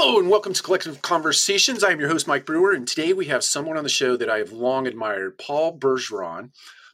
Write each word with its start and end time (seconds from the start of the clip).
Hello 0.00 0.20
and 0.20 0.30
welcome 0.30 0.52
to 0.52 0.62
Collective 0.62 1.02
Conversations. 1.02 1.82
I 1.82 1.90
am 1.90 1.98
your 1.98 2.08
host, 2.08 2.28
Mike 2.28 2.46
Brewer, 2.46 2.70
and 2.70 2.86
today 2.86 3.12
we 3.12 3.26
have 3.26 3.42
someone 3.42 3.76
on 3.76 3.82
the 3.82 3.88
show 3.88 4.16
that 4.16 4.30
I 4.30 4.38
have 4.38 4.52
long 4.52 4.86
admired, 4.86 5.38
Paul 5.38 5.76
Bergeron. 5.76 6.50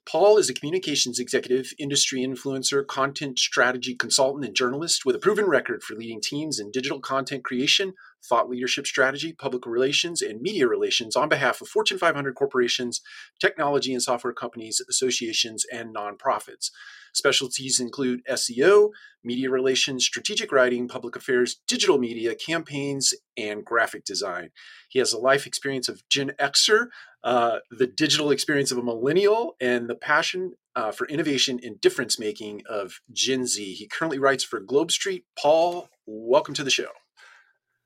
Paul 0.06 0.38
is 0.38 0.48
a 0.48 0.54
communications 0.54 1.18
executive, 1.18 1.74
industry 1.78 2.20
influencer, 2.20 2.84
content 2.86 3.38
strategy 3.38 3.94
consultant, 3.94 4.46
and 4.46 4.56
journalist 4.56 5.04
with 5.04 5.14
a 5.14 5.18
proven 5.18 5.44
record 5.44 5.82
for 5.82 5.92
leading 5.94 6.22
teams 6.22 6.58
in 6.58 6.70
digital 6.70 6.98
content 6.98 7.44
creation, 7.44 7.92
thought 8.24 8.48
leadership 8.48 8.86
strategy, 8.86 9.32
public 9.32 9.66
relations, 9.66 10.22
and 10.22 10.40
media 10.40 10.66
relations 10.66 11.16
on 11.16 11.28
behalf 11.28 11.60
of 11.60 11.68
Fortune 11.68 11.98
500 11.98 12.34
corporations, 12.34 13.00
technology 13.40 13.92
and 13.92 14.02
software 14.02 14.32
companies, 14.32 14.80
associations, 14.88 15.64
and 15.72 15.94
nonprofits. 15.94 16.70
Specialties 17.12 17.78
include 17.78 18.24
SEO, 18.28 18.90
media 19.22 19.48
relations, 19.48 20.04
strategic 20.04 20.50
writing, 20.50 20.88
public 20.88 21.14
affairs, 21.14 21.60
digital 21.68 21.96
media, 21.96 22.34
campaigns, 22.34 23.14
and 23.36 23.64
graphic 23.64 24.04
design. 24.04 24.50
He 24.88 24.98
has 24.98 25.12
a 25.12 25.18
life 25.18 25.46
experience 25.46 25.88
of 25.88 26.06
Gen 26.08 26.32
Xer, 26.40 26.88
uh, 27.22 27.58
the 27.70 27.86
digital 27.86 28.30
experience 28.30 28.72
of 28.72 28.78
a 28.78 28.82
millennial, 28.82 29.54
and 29.60 29.88
the 29.88 29.94
passion 29.94 30.54
uh, 30.76 30.90
for 30.90 31.06
innovation 31.06 31.60
and 31.62 31.80
difference 31.80 32.18
making 32.18 32.62
of 32.68 33.00
Gen 33.12 33.46
Z. 33.46 33.74
He 33.74 33.86
currently 33.86 34.18
writes 34.18 34.42
for 34.42 34.58
Globe 34.58 34.90
Street. 34.90 35.24
Paul, 35.38 35.88
welcome 36.06 36.54
to 36.54 36.64
the 36.64 36.70
show. 36.70 36.88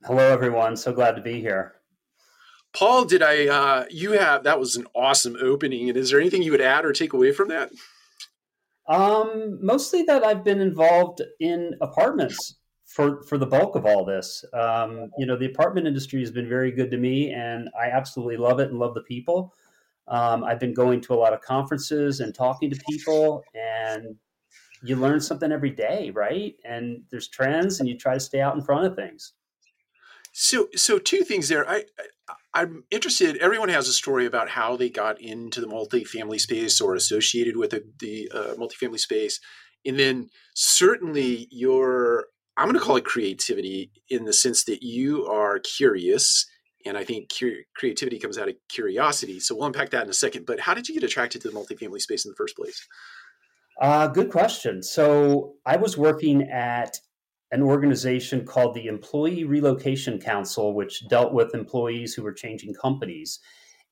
Hello, 0.05 0.33
everyone. 0.33 0.77
So 0.77 0.93
glad 0.93 1.17
to 1.17 1.23
be 1.23 1.41
here. 1.41 1.75
Paul, 2.73 3.05
did 3.05 3.23
I, 3.23 3.49
uh, 3.49 3.85
you 3.91 4.13
have, 4.13 4.45
that 4.45 4.61
was 4.61 4.77
an 4.77 4.87
awesome 4.95 5.37
opening. 5.41 5.89
And 5.89 5.99
is 5.99 6.11
there 6.11 6.21
anything 6.21 6.43
you 6.43 6.53
would 6.53 6.61
add 6.61 6.85
or 6.85 6.93
take 6.93 7.13
away 7.13 7.33
from 7.33 7.49
that? 7.49 7.71
Um, 8.87 9.59
mostly 9.61 10.03
that 10.05 10.25
I've 10.25 10.45
been 10.45 10.61
involved 10.61 11.23
in 11.41 11.75
apartments 11.81 12.57
for 12.87 13.23
for 13.25 13.37
the 13.37 13.47
bulk 13.47 13.77
of 13.77 13.85
all 13.85 14.05
this. 14.05 14.45
Um, 14.55 15.11
you 15.19 15.27
know, 15.27 15.37
the 15.37 15.47
apartment 15.47 15.87
industry 15.87 16.21
has 16.21 16.31
been 16.31 16.49
very 16.49 16.73
good 16.73 16.91
to 16.91 16.97
me, 16.97 17.33
and 17.33 17.69
I 17.79 17.89
absolutely 17.89 18.39
love 18.39 18.61
it 18.61 18.71
and 18.71 18.79
love 18.79 18.95
the 18.95 19.03
people. 19.03 19.55
Um, 20.07 20.43
I've 20.43 20.59
been 20.59 20.73
going 20.73 21.03
to 21.03 21.13
a 21.13 21.17
lot 21.17 21.35
of 21.35 21.43
conferences 21.43 22.21
and 22.21 22.35
talking 22.35 22.71
to 22.71 22.81
people, 22.89 23.45
and 23.55 24.17
you 24.83 24.97
learn 24.97 25.21
something 25.21 25.53
every 25.53 25.71
day, 25.71 26.11
right? 26.15 26.55
And 26.65 27.03
there's 27.11 27.29
trends, 27.29 27.81
and 27.81 27.89
you 27.89 27.99
try 27.99 28.15
to 28.15 28.21
stay 28.21 28.41
out 28.41 28.57
in 28.57 28.63
front 28.63 28.87
of 28.87 28.97
things. 28.97 29.35
So, 30.41 30.69
so 30.77 31.01
two 31.01 31.23
things 31.23 31.49
there. 31.49 31.69
I, 31.69 31.83
I 32.55 32.63
am 32.63 32.85
interested. 32.93 33.39
Everyone 33.39 33.71
has 33.71 33.89
a 33.89 33.93
story 33.93 34.25
about 34.25 34.49
how 34.51 34.77
they 34.77 34.89
got 34.89 35.21
into 35.21 35.61
the 35.61 35.67
multifamily 35.67 36.41
space 36.41 36.81
or 36.81 36.95
associated 36.95 37.57
with 37.57 37.71
the, 37.99 38.31
uh, 38.33 38.55
multifamily 38.55 39.01
space, 39.01 39.41
and 39.85 39.99
then 39.99 40.31
certainly 40.55 41.49
your 41.51 42.27
I'm 42.57 42.67
going 42.67 42.79
to 42.79 42.85
call 42.85 42.97
it 42.97 43.05
creativity 43.05 43.91
in 44.09 44.27
the 44.27 44.33
sense 44.33 44.63
that 44.65 44.81
you 44.81 45.27
are 45.27 45.59
curious, 45.59 46.47
and 46.87 46.97
I 46.97 47.03
think 47.03 47.33
creativity 47.75 48.21
comes 48.21 48.39
out 48.39 48.49
of 48.49 48.55
curiosity. 48.69 49.41
So 49.41 49.57
we'll 49.57 49.67
unpack 49.67 49.91
that 49.91 50.05
in 50.05 50.11
a 50.11 50.13
second. 50.13 50.47
But 50.47 50.61
how 50.61 50.75
did 50.75 50.89
you 50.89 50.95
get 50.95 51.03
attracted 51.03 51.43
to 51.43 51.51
the 51.51 51.55
multifamily 51.55 52.01
space 52.01 52.25
in 52.25 52.31
the 52.31 52.37
first 52.37 52.57
place? 52.57 52.87
Uh, 53.81 54.07
good 54.07 54.31
question. 54.31 54.85
So 54.85 55.55
I 55.67 55.79
was 55.79 55.99
working 55.99 56.43
at 56.43 56.99
an 57.51 57.63
organization 57.63 58.45
called 58.45 58.75
the 58.75 58.87
Employee 58.87 59.45
Relocation 59.45 60.21
Council, 60.21 60.75
which 60.75 61.09
dealt 61.09 61.33
with 61.33 61.55
employees 61.55 62.15
who 62.15 62.23
were 62.23 62.33
changing 62.33 62.75
companies. 62.75 63.41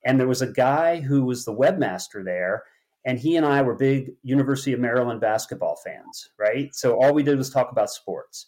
And 0.05 0.19
there 0.19 0.27
was 0.27 0.41
a 0.41 0.51
guy 0.51 0.99
who 0.99 1.25
was 1.25 1.43
the 1.43 1.55
webmaster 1.55 2.23
there, 2.23 2.63
and 3.05 3.17
he 3.17 3.35
and 3.35 3.45
I 3.45 3.61
were 3.61 3.75
big 3.75 4.11
University 4.21 4.73
of 4.73 4.79
Maryland 4.79 5.21
basketball 5.21 5.77
fans, 5.83 6.29
right? 6.37 6.73
So 6.75 7.01
all 7.01 7.13
we 7.13 7.23
did 7.23 7.37
was 7.37 7.49
talk 7.49 7.71
about 7.71 7.89
sports. 7.89 8.47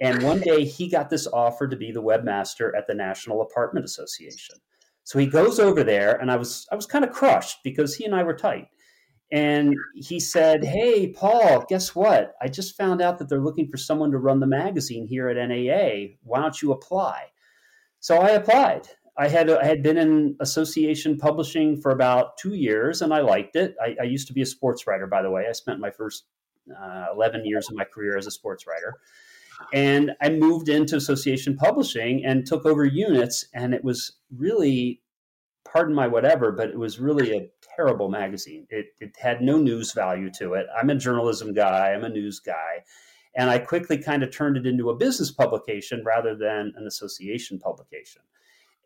And 0.00 0.22
one 0.22 0.40
day 0.40 0.64
he 0.64 0.88
got 0.88 1.10
this 1.10 1.26
offer 1.26 1.68
to 1.68 1.76
be 1.76 1.92
the 1.92 2.02
webmaster 2.02 2.76
at 2.76 2.86
the 2.86 2.94
National 2.94 3.42
Apartment 3.42 3.84
Association. 3.84 4.56
So 5.04 5.18
he 5.18 5.26
goes 5.26 5.58
over 5.58 5.82
there, 5.84 6.16
and 6.16 6.30
I 6.30 6.36
was 6.36 6.66
I 6.70 6.76
was 6.76 6.86
kind 6.86 7.04
of 7.04 7.12
crushed 7.12 7.58
because 7.64 7.94
he 7.94 8.04
and 8.04 8.14
I 8.14 8.22
were 8.22 8.36
tight. 8.36 8.68
And 9.30 9.74
he 9.94 10.20
said, 10.20 10.64
Hey, 10.64 11.08
Paul, 11.08 11.64
guess 11.68 11.94
what? 11.94 12.34
I 12.40 12.48
just 12.48 12.76
found 12.76 13.02
out 13.02 13.18
that 13.18 13.28
they're 13.28 13.40
looking 13.40 13.68
for 13.68 13.76
someone 13.76 14.10
to 14.12 14.18
run 14.18 14.40
the 14.40 14.46
magazine 14.46 15.06
here 15.06 15.28
at 15.28 15.36
NAA. 15.36 16.16
Why 16.22 16.40
don't 16.40 16.60
you 16.62 16.72
apply? 16.72 17.26
So 18.00 18.18
I 18.18 18.30
applied. 18.30 18.88
I 19.18 19.28
had, 19.28 19.50
I 19.50 19.64
had 19.64 19.82
been 19.82 19.98
in 19.98 20.36
association 20.40 21.18
publishing 21.18 21.80
for 21.80 21.90
about 21.90 22.38
two 22.38 22.54
years 22.54 23.02
and 23.02 23.12
I 23.12 23.20
liked 23.20 23.56
it. 23.56 23.74
I, 23.82 23.96
I 24.00 24.04
used 24.04 24.28
to 24.28 24.32
be 24.32 24.42
a 24.42 24.46
sports 24.46 24.86
writer, 24.86 25.06
by 25.08 25.22
the 25.22 25.30
way. 25.30 25.46
I 25.48 25.52
spent 25.52 25.80
my 25.80 25.90
first 25.90 26.24
uh, 26.80 27.06
11 27.14 27.44
years 27.44 27.68
of 27.68 27.76
my 27.76 27.84
career 27.84 28.16
as 28.16 28.26
a 28.26 28.30
sports 28.30 28.66
writer. 28.66 28.94
And 29.72 30.12
I 30.22 30.30
moved 30.30 30.68
into 30.68 30.96
association 30.96 31.56
publishing 31.56 32.24
and 32.24 32.46
took 32.46 32.64
over 32.64 32.84
units. 32.84 33.46
And 33.52 33.74
it 33.74 33.82
was 33.82 34.12
really 34.34 35.02
pardon 35.64 35.94
my 35.94 36.06
whatever, 36.06 36.52
but 36.52 36.70
it 36.70 36.78
was 36.78 36.98
really 36.98 37.36
a 37.36 37.50
terrible 37.78 38.08
magazine. 38.08 38.66
It, 38.70 38.86
it 39.00 39.16
had 39.18 39.40
no 39.40 39.56
news 39.56 39.92
value 39.92 40.30
to 40.38 40.54
it. 40.54 40.66
I'm 40.76 40.90
a 40.90 40.96
journalism 40.96 41.54
guy, 41.54 41.92
I'm 41.92 42.04
a 42.04 42.08
news 42.08 42.40
guy. 42.40 42.82
And 43.36 43.48
I 43.48 43.58
quickly 43.58 43.98
kind 43.98 44.22
of 44.22 44.32
turned 44.32 44.56
it 44.56 44.66
into 44.66 44.90
a 44.90 44.96
business 44.96 45.30
publication 45.30 46.02
rather 46.04 46.34
than 46.34 46.72
an 46.76 46.86
association 46.86 47.60
publication. 47.60 48.22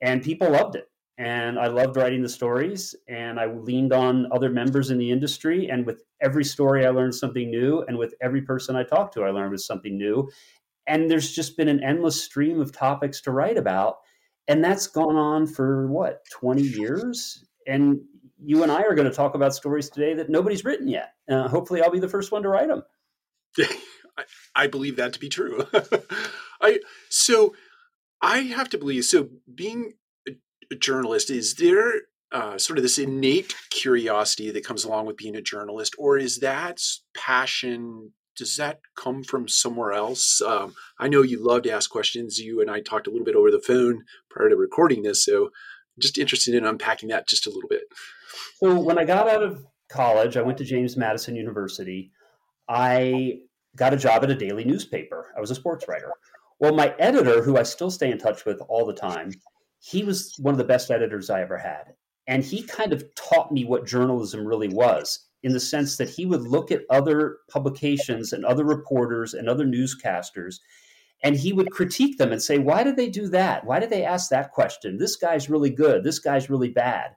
And 0.03 0.23
people 0.23 0.51
loved 0.51 0.77
it. 0.77 0.91
And 1.17 1.59
I 1.59 1.69
loved 1.69 1.97
writing 1.97 2.23
the 2.23 2.29
stories. 2.29 2.95
And 3.09 3.41
I 3.41 3.47
leaned 3.47 3.95
on 3.95 4.31
other 4.31 4.51
members 4.51 4.91
in 4.91 4.99
the 4.99 5.11
industry. 5.11 5.71
And 5.71 5.87
with 5.87 6.03
every 6.21 6.45
story, 6.45 6.85
I 6.85 6.91
learned 6.91 7.15
something 7.15 7.51
new. 7.51 7.83
And 7.89 7.97
with 7.97 8.15
every 8.21 8.43
person 8.43 8.77
I 8.77 8.83
talked 8.83 9.15
to, 9.15 9.23
I 9.23 9.31
learned 9.31 9.59
something 9.61 9.97
new. 9.97 10.29
And 10.87 11.11
there's 11.11 11.33
just 11.33 11.57
been 11.57 11.69
an 11.69 11.83
endless 11.83 12.23
stream 12.23 12.61
of 12.61 12.73
topics 12.73 13.21
to 13.23 13.31
write 13.31 13.57
about 13.57 13.99
and 14.49 14.65
that's 14.65 14.87
gone 14.87 15.17
on 15.17 15.47
for 15.47 15.87
what 15.87 16.25
20 16.31 16.63
years 16.63 17.45
and 17.67 18.01
you 18.45 18.63
and 18.63 18.73
i 18.73 18.83
are 18.83 18.95
going 18.95 19.09
to 19.09 19.15
talk 19.15 19.35
about 19.35 19.55
stories 19.55 19.89
today 19.89 20.15
that 20.15 20.31
nobody's 20.31 20.65
written 20.65 20.89
yet 20.89 21.13
uh, 21.31 21.49
hopefully 21.49 21.83
i'll 21.83 21.91
be 21.91 22.01
the 22.01 22.09
first 22.09 22.33
one 22.33 22.43
to 22.43 22.49
write 22.49 22.69
them 22.69 22.83
I, 24.55 24.67
believe 24.67 24.97
that 24.97 25.13
to 25.15 25.21
be 25.21 25.29
true 25.29 25.67
i 26.61 26.81
so 27.09 27.55
i 28.21 28.39
have 28.39 28.69
to 28.71 28.79
believe 28.79 29.05
so 29.05 29.29
being 29.55 29.95
a, 30.29 30.33
a 30.71 30.77
journalist 30.77 31.31
is 31.31 31.55
there 31.55 31.93
uh, 32.31 32.57
sort 32.57 32.79
of 32.79 32.83
this 32.83 32.97
innate 32.97 33.55
curiosity 33.69 34.51
that 34.51 34.65
comes 34.65 34.85
along 34.85 35.05
with 35.05 35.19
being 35.19 35.37
a 35.37 35.43
journalist 35.43 35.95
or 35.99 36.17
is 36.17 36.39
that 36.39 36.81
passion 37.15 38.13
does 38.37 38.57
that 38.57 38.81
come 38.97 39.23
from 39.23 39.49
somewhere 39.49 39.93
else? 39.93 40.41
Um, 40.41 40.75
I 40.99 41.09
know 41.09 41.23
you 41.23 41.45
love 41.45 41.63
to 41.63 41.71
ask 41.71 41.91
questions. 41.91 42.39
You 42.39 42.61
and 42.61 42.71
I 42.71 42.81
talked 42.81 43.07
a 43.07 43.11
little 43.11 43.25
bit 43.25 43.37
over 43.37 43.51
the 43.51 43.61
phone 43.61 44.05
prior 44.31 44.49
to 44.49 44.57
recording 44.57 45.03
this, 45.03 45.25
so 45.25 45.51
just 46.01 46.19
interested 46.19 46.55
in 46.55 46.65
unpacking 46.65 47.09
that 47.11 47.29
just 47.29 47.47
a 47.47 47.51
little 47.51 47.69
bit. 47.69 47.83
So 48.57 48.79
when 48.79 48.99
I 48.99 49.05
got 49.05 49.29
out 49.29 49.43
of 49.43 49.65
college, 49.89 50.37
I 50.37 50.43
went 50.43 50.59
to 50.59 50.65
James 50.65 50.97
Madison 50.97 51.37
University. 51.37 52.13
I 52.69 53.41
got 53.77 53.95
a 53.95 53.99
job 53.99 54.23
at 54.25 54.31
a 54.31 54.35
daily 54.35 54.65
newspaper. 54.65 55.33
I 55.37 55.41
was 55.41 55.51
a 55.51 55.55
sports 55.55 55.87
writer. 55.89 56.13
Well, 56.61 56.75
my 56.75 56.95
editor, 56.99 57.43
who 57.43 57.57
I 57.57 57.65
still 57.65 57.91
stay 57.91 58.11
in 58.11 58.19
touch 58.19 58.45
with 58.45 58.61
all 58.69 58.87
the 58.87 58.95
time, 58.95 59.33
he 59.81 60.05
was 60.05 60.35
one 60.39 60.55
of 60.55 60.59
the 60.59 60.65
best 60.65 60.91
editors 60.91 61.29
I 61.29 61.43
ever 61.43 61.59
had. 61.59 61.95
And 62.29 62.45
he 62.45 62.63
kind 62.63 62.93
of 62.93 63.05
taught 63.17 63.51
me 63.51 63.65
what 63.65 63.87
journalism 63.87 64.47
really 64.47 64.69
was 64.69 65.27
in 65.43 65.53
the 65.53 65.61
sense 65.61 65.97
that 65.97 66.09
he 66.09 66.25
would 66.25 66.43
look 66.43 66.71
at 66.71 66.83
other 66.89 67.39
publications 67.51 68.33
and 68.33 68.45
other 68.45 68.65
reporters 68.65 69.35
and 69.35 69.49
other 69.49 69.65
newscasters 69.65 70.61
and 71.23 71.37
he 71.37 71.53
would 71.53 71.71
critique 71.71 72.19
them 72.19 72.33
and 72.33 72.43
say 72.43 72.59
why 72.59 72.83
did 72.83 72.97
they 72.97 73.09
do 73.09 73.29
that 73.29 73.65
why 73.65 73.79
did 73.79 73.91
they 73.91 74.05
ask 74.05 74.29
that 74.29 74.53
question 74.53 74.97
this 74.99 75.17
guy's 75.17 75.51
really 75.51 75.71
good 75.71 76.05
this 76.05 76.19
guy's 76.19 76.51
really 76.51 76.71
bad 76.71 77.11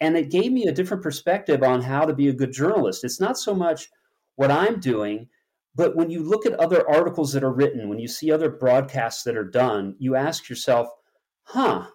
and 0.00 0.16
it 0.16 0.30
gave 0.30 0.52
me 0.52 0.66
a 0.66 0.72
different 0.72 1.02
perspective 1.02 1.62
on 1.62 1.82
how 1.82 2.04
to 2.04 2.14
be 2.14 2.28
a 2.28 2.32
good 2.32 2.52
journalist 2.52 3.04
it's 3.04 3.20
not 3.20 3.38
so 3.38 3.54
much 3.54 3.88
what 4.36 4.50
i'm 4.50 4.80
doing 4.80 5.28
but 5.74 5.94
when 5.94 6.10
you 6.10 6.22
look 6.22 6.46
at 6.46 6.54
other 6.54 6.88
articles 6.90 7.32
that 7.32 7.44
are 7.44 7.52
written 7.52 7.88
when 7.88 7.98
you 7.98 8.08
see 8.08 8.30
other 8.30 8.50
broadcasts 8.50 9.22
that 9.24 9.36
are 9.36 9.44
done 9.44 9.94
you 9.98 10.14
ask 10.14 10.48
yourself 10.48 10.88
huh 11.42 11.86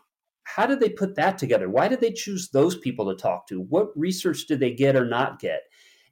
how 0.45 0.65
did 0.65 0.79
they 0.79 0.89
put 0.89 1.15
that 1.15 1.37
together? 1.37 1.69
Why 1.69 1.87
did 1.87 1.99
they 1.99 2.11
choose 2.11 2.49
those 2.49 2.77
people 2.77 3.05
to 3.09 3.21
talk 3.21 3.47
to? 3.47 3.61
What 3.61 3.97
research 3.97 4.45
did 4.45 4.59
they 4.59 4.71
get 4.71 4.95
or 4.95 5.05
not 5.05 5.39
get? 5.39 5.63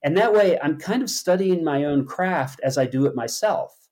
And 0.04 0.18
that 0.18 0.34
way, 0.34 0.60
I'm 0.62 0.78
kind 0.78 1.02
of 1.02 1.10
studying 1.10 1.64
my 1.64 1.86
own 1.86 2.06
craft 2.06 2.60
as 2.64 2.78
I 2.78 2.86
do 2.86 3.06
it 3.06 3.16
myself. 3.16 3.83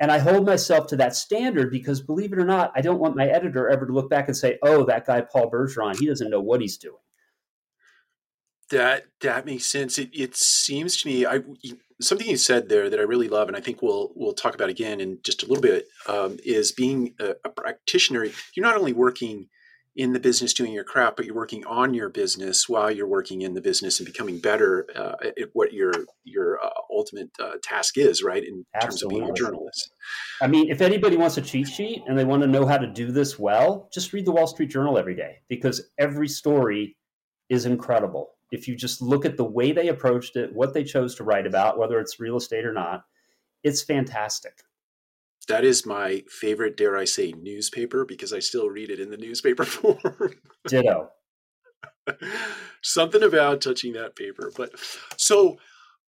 And 0.00 0.10
I 0.10 0.18
hold 0.18 0.44
myself 0.44 0.88
to 0.88 0.96
that 0.96 1.14
standard 1.14 1.70
because, 1.70 2.00
believe 2.00 2.32
it 2.32 2.38
or 2.38 2.44
not, 2.44 2.72
I 2.74 2.80
don't 2.80 2.98
want 2.98 3.16
my 3.16 3.26
editor 3.26 3.68
ever 3.68 3.86
to 3.86 3.92
look 3.92 4.10
back 4.10 4.26
and 4.26 4.36
say, 4.36 4.58
oh, 4.62 4.84
that 4.84 5.06
guy, 5.06 5.20
Paul 5.20 5.50
Bergeron, 5.50 5.98
he 5.98 6.06
doesn't 6.06 6.30
know 6.30 6.40
what 6.40 6.60
he's 6.60 6.78
doing. 6.78 6.96
That 8.70 9.04
that 9.20 9.46
makes 9.46 9.66
sense. 9.66 9.98
It, 9.98 10.10
it 10.12 10.34
seems 10.34 10.96
to 11.02 11.08
me, 11.08 11.26
I 11.26 11.40
something 12.00 12.26
you 12.26 12.36
said 12.36 12.68
there 12.68 12.88
that 12.90 12.98
I 12.98 13.02
really 13.04 13.28
love, 13.28 13.46
and 13.48 13.56
I 13.56 13.60
think 13.60 13.82
we'll 13.82 14.10
we'll 14.16 14.32
talk 14.32 14.54
about 14.54 14.70
again 14.70 15.00
in 15.00 15.18
just 15.22 15.42
a 15.42 15.46
little 15.46 15.62
bit, 15.62 15.86
um, 16.08 16.38
is 16.44 16.72
being 16.72 17.14
a, 17.20 17.34
a 17.44 17.50
practitioner. 17.50 18.24
You're 18.56 18.66
not 18.66 18.76
only 18.76 18.94
working 18.94 19.48
in 19.96 20.12
the 20.12 20.20
business 20.20 20.52
doing 20.52 20.72
your 20.72 20.84
craft, 20.84 21.16
but 21.16 21.24
you're 21.24 21.34
working 21.34 21.64
on 21.66 21.94
your 21.94 22.08
business 22.08 22.68
while 22.68 22.90
you're 22.90 23.06
working 23.06 23.42
in 23.42 23.54
the 23.54 23.60
business 23.60 24.00
and 24.00 24.06
becoming 24.06 24.38
better 24.38 24.86
uh, 24.96 25.14
at 25.22 25.50
what 25.52 25.72
your 25.72 25.92
your 26.24 26.58
uh, 26.64 26.70
ultimate 26.90 27.30
uh, 27.38 27.52
task 27.62 27.96
is, 27.96 28.22
right? 28.22 28.42
In 28.42 28.66
Absolutely. 28.74 28.80
terms 28.80 29.02
of 29.02 29.10
being 29.10 29.30
a 29.30 29.32
journalist. 29.34 29.90
I 30.42 30.48
mean, 30.48 30.68
if 30.68 30.80
anybody 30.80 31.16
wants 31.16 31.36
a 31.36 31.42
cheat 31.42 31.68
sheet 31.68 32.02
and 32.06 32.18
they 32.18 32.24
want 32.24 32.42
to 32.42 32.48
know 32.48 32.66
how 32.66 32.78
to 32.78 32.88
do 32.88 33.12
this 33.12 33.38
well, 33.38 33.88
just 33.92 34.12
read 34.12 34.26
the 34.26 34.32
Wall 34.32 34.48
Street 34.48 34.70
Journal 34.70 34.98
every 34.98 35.14
day 35.14 35.38
because 35.48 35.90
every 35.98 36.28
story 36.28 36.96
is 37.48 37.64
incredible. 37.64 38.30
If 38.50 38.66
you 38.66 38.76
just 38.76 39.00
look 39.00 39.24
at 39.24 39.36
the 39.36 39.44
way 39.44 39.72
they 39.72 39.88
approached 39.88 40.36
it, 40.36 40.52
what 40.52 40.74
they 40.74 40.84
chose 40.84 41.14
to 41.16 41.24
write 41.24 41.46
about, 41.46 41.78
whether 41.78 42.00
it's 42.00 42.18
real 42.18 42.36
estate 42.36 42.64
or 42.64 42.72
not, 42.72 43.04
it's 43.62 43.82
fantastic 43.82 44.62
that 45.46 45.64
is 45.64 45.86
my 45.86 46.22
favorite, 46.28 46.76
dare 46.76 46.96
I 46.96 47.04
say, 47.04 47.32
newspaper 47.32 48.04
because 48.04 48.32
I 48.32 48.38
still 48.38 48.68
read 48.68 48.90
it 48.90 49.00
in 49.00 49.10
the 49.10 49.16
newspaper 49.16 49.64
form. 49.64 50.34
Ditto. 50.66 51.10
Something 52.82 53.22
about 53.22 53.60
touching 53.60 53.92
that 53.94 54.16
paper. 54.16 54.52
But 54.56 54.72
so, 55.16 55.56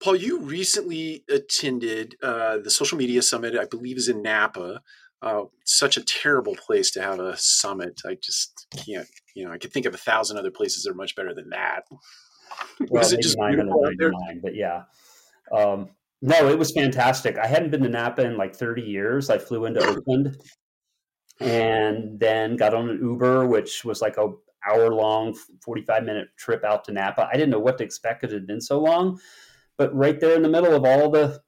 Paul, 0.03 0.17
you 0.17 0.41
recently 0.41 1.25
attended 1.31 2.17
uh, 2.23 2.59
the 2.59 2.71
social 2.71 2.99
media 2.99 3.23
summit, 3.23 3.57
I 3.57 3.65
believe 3.65 3.97
is 3.97 4.09
in 4.09 4.23
Napa. 4.23 4.83
Uh, 5.23 5.45
such 5.65 5.97
a 5.97 6.05
terrible 6.05 6.55
place 6.55 6.91
to 6.91 7.03
have 7.03 7.19
a 7.19 7.37
summit. 7.39 8.03
I 8.07 8.19
just 8.23 8.67
can't, 8.85 9.09
you 9.35 9.47
know, 9.47 9.53
I 9.53 9.59
could 9.59 9.73
think 9.73 9.87
of 9.87 9.95
a 9.95 9.99
thousand 9.99 10.37
other 10.37 10.51
places 10.51 10.85
that 10.85 10.91
are 10.91 10.95
much 10.95 11.17
better 11.17 11.35
than 11.35 11.49
that. 11.51 11.85
Well, 12.81 13.01
Was 13.03 13.13
it 13.13 13.23
just 13.23 13.39
999, 13.39 14.41
but 14.43 14.55
yeah. 14.55 14.83
Um, 15.51 15.91
no, 16.23 16.49
it 16.49 16.59
was 16.59 16.73
fantastic. 16.73 17.39
I 17.39 17.47
hadn't 17.47 17.71
been 17.71 17.83
to 17.83 17.89
Napa 17.89 18.25
in 18.25 18.37
like 18.37 18.55
30 18.55 18.83
years. 18.83 19.31
I 19.31 19.39
flew 19.39 19.67
into 19.67 19.81
Oakland 19.87 20.37
and 21.41 22.19
then 22.19 22.57
got 22.57 22.75
on 22.75 22.89
an 22.89 23.01
Uber, 23.03 23.47
which 23.47 23.85
was 23.85 24.01
like 24.01 24.17
a 24.17 24.33
hour 24.69 24.93
long, 24.93 25.37
45 25.65 26.05
minute 26.05 26.29
trip 26.39 26.65
out 26.65 26.85
to 26.85 26.93
Napa. 26.93 27.29
I 27.31 27.35
didn't 27.35 27.51
know 27.51 27.59
what 27.59 27.79
to 27.79 27.85
expect 27.85 28.23
because 28.23 28.33
it 28.33 28.39
had 28.39 28.47
been 28.47 28.61
so 28.61 28.81
long. 28.81 29.21
But 29.77 29.95
right 29.95 30.19
there 30.19 30.35
in 30.35 30.43
the 30.43 30.49
middle 30.49 30.75
of 30.75 30.85
all 30.85 31.11
the 31.11 31.41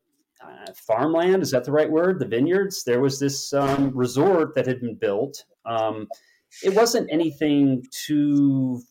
uh, 0.44 0.72
farmland, 0.86 1.42
is 1.42 1.50
that 1.52 1.64
the 1.64 1.72
right 1.72 1.90
word? 1.90 2.20
The 2.20 2.26
vineyards, 2.26 2.84
there 2.84 3.00
was 3.00 3.18
this 3.18 3.52
um, 3.52 3.90
resort 3.94 4.54
that 4.54 4.66
had 4.66 4.80
been 4.80 4.96
built. 4.96 5.44
Um, 5.64 6.08
it 6.62 6.74
wasn't 6.74 7.08
anything 7.10 7.84
too 7.90 8.82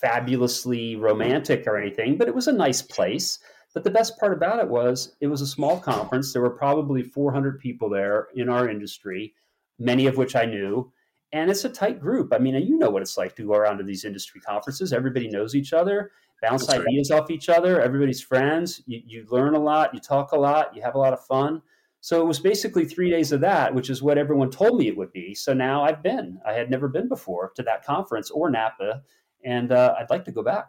fabulously 0.00 0.96
romantic 0.96 1.66
or 1.66 1.76
anything, 1.76 2.18
but 2.18 2.28
it 2.28 2.34
was 2.34 2.48
a 2.48 2.52
nice 2.52 2.82
place. 2.82 3.38
But 3.74 3.82
the 3.82 3.90
best 3.90 4.18
part 4.18 4.32
about 4.32 4.60
it 4.60 4.68
was 4.68 5.16
it 5.20 5.26
was 5.26 5.40
a 5.40 5.46
small 5.46 5.78
conference. 5.80 6.32
There 6.32 6.42
were 6.42 6.50
probably 6.50 7.02
400 7.02 7.58
people 7.58 7.90
there 7.90 8.28
in 8.34 8.48
our 8.48 8.68
industry, 8.68 9.34
many 9.78 10.06
of 10.06 10.16
which 10.16 10.36
I 10.36 10.44
knew. 10.44 10.92
And 11.32 11.50
it's 11.50 11.64
a 11.64 11.68
tight 11.68 12.00
group. 12.00 12.32
I 12.32 12.38
mean, 12.38 12.54
you 12.54 12.78
know 12.78 12.90
what 12.90 13.02
it's 13.02 13.18
like 13.18 13.34
to 13.36 13.46
go 13.46 13.54
around 13.54 13.78
to 13.78 13.84
these 13.84 14.04
industry 14.04 14.40
conferences. 14.40 14.92
Everybody 14.92 15.28
knows 15.28 15.56
each 15.56 15.72
other, 15.72 16.12
bounce 16.40 16.68
That's 16.68 16.78
ideas 16.78 17.10
right. 17.10 17.20
off 17.20 17.30
each 17.32 17.48
other. 17.48 17.80
Everybody's 17.80 18.20
friends. 18.20 18.80
You, 18.86 19.02
you 19.04 19.26
learn 19.28 19.56
a 19.56 19.58
lot, 19.58 19.92
you 19.92 19.98
talk 19.98 20.30
a 20.30 20.38
lot, 20.38 20.76
you 20.76 20.82
have 20.82 20.94
a 20.94 20.98
lot 20.98 21.12
of 21.12 21.24
fun. 21.26 21.60
So 22.00 22.20
it 22.20 22.26
was 22.26 22.38
basically 22.38 22.84
three 22.84 23.10
days 23.10 23.32
of 23.32 23.40
that, 23.40 23.74
which 23.74 23.90
is 23.90 24.02
what 24.02 24.18
everyone 24.18 24.50
told 24.50 24.78
me 24.78 24.86
it 24.86 24.96
would 24.96 25.10
be. 25.10 25.34
So 25.34 25.52
now 25.52 25.82
I've 25.82 26.02
been. 26.02 26.38
I 26.46 26.52
had 26.52 26.70
never 26.70 26.86
been 26.86 27.08
before 27.08 27.50
to 27.56 27.62
that 27.64 27.84
conference 27.84 28.30
or 28.30 28.50
Napa, 28.50 29.02
and 29.44 29.72
uh, 29.72 29.94
I'd 29.98 30.10
like 30.10 30.24
to 30.26 30.30
go 30.30 30.42
back. 30.42 30.68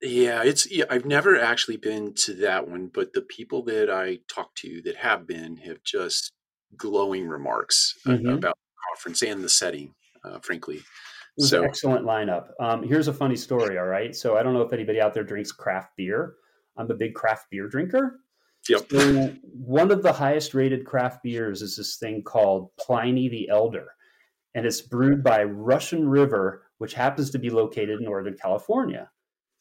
Yeah, 0.00 0.44
it's 0.44 0.70
yeah, 0.70 0.84
I've 0.90 1.06
never 1.06 1.40
actually 1.40 1.76
been 1.76 2.14
to 2.14 2.34
that 2.34 2.68
one, 2.68 2.90
but 2.92 3.12
the 3.12 3.22
people 3.22 3.64
that 3.64 3.90
I 3.90 4.20
talk 4.28 4.54
to 4.56 4.80
that 4.82 4.96
have 4.96 5.26
been 5.26 5.56
have 5.58 5.82
just 5.82 6.32
glowing 6.76 7.26
remarks 7.26 7.94
mm-hmm. 8.06 8.28
about 8.28 8.56
the 8.56 8.94
conference 8.94 9.22
and 9.22 9.42
the 9.42 9.48
setting, 9.48 9.94
uh, 10.24 10.38
frankly. 10.38 10.76
It 10.76 11.42
was 11.42 11.50
so, 11.50 11.62
an 11.62 11.68
excellent 11.68 12.04
lineup. 12.04 12.50
Um, 12.60 12.82
here's 12.82 13.08
a 13.08 13.12
funny 13.12 13.36
story, 13.36 13.78
all 13.78 13.86
right? 13.86 14.14
So 14.14 14.36
I 14.36 14.42
don't 14.42 14.54
know 14.54 14.62
if 14.62 14.72
anybody 14.72 15.00
out 15.00 15.14
there 15.14 15.24
drinks 15.24 15.52
craft 15.52 15.92
beer. 15.96 16.34
I'm 16.76 16.90
a 16.90 16.94
big 16.94 17.14
craft 17.14 17.46
beer 17.50 17.68
drinker. 17.68 18.20
Yep. 18.68 18.90
So 18.90 19.34
one 19.42 19.90
of 19.90 20.02
the 20.02 20.12
highest 20.12 20.54
rated 20.54 20.84
craft 20.84 21.22
beers 21.22 21.62
is 21.62 21.76
this 21.76 21.96
thing 21.96 22.22
called 22.22 22.70
Pliny 22.78 23.28
the 23.28 23.48
Elder. 23.48 23.86
And 24.54 24.66
it's 24.66 24.80
brewed 24.80 25.22
by 25.22 25.44
Russian 25.44 26.08
River, 26.08 26.64
which 26.78 26.94
happens 26.94 27.30
to 27.30 27.38
be 27.38 27.50
located 27.50 28.00
in 28.00 28.04
Northern 28.04 28.36
California. 28.36 29.10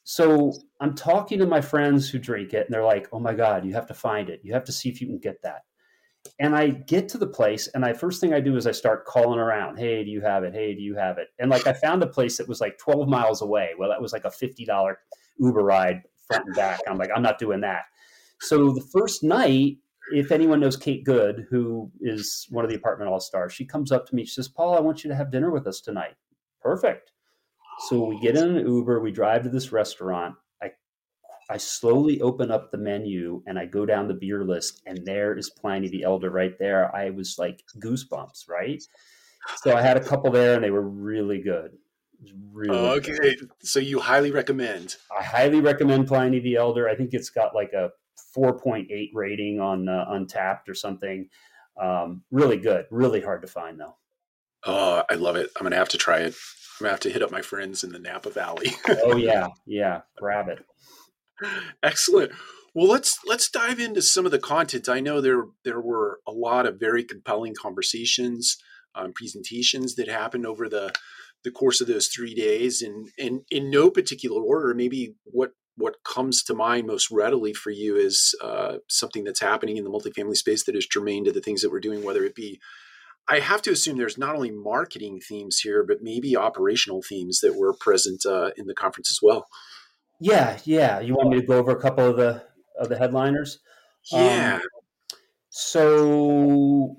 So 0.09 0.53
I'm 0.79 0.95
talking 0.95 1.37
to 1.39 1.45
my 1.45 1.59
friends 1.59 2.09
who 2.09 2.17
drink 2.17 2.53
it, 2.53 2.65
and 2.65 2.73
they're 2.73 2.85
like, 2.85 3.09
"Oh 3.11 3.19
my 3.19 3.33
god, 3.33 3.65
you 3.65 3.73
have 3.73 3.87
to 3.87 3.93
find 3.93 4.29
it. 4.29 4.39
You 4.41 4.53
have 4.53 4.63
to 4.63 4.71
see 4.71 4.87
if 4.87 5.01
you 5.01 5.07
can 5.07 5.19
get 5.19 5.41
that." 5.43 5.65
And 6.39 6.55
I 6.55 6.69
get 6.69 7.09
to 7.09 7.17
the 7.17 7.27
place, 7.27 7.67
and 7.73 7.83
I 7.83 7.91
first 7.91 8.21
thing 8.21 8.33
I 8.33 8.39
do 8.39 8.55
is 8.55 8.65
I 8.65 8.71
start 8.71 9.05
calling 9.05 9.37
around. 9.37 9.75
Hey, 9.77 10.05
do 10.05 10.09
you 10.09 10.21
have 10.21 10.45
it? 10.45 10.53
Hey, 10.53 10.73
do 10.73 10.81
you 10.81 10.95
have 10.95 11.17
it? 11.17 11.27
And 11.39 11.51
like 11.51 11.67
I 11.67 11.73
found 11.73 12.03
a 12.03 12.07
place 12.07 12.37
that 12.37 12.47
was 12.47 12.61
like 12.61 12.77
12 12.77 13.09
miles 13.09 13.41
away. 13.41 13.71
Well, 13.77 13.89
that 13.89 14.01
was 14.01 14.13
like 14.13 14.23
a 14.23 14.29
$50 14.29 14.95
Uber 15.39 15.61
ride 15.61 16.03
front 16.25 16.45
and 16.45 16.55
back. 16.55 16.79
I'm 16.87 16.97
like, 16.97 17.09
I'm 17.13 17.21
not 17.21 17.37
doing 17.37 17.59
that. 17.61 17.83
So 18.39 18.71
the 18.71 18.87
first 18.93 19.23
night, 19.23 19.79
if 20.13 20.31
anyone 20.31 20.61
knows 20.61 20.77
Kate 20.77 21.03
Good, 21.03 21.47
who 21.49 21.91
is 21.99 22.47
one 22.49 22.63
of 22.63 22.71
the 22.71 22.77
apartment 22.77 23.11
all 23.11 23.19
stars, 23.19 23.51
she 23.51 23.65
comes 23.65 23.91
up 23.91 24.07
to 24.07 24.15
me. 24.15 24.23
She 24.23 24.35
says, 24.35 24.47
Paul, 24.47 24.77
I 24.77 24.79
want 24.79 25.03
you 25.03 25.09
to 25.09 25.17
have 25.17 25.31
dinner 25.31 25.51
with 25.51 25.67
us 25.67 25.81
tonight. 25.81 26.15
Perfect. 26.61 27.11
So 27.79 28.03
we 28.05 28.19
get 28.19 28.35
in 28.35 28.57
an 28.57 28.67
Uber, 28.67 28.99
we 28.99 29.11
drive 29.11 29.43
to 29.43 29.49
this 29.49 29.71
restaurant. 29.71 30.35
I 30.61 30.71
I 31.49 31.57
slowly 31.57 32.21
open 32.21 32.51
up 32.51 32.71
the 32.71 32.77
menu 32.77 33.43
and 33.45 33.57
I 33.57 33.65
go 33.65 33.85
down 33.85 34.07
the 34.07 34.13
beer 34.13 34.43
list, 34.43 34.81
and 34.85 35.05
there 35.05 35.37
is 35.37 35.49
Pliny 35.49 35.87
the 35.87 36.03
Elder 36.03 36.29
right 36.29 36.57
there. 36.59 36.93
I 36.95 37.11
was 37.11 37.37
like 37.37 37.63
goosebumps, 37.79 38.49
right? 38.49 38.83
So 39.57 39.75
I 39.75 39.81
had 39.81 39.97
a 39.97 40.03
couple 40.03 40.31
there, 40.31 40.55
and 40.55 40.63
they 40.63 40.71
were 40.71 40.87
really 40.87 41.41
good. 41.41 41.71
Really 42.51 42.77
okay. 42.77 43.17
Good. 43.17 43.49
So 43.61 43.79
you 43.79 43.99
highly 43.99 44.31
recommend? 44.31 44.95
I 45.17 45.23
highly 45.23 45.61
recommend 45.61 46.07
Pliny 46.07 46.39
the 46.39 46.55
Elder. 46.55 46.89
I 46.89 46.95
think 46.95 47.13
it's 47.13 47.29
got 47.29 47.53
like 47.53 47.73
a 47.73 47.91
4.8 48.35 49.11
rating 49.13 49.59
on 49.59 49.87
uh, 49.87 50.05
Untappd 50.09 50.67
or 50.67 50.73
something. 50.73 51.29
Um, 51.79 52.23
really 52.31 52.57
good. 52.57 52.85
Really 52.89 53.21
hard 53.21 53.41
to 53.43 53.47
find 53.47 53.79
though. 53.79 53.95
Oh, 54.65 55.03
I 55.09 55.13
love 55.13 55.35
it. 55.35 55.51
I'm 55.55 55.63
gonna 55.63 55.75
have 55.75 55.89
to 55.89 55.97
try 55.97 56.19
it. 56.19 56.35
I'm 56.79 56.85
gonna 56.85 56.91
have 56.91 56.99
to 57.01 57.09
hit 57.09 57.23
up 57.23 57.31
my 57.31 57.41
friends 57.41 57.83
in 57.83 57.91
the 57.91 57.99
Napa 57.99 58.29
Valley. 58.29 58.71
oh 58.87 59.15
yeah, 59.17 59.47
yeah, 59.65 60.01
grab 60.17 60.47
it. 60.47 60.65
Excellent. 61.81 62.31
Well, 62.73 62.87
let's 62.87 63.17
let's 63.25 63.49
dive 63.49 63.79
into 63.79 64.01
some 64.01 64.25
of 64.25 64.31
the 64.31 64.39
content. 64.39 64.87
I 64.87 64.99
know 64.99 65.19
there 65.19 65.45
there 65.63 65.81
were 65.81 66.19
a 66.27 66.31
lot 66.31 66.67
of 66.67 66.79
very 66.79 67.03
compelling 67.03 67.55
conversations, 67.59 68.57
um, 68.93 69.13
presentations 69.13 69.95
that 69.95 70.07
happened 70.07 70.45
over 70.45 70.69
the 70.69 70.93
the 71.43 71.51
course 71.51 71.81
of 71.81 71.87
those 71.87 72.07
three 72.07 72.35
days, 72.35 72.81
and 72.81 73.09
and 73.17 73.41
in 73.49 73.71
no 73.71 73.89
particular 73.89 74.41
order. 74.41 74.73
Maybe 74.75 75.15
what 75.23 75.51
what 75.75 76.03
comes 76.03 76.43
to 76.43 76.53
mind 76.53 76.87
most 76.87 77.09
readily 77.11 77.53
for 77.53 77.69
you 77.71 77.95
is 77.95 78.35
uh, 78.43 78.77
something 78.89 79.23
that's 79.23 79.41
happening 79.41 79.77
in 79.77 79.83
the 79.83 79.89
multifamily 79.89 80.35
space 80.35 80.63
that 80.65 80.75
is 80.75 80.87
germane 80.87 81.25
to 81.25 81.31
the 81.31 81.41
things 81.41 81.61
that 81.61 81.71
we're 81.71 81.79
doing, 81.79 82.03
whether 82.03 82.23
it 82.23 82.35
be 82.35 82.59
I 83.29 83.39
have 83.39 83.61
to 83.63 83.71
assume 83.71 83.97
there's 83.97 84.17
not 84.17 84.35
only 84.35 84.51
marketing 84.51 85.19
themes 85.19 85.59
here, 85.59 85.83
but 85.83 86.01
maybe 86.01 86.37
operational 86.37 87.01
themes 87.01 87.41
that 87.41 87.57
were 87.57 87.73
present 87.73 88.25
uh, 88.25 88.51
in 88.55 88.67
the 88.67 88.73
conference 88.73 89.11
as 89.11 89.19
well. 89.21 89.47
Yeah, 90.19 90.57
yeah. 90.63 90.99
You 90.99 91.13
want 91.13 91.29
me 91.29 91.41
to 91.41 91.45
go 91.45 91.57
over 91.57 91.71
a 91.71 91.81
couple 91.81 92.05
of 92.05 92.17
the 92.17 92.43
of 92.79 92.89
the 92.89 92.97
headliners? 92.97 93.59
Yeah. 94.11 94.55
Um, 94.55 94.61
so 95.49 96.97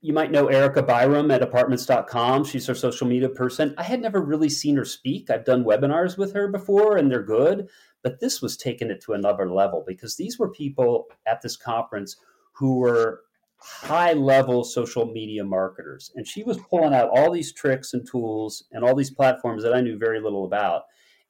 you 0.00 0.12
might 0.12 0.30
know 0.30 0.46
Erica 0.46 0.82
Byram 0.82 1.30
at 1.30 1.42
apartments.com. 1.42 2.44
She's 2.44 2.68
our 2.68 2.74
social 2.74 3.06
media 3.06 3.28
person. 3.28 3.74
I 3.76 3.82
had 3.82 4.00
never 4.00 4.20
really 4.20 4.48
seen 4.48 4.76
her 4.76 4.84
speak. 4.84 5.30
I've 5.30 5.44
done 5.44 5.64
webinars 5.64 6.16
with 6.16 6.32
her 6.34 6.48
before 6.48 6.96
and 6.96 7.10
they're 7.10 7.22
good, 7.22 7.68
but 8.02 8.20
this 8.20 8.40
was 8.40 8.56
taking 8.56 8.90
it 8.90 9.02
to 9.02 9.14
another 9.14 9.50
level 9.50 9.82
because 9.86 10.16
these 10.16 10.38
were 10.38 10.48
people 10.48 11.06
at 11.26 11.42
this 11.42 11.56
conference 11.56 12.16
who 12.52 12.78
were 12.78 13.22
high 13.58 14.12
level 14.12 14.64
social 14.64 15.06
media 15.06 15.44
marketers. 15.44 16.12
And 16.14 16.26
she 16.26 16.42
was 16.42 16.58
pulling 16.70 16.94
out 16.94 17.10
all 17.10 17.30
these 17.30 17.52
tricks 17.52 17.92
and 17.94 18.06
tools 18.06 18.64
and 18.72 18.84
all 18.84 18.94
these 18.94 19.10
platforms 19.10 19.62
that 19.62 19.74
I 19.74 19.80
knew 19.80 19.98
very 19.98 20.20
little 20.20 20.44
about. 20.44 20.82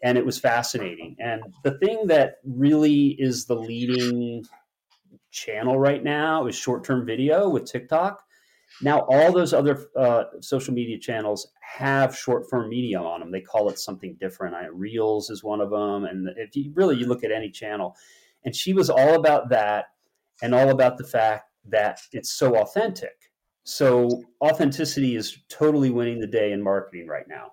And 0.03 0.19
it 0.19 0.27
was 0.27 0.39
fascinating. 0.39 1.17
And 1.19 1.43
the 1.65 1.79
thing 1.79 2.07
that 2.09 2.37
really 2.45 3.17
is 3.19 3.47
the 3.47 3.55
leading 3.55 4.45
channel 5.31 5.79
right 5.79 6.03
now 6.03 6.47
is 6.47 6.55
short 6.55 6.85
term 6.85 7.07
video 7.07 7.49
with 7.49 7.71
TikTok. 7.71 8.23
Now, 8.83 9.01
all 9.09 9.33
those 9.33 9.55
other 9.55 9.89
uh, 9.97 10.25
social 10.41 10.75
media 10.75 10.99
channels 10.99 11.49
have 11.63 12.17
short 12.17 12.51
form 12.51 12.69
media 12.69 13.01
on 13.01 13.21
them. 13.21 13.31
They 13.31 13.41
call 13.41 13.71
it 13.71 13.79
something 13.79 14.17
different. 14.21 14.55
I, 14.55 14.67
Reels 14.67 15.31
is 15.31 15.43
one 15.43 15.61
of 15.61 15.71
them. 15.71 16.05
And 16.05 16.29
if 16.37 16.55
you 16.55 16.73
really 16.75 16.97
you 16.97 17.07
look 17.07 17.25
at 17.25 17.33
any 17.33 17.51
channel, 17.51 17.97
and 18.45 18.55
she 18.55 18.75
was 18.75 18.91
all 18.91 19.15
about 19.15 19.49
that 19.51 19.87
and 20.43 20.55
all 20.55 20.69
about 20.69 20.99
the 20.99 21.05
fact 21.05 21.51
that 21.69 22.01
it's 22.13 22.31
so 22.31 22.57
authentic. 22.57 23.31
So 23.65 24.23
authenticity 24.43 25.17
is 25.17 25.39
totally 25.49 25.91
winning 25.91 26.21
the 26.21 26.27
day 26.27 26.53
in 26.53 26.63
marketing 26.63 27.09
right 27.09 27.27
now. 27.29 27.53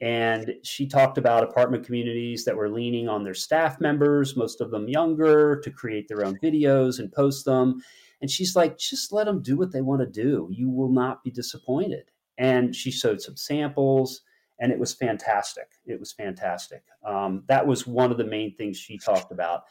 And 0.00 0.54
she 0.64 0.86
talked 0.86 1.16
about 1.16 1.44
apartment 1.44 1.86
communities 1.86 2.44
that 2.44 2.56
were 2.56 2.68
leaning 2.68 3.08
on 3.08 3.22
their 3.22 3.34
staff 3.34 3.80
members, 3.80 4.36
most 4.36 4.60
of 4.60 4.70
them 4.70 4.88
younger, 4.88 5.60
to 5.60 5.70
create 5.70 6.08
their 6.08 6.26
own 6.26 6.38
videos 6.42 6.98
and 6.98 7.12
post 7.12 7.44
them. 7.44 7.80
And 8.20 8.30
she's 8.30 8.56
like, 8.56 8.76
just 8.76 9.12
let 9.12 9.26
them 9.26 9.40
do 9.42 9.56
what 9.56 9.72
they 9.72 9.80
want 9.80 10.00
to 10.00 10.06
do. 10.06 10.48
You 10.50 10.68
will 10.68 10.90
not 10.90 11.22
be 11.22 11.30
disappointed. 11.30 12.10
And 12.36 12.74
she 12.74 12.90
showed 12.90 13.22
some 13.22 13.36
samples, 13.36 14.22
and 14.58 14.72
it 14.72 14.78
was 14.78 14.92
fantastic. 14.92 15.68
It 15.86 16.00
was 16.00 16.12
fantastic. 16.12 16.82
Um, 17.06 17.44
that 17.46 17.66
was 17.66 17.86
one 17.86 18.10
of 18.10 18.18
the 18.18 18.24
main 18.24 18.56
things 18.56 18.76
she 18.76 18.98
talked 18.98 19.30
about. 19.30 19.64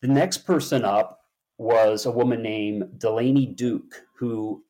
The 0.00 0.08
next 0.08 0.38
person 0.38 0.84
up 0.84 1.21
was 1.58 2.06
a 2.06 2.10
woman 2.10 2.42
named 2.42 2.98
Delaney 2.98 3.46
Duke, 3.46 4.02
who 4.16 4.64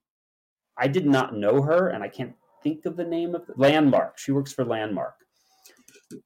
I 0.77 0.89
did 0.89 1.07
not 1.07 1.35
know 1.35 1.63
her, 1.63 1.89
and 1.89 2.03
I 2.03 2.09
can't 2.09 2.35
think 2.63 2.87
of 2.87 2.97
the 2.97 3.05
name 3.05 3.35
of 3.35 3.47
the, 3.47 3.55
Landmark. 3.57 4.19
She 4.19 4.33
works 4.33 4.53
for 4.53 4.65
Landmark. 4.65 5.15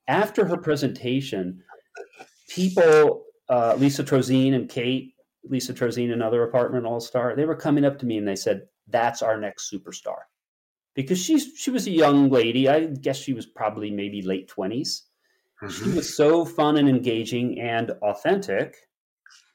After 0.09 0.45
her 0.45 0.57
presentation, 0.57 1.63
people, 2.49 3.25
uh, 3.49 3.77
Lisa 3.79 4.03
Trosien 4.03 4.55
and 4.55 4.69
Kate, 4.69 5.15
Lisa 5.45 5.73
Trosien, 5.73 6.13
another 6.13 6.43
apartment 6.43 6.87
all 6.87 7.01
star, 7.01 7.37
they 7.37 7.45
were 7.45 7.57
coming 7.57 7.85
up 7.85 7.99
to 8.01 8.07
me 8.07 8.19
and 8.19 8.27
they 8.27 8.37
said, 8.37 8.67
"That's 8.89 9.23
our 9.23 9.39
next 9.39 9.71
superstar," 9.73 10.23
because 10.95 11.19
she's 11.19 11.57
she 11.57 11.71
was 11.71 11.87
a 11.87 11.93
young 11.93 12.31
lady. 12.31 12.69
I 12.69 12.87
guess 12.87 13.17
she 13.17 13.33
was 13.33 13.47
probably 13.47 13.91
maybe 13.91 14.23
late 14.23 14.49
20s 14.49 15.03
mm-hmm. 15.63 15.69
She 15.69 15.91
was 15.91 16.17
so 16.17 16.45
fun 16.45 16.77
and 16.77 16.89
engaging 16.89 17.61
and 17.61 17.91
authentic 18.03 18.77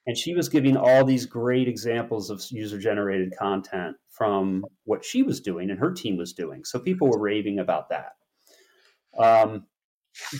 and 0.07 0.17
she 0.17 0.33
was 0.33 0.49
giving 0.49 0.77
all 0.77 1.05
these 1.05 1.25
great 1.25 1.67
examples 1.67 2.29
of 2.29 2.43
user 2.49 2.79
generated 2.79 3.33
content 3.37 3.95
from 4.09 4.65
what 4.85 5.05
she 5.05 5.23
was 5.23 5.39
doing 5.39 5.69
and 5.69 5.79
her 5.79 5.91
team 5.91 6.17
was 6.17 6.33
doing. 6.33 6.63
So 6.65 6.79
people 6.79 7.09
were 7.09 7.19
raving 7.19 7.59
about 7.59 7.89
that. 7.89 8.13
Um, 9.17 9.65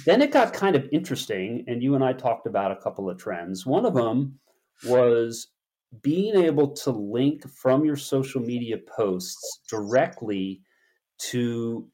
then 0.06 0.22
it 0.22 0.32
got 0.32 0.54
kind 0.54 0.76
of 0.76 0.88
interesting, 0.92 1.64
and 1.68 1.82
you 1.82 1.96
and 1.96 2.04
I 2.04 2.14
talked 2.14 2.46
about 2.46 2.72
a 2.72 2.76
couple 2.76 3.10
of 3.10 3.18
trends. 3.18 3.66
One 3.66 3.86
of 3.86 3.94
them 3.94 4.40
was 4.86 5.48
being 6.02 6.36
able 6.36 6.72
to 6.74 6.92
link 6.92 7.50
from 7.50 7.86
your 7.86 7.96
social 7.96 8.42
media 8.42 8.78
posts 8.78 9.62
directly 9.70 10.62
to 11.30 11.88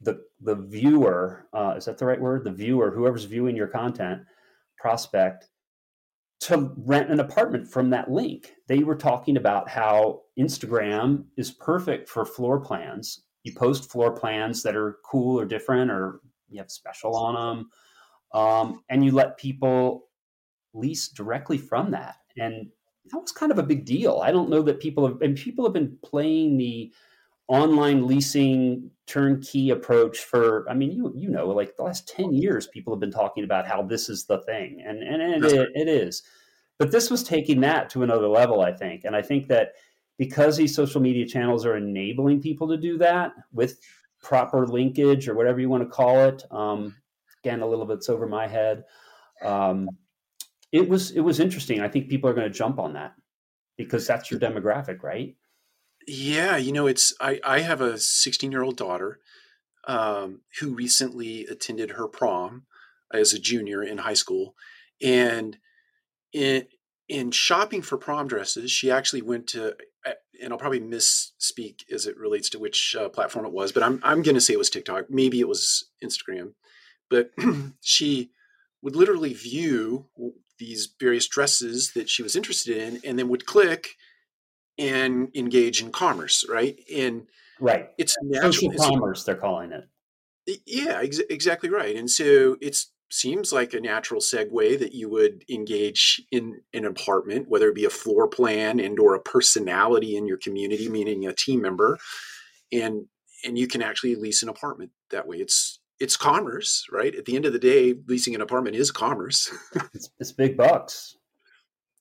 the 0.00 0.20
the 0.40 0.56
viewer. 0.56 1.46
Uh, 1.52 1.74
is 1.76 1.86
that 1.86 1.98
the 1.98 2.06
right 2.06 2.20
word? 2.20 2.44
The 2.44 2.52
viewer, 2.52 2.90
whoever's 2.90 3.24
viewing 3.24 3.56
your 3.56 3.68
content, 3.68 4.22
prospect 4.78 5.48
to 6.40 6.72
rent 6.76 7.10
an 7.10 7.20
apartment 7.20 7.66
from 7.66 7.90
that 7.90 8.10
link. 8.10 8.52
They 8.68 8.80
were 8.80 8.94
talking 8.94 9.36
about 9.36 9.68
how 9.68 10.22
Instagram 10.38 11.24
is 11.36 11.50
perfect 11.50 12.08
for 12.08 12.24
floor 12.24 12.60
plans. 12.60 13.24
You 13.42 13.54
post 13.54 13.90
floor 13.90 14.12
plans 14.12 14.62
that 14.62 14.76
are 14.76 14.98
cool 15.04 15.38
or 15.40 15.44
different, 15.44 15.90
or 15.90 16.20
you 16.48 16.58
have 16.58 16.70
special 16.70 17.16
on 17.16 17.34
them, 17.34 17.70
um, 18.40 18.82
and 18.88 19.04
you 19.04 19.12
let 19.12 19.38
people 19.38 20.08
lease 20.74 21.08
directly 21.08 21.58
from 21.58 21.90
that. 21.90 22.16
And 22.36 22.68
that 23.10 23.20
was 23.20 23.32
kind 23.32 23.50
of 23.50 23.58
a 23.58 23.62
big 23.64 23.84
deal. 23.84 24.20
I 24.22 24.30
don't 24.30 24.50
know 24.50 24.62
that 24.62 24.80
people 24.80 25.06
have, 25.06 25.20
and 25.22 25.36
people 25.36 25.64
have 25.64 25.72
been 25.72 25.98
playing 26.04 26.56
the 26.56 26.92
online 27.48 28.06
leasing 28.06 28.90
turnkey 29.06 29.70
approach 29.70 30.18
for 30.18 30.68
i 30.68 30.74
mean 30.74 30.92
you 30.92 31.12
you 31.16 31.30
know 31.30 31.48
like 31.48 31.74
the 31.76 31.82
last 31.82 32.06
10 32.08 32.32
years 32.32 32.66
people 32.66 32.92
have 32.92 33.00
been 33.00 33.10
talking 33.10 33.42
about 33.42 33.66
how 33.66 33.82
this 33.82 34.08
is 34.08 34.26
the 34.26 34.38
thing 34.42 34.82
and 34.86 35.02
and 35.02 35.44
it, 35.44 35.52
it, 35.52 35.68
it 35.74 35.88
is. 35.88 36.22
But 36.78 36.92
this 36.92 37.10
was 37.10 37.24
taking 37.24 37.60
that 37.62 37.90
to 37.90 38.02
another 38.02 38.28
level 38.28 38.60
i 38.60 38.72
think 38.72 39.04
and 39.04 39.16
i 39.16 39.22
think 39.22 39.48
that 39.48 39.72
because 40.18 40.56
these 40.56 40.74
social 40.74 41.00
media 41.00 41.26
channels 41.26 41.64
are 41.64 41.76
enabling 41.76 42.40
people 42.40 42.68
to 42.68 42.76
do 42.76 42.98
that 42.98 43.32
with 43.52 43.80
proper 44.22 44.66
linkage 44.66 45.28
or 45.28 45.34
whatever 45.34 45.58
you 45.60 45.68
want 45.68 45.82
to 45.82 45.88
call 45.88 46.20
it 46.20 46.42
um, 46.50 46.94
again 47.42 47.62
a 47.62 47.66
little 47.66 47.86
bit's 47.86 48.08
over 48.08 48.26
my 48.26 48.46
head 48.46 48.84
um, 49.42 49.88
it 50.72 50.88
was 50.88 51.12
it 51.12 51.20
was 51.20 51.40
interesting. 51.40 51.80
I 51.80 51.88
think 51.88 52.08
people 52.08 52.28
are 52.28 52.34
going 52.34 52.50
to 52.50 52.56
jump 52.56 52.78
on 52.78 52.94
that 52.94 53.14
because 53.76 54.06
that's 54.06 54.30
your 54.30 54.40
demographic 54.40 55.02
right 55.02 55.36
yeah, 56.08 56.56
you 56.56 56.72
know, 56.72 56.86
it's 56.86 57.14
I 57.20 57.40
I 57.44 57.60
have 57.60 57.80
a 57.80 57.98
16 57.98 58.50
year 58.50 58.62
old 58.62 58.76
daughter 58.76 59.20
um, 59.86 60.40
who 60.60 60.74
recently 60.74 61.46
attended 61.46 61.92
her 61.92 62.08
prom 62.08 62.64
as 63.12 63.32
a 63.32 63.38
junior 63.38 63.82
in 63.82 63.98
high 63.98 64.14
school, 64.14 64.54
and 65.02 65.58
in 66.32 66.66
in 67.08 67.30
shopping 67.30 67.82
for 67.82 67.98
prom 67.98 68.26
dresses, 68.26 68.70
she 68.70 68.90
actually 68.90 69.22
went 69.22 69.46
to 69.48 69.76
uh, 70.06 70.12
and 70.42 70.52
I'll 70.52 70.58
probably 70.58 70.80
misspeak 70.80 71.82
as 71.92 72.06
it 72.06 72.16
relates 72.16 72.48
to 72.50 72.58
which 72.58 72.96
uh, 72.98 73.08
platform 73.10 73.44
it 73.44 73.52
was, 73.52 73.72
but 73.72 73.82
I'm 73.82 74.00
I'm 74.02 74.22
going 74.22 74.34
to 74.34 74.40
say 74.40 74.54
it 74.54 74.58
was 74.58 74.70
TikTok. 74.70 75.10
Maybe 75.10 75.40
it 75.40 75.48
was 75.48 75.90
Instagram, 76.02 76.52
but 77.10 77.30
she 77.80 78.30
would 78.82 78.96
literally 78.96 79.34
view 79.34 80.06
these 80.58 80.88
various 80.98 81.28
dresses 81.28 81.92
that 81.92 82.08
she 82.08 82.22
was 82.22 82.34
interested 82.34 82.76
in, 82.76 83.00
and 83.04 83.18
then 83.18 83.28
would 83.28 83.46
click 83.46 83.96
and 84.78 85.28
engage 85.34 85.82
in 85.82 85.90
commerce, 85.90 86.44
right? 86.48 86.78
And 86.94 87.26
right, 87.60 87.90
it's 87.98 88.16
natural 88.22 88.52
social 88.52 88.72
commerce. 88.72 89.24
They're 89.24 89.36
calling 89.36 89.72
it. 89.72 89.88
Yeah, 90.66 91.00
ex- 91.02 91.20
exactly 91.30 91.68
right. 91.68 91.94
And 91.96 92.10
so 92.10 92.56
it 92.60 92.76
seems 93.10 93.52
like 93.52 93.74
a 93.74 93.80
natural 93.80 94.20
segue 94.20 94.78
that 94.78 94.94
you 94.94 95.08
would 95.08 95.44
engage 95.48 96.22
in 96.30 96.60
an 96.72 96.84
apartment, 96.84 97.48
whether 97.48 97.68
it 97.68 97.74
be 97.74 97.84
a 97.84 97.90
floor 97.90 98.28
plan 98.28 98.80
and 98.80 98.98
or 98.98 99.14
a 99.14 99.20
personality 99.20 100.16
in 100.16 100.26
your 100.26 100.38
community, 100.38 100.88
meaning 100.88 101.26
a 101.26 101.34
team 101.34 101.60
member, 101.60 101.98
and 102.72 103.06
and 103.44 103.58
you 103.58 103.68
can 103.68 103.82
actually 103.82 104.16
lease 104.16 104.42
an 104.42 104.48
apartment 104.48 104.90
that 105.10 105.26
way. 105.26 105.38
It's 105.38 105.80
it's 106.00 106.16
commerce, 106.16 106.86
right? 106.92 107.14
At 107.14 107.24
the 107.24 107.36
end 107.36 107.44
of 107.44 107.52
the 107.52 107.58
day, 107.58 107.94
leasing 108.06 108.34
an 108.34 108.40
apartment 108.40 108.76
is 108.76 108.90
commerce. 108.90 109.50
it's, 109.94 110.10
it's 110.18 110.32
big 110.32 110.56
bucks. 110.56 111.16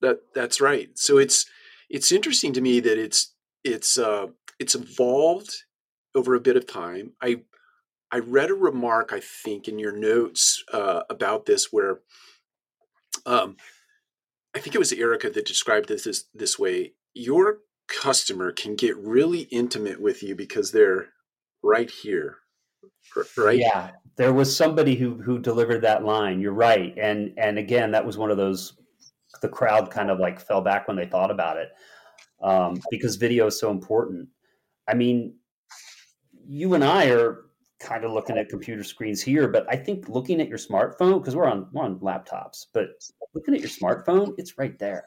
That 0.01 0.19
that's 0.33 0.61
right. 0.61 0.89
So 0.95 1.17
it's 1.17 1.45
it's 1.89 2.11
interesting 2.11 2.53
to 2.53 2.61
me 2.61 2.79
that 2.79 2.97
it's 2.97 3.33
it's 3.63 3.97
uh, 3.97 4.27
it's 4.59 4.75
evolved 4.75 5.63
over 6.15 6.35
a 6.35 6.41
bit 6.41 6.57
of 6.57 6.67
time. 6.67 7.13
I 7.21 7.41
I 8.11 8.19
read 8.19 8.49
a 8.49 8.55
remark 8.55 9.11
I 9.13 9.19
think 9.19 9.67
in 9.67 9.79
your 9.79 9.95
notes 9.95 10.63
uh, 10.73 11.01
about 11.09 11.45
this 11.45 11.71
where 11.71 11.99
um, 13.25 13.57
I 14.55 14.59
think 14.59 14.75
it 14.75 14.79
was 14.79 14.93
Erica 14.93 15.29
that 15.29 15.45
described 15.45 15.87
this 15.87 16.03
this, 16.03 16.25
this 16.33 16.57
way. 16.59 16.93
Your 17.13 17.59
customer 17.87 18.51
can 18.51 18.75
get 18.75 18.97
really 18.97 19.41
intimate 19.41 20.01
with 20.01 20.21
you 20.21 20.35
because 20.35 20.71
they're 20.71 21.09
right 21.63 21.89
here 21.89 22.37
right 23.37 23.59
yeah 23.59 23.91
there 24.17 24.33
was 24.33 24.53
somebody 24.53 24.95
who 24.95 25.15
who 25.15 25.39
delivered 25.39 25.81
that 25.81 26.03
line 26.03 26.41
you're 26.41 26.51
right 26.51 26.93
and 26.97 27.33
and 27.37 27.57
again 27.57 27.91
that 27.91 28.05
was 28.05 28.17
one 28.17 28.29
of 28.29 28.37
those 28.37 28.73
the 29.41 29.49
crowd 29.49 29.91
kind 29.91 30.09
of 30.09 30.19
like 30.19 30.39
fell 30.39 30.61
back 30.61 30.87
when 30.87 30.97
they 30.97 31.05
thought 31.05 31.31
about 31.31 31.57
it 31.57 31.69
um, 32.41 32.79
because 32.89 33.15
video 33.15 33.47
is 33.47 33.59
so 33.59 33.71
important. 33.71 34.29
I 34.87 34.93
mean, 34.93 35.35
you 36.45 36.73
and 36.73 36.83
I 36.83 37.09
are 37.09 37.45
kind 37.79 38.03
of 38.03 38.11
looking 38.11 38.37
at 38.37 38.49
computer 38.49 38.83
screens 38.83 39.21
here, 39.21 39.47
but 39.47 39.65
I 39.69 39.75
think 39.75 40.09
looking 40.09 40.41
at 40.41 40.47
your 40.47 40.57
smartphone 40.57 41.19
because 41.19 41.35
we're 41.35 41.49
on 41.49 41.67
we're 41.71 41.83
on 41.83 41.99
laptops, 41.99 42.65
but 42.73 42.89
looking 43.33 43.53
at 43.53 43.59
your 43.59 43.69
smartphone, 43.69 44.33
it's 44.37 44.57
right 44.57 44.77
there. 44.79 45.05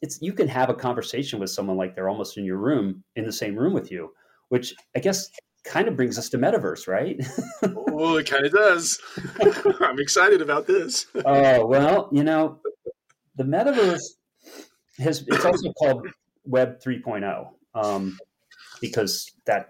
It's 0.00 0.20
you 0.22 0.32
can 0.32 0.48
have 0.48 0.70
a 0.70 0.74
conversation 0.74 1.40
with 1.40 1.50
someone 1.50 1.76
like 1.76 1.94
they're 1.94 2.08
almost 2.08 2.36
in 2.36 2.44
your 2.44 2.58
room 2.58 3.02
in 3.16 3.24
the 3.24 3.32
same 3.32 3.56
room 3.56 3.72
with 3.72 3.90
you, 3.90 4.12
which 4.48 4.74
I 4.94 5.00
guess 5.00 5.30
kind 5.64 5.88
of 5.88 5.96
brings 5.96 6.18
us 6.18 6.28
to 6.28 6.38
metaverse, 6.38 6.86
right? 6.86 7.18
oh, 7.62 8.16
it 8.16 8.28
kind 8.28 8.46
of 8.46 8.52
does. 8.52 9.00
I'm 9.80 9.98
excited 9.98 10.40
about 10.40 10.66
this. 10.66 11.06
Oh 11.24 11.66
well, 11.66 12.08
you 12.12 12.22
know, 12.22 12.60
the 13.36 13.44
metaverse 13.44 14.02
has 14.98 15.24
it's 15.26 15.44
also 15.44 15.72
called 15.72 16.06
Web 16.44 16.80
3.0 16.80 17.48
um, 17.74 18.18
because 18.80 19.30
that 19.46 19.68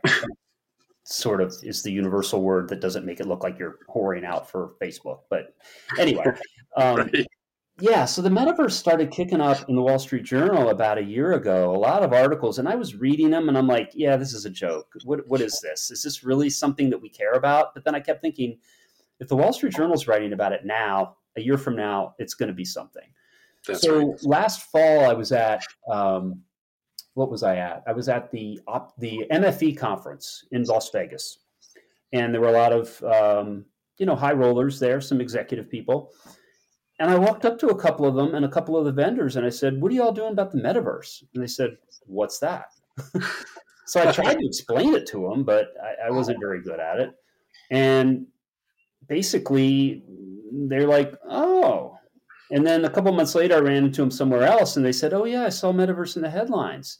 sort 1.05 1.41
of 1.41 1.55
is 1.63 1.83
the 1.83 1.93
universal 1.93 2.43
word 2.43 2.69
that 2.69 2.81
doesn't 2.81 3.05
make 3.05 3.21
it 3.21 3.27
look 3.27 3.43
like 3.43 3.59
you're 3.59 3.79
whoring 3.95 4.25
out 4.25 4.51
for 4.51 4.73
Facebook. 4.83 5.21
But 5.31 5.55
anyway, 5.99 6.25
um, 6.77 6.97
right. 6.97 7.27
yeah. 7.81 8.05
So 8.05 8.23
the 8.23 8.31
metaverse 8.31 8.73
started 8.73 9.11
kicking 9.11 9.41
up 9.41 9.69
in 9.69 9.77
the 9.77 9.83
Wall 9.83 9.99
Street 9.99 10.25
Journal 10.25 10.71
about 10.71 10.99
a 10.99 11.05
year 11.05 11.35
ago. 11.35 11.75
A 11.75 11.79
lot 11.79 12.03
of 12.03 12.13
articles, 12.13 12.59
and 12.59 12.69
I 12.69 12.75
was 12.75 12.95
reading 12.95 13.31
them, 13.31 13.49
and 13.49 13.57
I'm 13.57 13.67
like, 13.67 13.93
yeah, 13.95 14.17
this 14.17 14.33
is 14.33 14.45
a 14.45 14.51
joke. 14.51 14.93
What 15.05 15.27
what 15.29 15.41
is 15.41 15.61
this? 15.63 15.91
Is 15.91 16.03
this 16.03 16.25
really 16.25 16.51
something 16.51 16.91
that 16.91 17.01
we 17.01 17.09
care 17.09 17.33
about? 17.33 17.75
But 17.75 17.85
then 17.85 17.95
I 17.95 18.01
kept 18.01 18.23
thinking, 18.23 18.59
if 19.21 19.29
the 19.29 19.37
Wall 19.37 19.53
Street 19.53 19.75
Journal 19.75 19.95
is 19.95 20.09
writing 20.09 20.33
about 20.33 20.53
it 20.53 20.65
now, 20.65 21.17
a 21.37 21.41
year 21.41 21.59
from 21.59 21.77
now, 21.77 22.15
it's 22.19 22.35
going 22.35 22.49
to 22.49 22.55
be 22.55 22.65
something. 22.65 23.09
That's 23.67 23.83
so 23.83 24.11
right. 24.11 24.23
last 24.25 24.71
fall, 24.71 25.05
I 25.09 25.13
was 25.15 25.33
at 25.33 25.65
um, 25.91 26.43
what 27.15 27.31
was 27.31 27.43
I 27.43 27.57
at? 27.57 27.83
I 27.87 27.93
was 27.93 28.09
at 28.09 28.31
the 28.31 28.61
op, 28.67 28.97
the 28.99 29.25
MFE 29.33 29.77
conference 29.77 30.45
in 30.51 30.65
Las 30.65 30.91
Vegas, 30.91 31.39
and 32.13 32.35
there 32.35 32.41
were 32.41 32.49
a 32.49 32.53
lot 32.53 32.73
of 32.73 33.03
um, 33.05 33.65
you 33.99 34.07
know 34.07 34.17
high 34.17 34.33
rollers 34.33 34.79
there, 34.79 35.01
some 35.01 35.21
executive 35.21 35.71
people, 35.71 36.13
and 36.99 37.11
I 37.11 37.17
walked 37.17 37.45
up 37.45 37.59
to 37.61 37.69
a 37.69 37.79
couple 37.79 38.07
of 38.07 38.15
them 38.15 38.35
and 38.35 38.45
a 38.45 38.49
couple 38.49 38.77
of 38.77 38.85
the 38.85 38.93
vendors, 38.93 39.37
and 39.37 39.47
I 39.47 39.51
said, 39.51 39.81
"What 39.81 39.93
are 39.93 39.95
y'all 39.95 40.13
doing 40.13 40.33
about 40.33 40.53
the 40.53 40.61
metaverse?" 40.61 41.23
And 41.33 41.43
they 41.43 41.49
said, 41.49 41.77
"What's 42.07 42.39
that?" 42.41 42.67
so 43.87 44.07
I 44.07 44.13
tried 44.13 44.39
to 44.39 44.47
explain 44.47 44.95
it 44.95 45.07
to 45.09 45.29
them, 45.29 45.45
but 45.45 45.69
I, 45.83 46.09
I 46.09 46.11
wasn't 46.11 46.41
very 46.41 46.63
good 46.63 46.81
at 46.81 47.01
it, 47.01 47.15
and 47.71 48.27
basically 49.09 50.03
they're 50.53 50.89
like, 50.89 51.15
"Oh." 51.29 51.74
And 52.51 52.67
then 52.67 52.85
a 52.85 52.91
couple 52.91 53.13
months 53.13 53.35
later, 53.35 53.57
I 53.57 53.61
ran 53.61 53.85
into 53.85 54.01
them 54.03 54.11
somewhere 54.11 54.43
else, 54.45 54.77
and 54.77 54.85
they 54.85 54.93
said, 54.93 55.13
"Oh 55.15 55.25
yeah, 55.25 55.45
I 55.45 55.49
saw 55.51 55.73
Metaverse 55.73 56.17
in 56.17 56.23
the 56.23 56.31
headlines." 56.31 56.99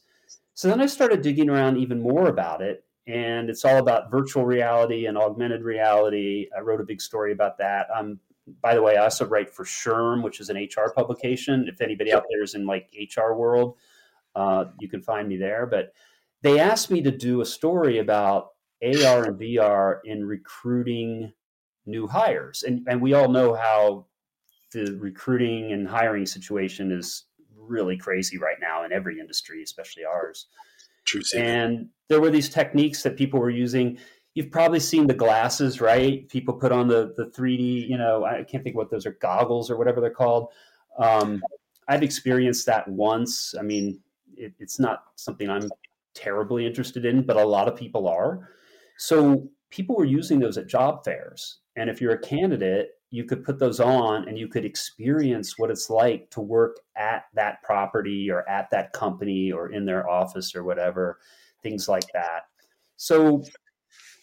So 0.53 0.67
then 0.69 0.81
I 0.81 0.85
started 0.87 1.21
digging 1.21 1.49
around 1.49 1.77
even 1.77 2.01
more 2.01 2.27
about 2.27 2.61
it. 2.61 2.83
and 3.07 3.49
it's 3.51 3.63
all 3.65 3.77
about 3.77 4.09
virtual 4.09 4.45
reality 4.45 5.05
and 5.05 5.15
augmented 5.17 5.61
reality. 5.63 6.47
I 6.57 6.61
wrote 6.61 6.81
a 6.81 6.83
big 6.85 6.99
story 7.01 7.31
about 7.33 7.57
that. 7.59 7.87
Um, 7.95 8.19
by 8.61 8.73
the 8.75 8.81
way, 8.81 8.97
I 8.97 9.03
also 9.03 9.25
write 9.27 9.49
for 9.49 9.63
SHRM, 9.63 10.23
which 10.23 10.39
is 10.39 10.49
an 10.49 10.57
HR 10.57 10.91
publication. 10.95 11.67
If 11.67 11.81
anybody 11.81 12.11
out 12.13 12.25
there 12.29 12.43
is 12.43 12.55
in 12.55 12.65
like 12.65 12.89
HR 13.15 13.33
world, 13.33 13.77
uh, 14.35 14.65
you 14.79 14.89
can 14.89 15.01
find 15.01 15.27
me 15.27 15.37
there. 15.37 15.65
But 15.67 15.93
they 16.41 16.59
asked 16.59 16.91
me 16.91 17.01
to 17.03 17.11
do 17.11 17.41
a 17.41 17.45
story 17.45 17.99
about 17.99 18.49
AR 18.83 19.25
and 19.25 19.39
VR 19.39 19.99
in 20.03 20.25
recruiting 20.25 21.31
new 21.85 22.07
hires, 22.07 22.63
and 22.63 22.87
and 22.87 23.01
we 23.01 23.13
all 23.13 23.29
know 23.29 23.53
how 23.53 24.07
the 24.75 24.97
recruiting 24.99 25.71
and 25.71 25.87
hiring 25.87 26.25
situation 26.25 26.91
is 26.91 27.25
really 27.57 27.97
crazy 27.97 28.37
right 28.37 28.57
now 28.61 28.83
in 28.83 28.91
every 28.91 29.19
industry, 29.19 29.63
especially 29.63 30.03
ours. 30.03 30.47
True. 31.05 31.21
And 31.35 31.87
there 32.09 32.19
were 32.19 32.29
these 32.29 32.49
techniques 32.49 33.01
that 33.03 33.15
people 33.15 33.39
were 33.39 33.49
using. 33.49 33.97
You've 34.33 34.51
probably 34.51 34.81
seen 34.81 35.07
the 35.07 35.13
glasses, 35.13 35.79
right? 35.79 36.27
People 36.29 36.55
put 36.55 36.71
on 36.71 36.87
the 36.87 37.13
the 37.15 37.27
3D, 37.27 37.87
you 37.87 37.97
know, 37.97 38.25
I 38.25 38.43
can't 38.43 38.63
think 38.63 38.75
what 38.75 38.91
those 38.91 39.05
are, 39.05 39.17
goggles 39.21 39.71
or 39.71 39.77
whatever 39.77 40.01
they're 40.01 40.09
called. 40.09 40.49
Um, 40.97 41.41
I've 41.87 42.03
experienced 42.03 42.65
that 42.65 42.87
once. 42.87 43.55
I 43.57 43.61
mean, 43.61 43.99
it, 44.35 44.53
it's 44.59 44.79
not 44.79 45.03
something 45.15 45.49
I'm 45.49 45.69
terribly 46.13 46.65
interested 46.65 47.05
in, 47.05 47.23
but 47.23 47.37
a 47.37 47.45
lot 47.45 47.67
of 47.67 47.75
people 47.75 48.07
are. 48.07 48.49
So 48.97 49.47
people 49.69 49.95
were 49.95 50.05
using 50.05 50.39
those 50.39 50.57
at 50.57 50.67
job 50.67 51.03
fairs. 51.05 51.59
And 51.75 51.89
if 51.89 52.01
you're 52.01 52.13
a 52.13 52.19
candidate, 52.21 52.94
you 53.11 53.23
could 53.23 53.43
put 53.43 53.59
those 53.59 53.79
on 53.79 54.27
and 54.27 54.37
you 54.37 54.47
could 54.47 54.65
experience 54.65 55.57
what 55.57 55.71
it's 55.71 55.89
like 55.89 56.29
to 56.31 56.41
work 56.41 56.77
at 56.95 57.25
that 57.33 57.61
property 57.63 58.29
or 58.29 58.47
at 58.49 58.69
that 58.71 58.93
company 58.93 59.51
or 59.51 59.71
in 59.71 59.85
their 59.85 60.09
office 60.09 60.55
or 60.55 60.63
whatever, 60.63 61.19
things 61.61 61.87
like 61.87 62.05
that. 62.13 62.43
So, 62.97 63.43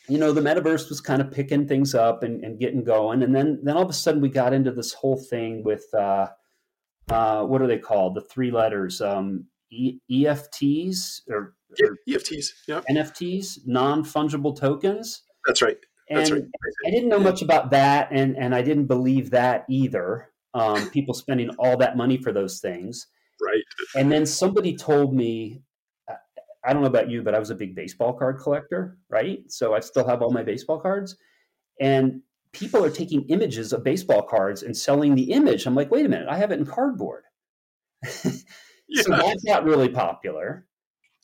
you 0.09 0.19
know, 0.19 0.33
the 0.33 0.41
metaverse 0.41 0.89
was 0.89 1.01
kind 1.01 1.23
of 1.23 1.31
picking 1.31 1.67
things 1.67 1.95
up 1.95 2.23
and, 2.23 2.45
and 2.45 2.59
getting 2.59 2.85
going. 2.85 3.23
And 3.23 3.35
then, 3.35 3.61
then 3.63 3.77
all 3.77 3.85
of 3.85 3.91
a 3.91 3.95
sudden 3.95 4.21
we 4.21 4.29
got 4.29 4.53
into 4.53 4.73
this 4.73 4.93
whole 4.93 5.17
thing 5.17 5.63
with, 5.63 5.85
uh, 5.95 6.29
uh, 7.11 7.45
what 7.45 7.63
are 7.63 7.67
they 7.67 7.79
called? 7.79 8.15
The 8.15 8.21
three 8.23 8.51
letters, 8.51 9.01
um, 9.01 9.47
e- 9.71 9.99
EFTs 10.11 11.23
or, 11.29 11.55
or 11.83 11.97
EFTs, 12.09 12.47
yeah. 12.69 12.81
NFTs, 12.91 13.61
non 13.67 14.05
fungible 14.05 14.57
tokens. 14.57 15.23
That's 15.47 15.63
right. 15.63 15.79
And 16.13 16.31
right. 16.31 16.43
I 16.87 16.91
didn't 16.91 17.09
know 17.09 17.19
much 17.19 17.43
about 17.43 17.71
that, 17.71 18.09
and 18.11 18.37
and 18.37 18.55
I 18.55 18.63
didn't 18.63 18.87
believe 18.87 19.31
that 19.31 19.65
either. 19.69 20.29
Um, 20.55 20.91
people 20.93 21.15
spending 21.15 21.51
all 21.59 21.77
that 21.79 21.97
money 21.97 22.19
for 22.19 22.33
those 22.33 22.61
things, 22.61 23.07
right? 23.41 23.63
And 23.97 24.13
then 24.13 24.27
somebody 24.27 24.77
told 24.77 25.15
me, 25.15 25.63
I 26.65 26.73
don't 26.73 26.83
know 26.83 26.89
about 26.89 27.11
you, 27.11 27.23
but 27.23 27.35
I 27.35 27.39
was 27.39 27.51
a 27.51 27.55
big 27.55 27.75
baseball 27.75 28.13
card 28.13 28.39
collector, 28.39 28.99
right? 29.09 29.41
So 29.51 29.75
I 29.75 29.81
still 29.81 30.07
have 30.07 30.23
all 30.23 30.31
my 30.31 30.43
baseball 30.43 30.79
cards, 30.79 31.17
and 31.81 32.21
people 32.53 32.85
are 32.85 32.91
taking 32.91 33.25
images 33.29 33.73
of 33.73 33.83
baseball 33.83 34.23
cards 34.23 34.63
and 34.63 34.77
selling 34.77 35.15
the 35.15 35.33
image. 35.33 35.67
I'm 35.67 35.75
like, 35.75 35.91
wait 35.91 36.07
a 36.07 36.09
minute, 36.09 36.29
I 36.29 36.37
have 36.37 36.53
it 36.53 36.59
in 36.59 36.67
cardboard. 36.67 37.25
yeah. 38.05 39.03
So 39.03 39.11
that 39.11 39.39
got 39.47 39.65
really 39.65 39.89
popular. 39.89 40.67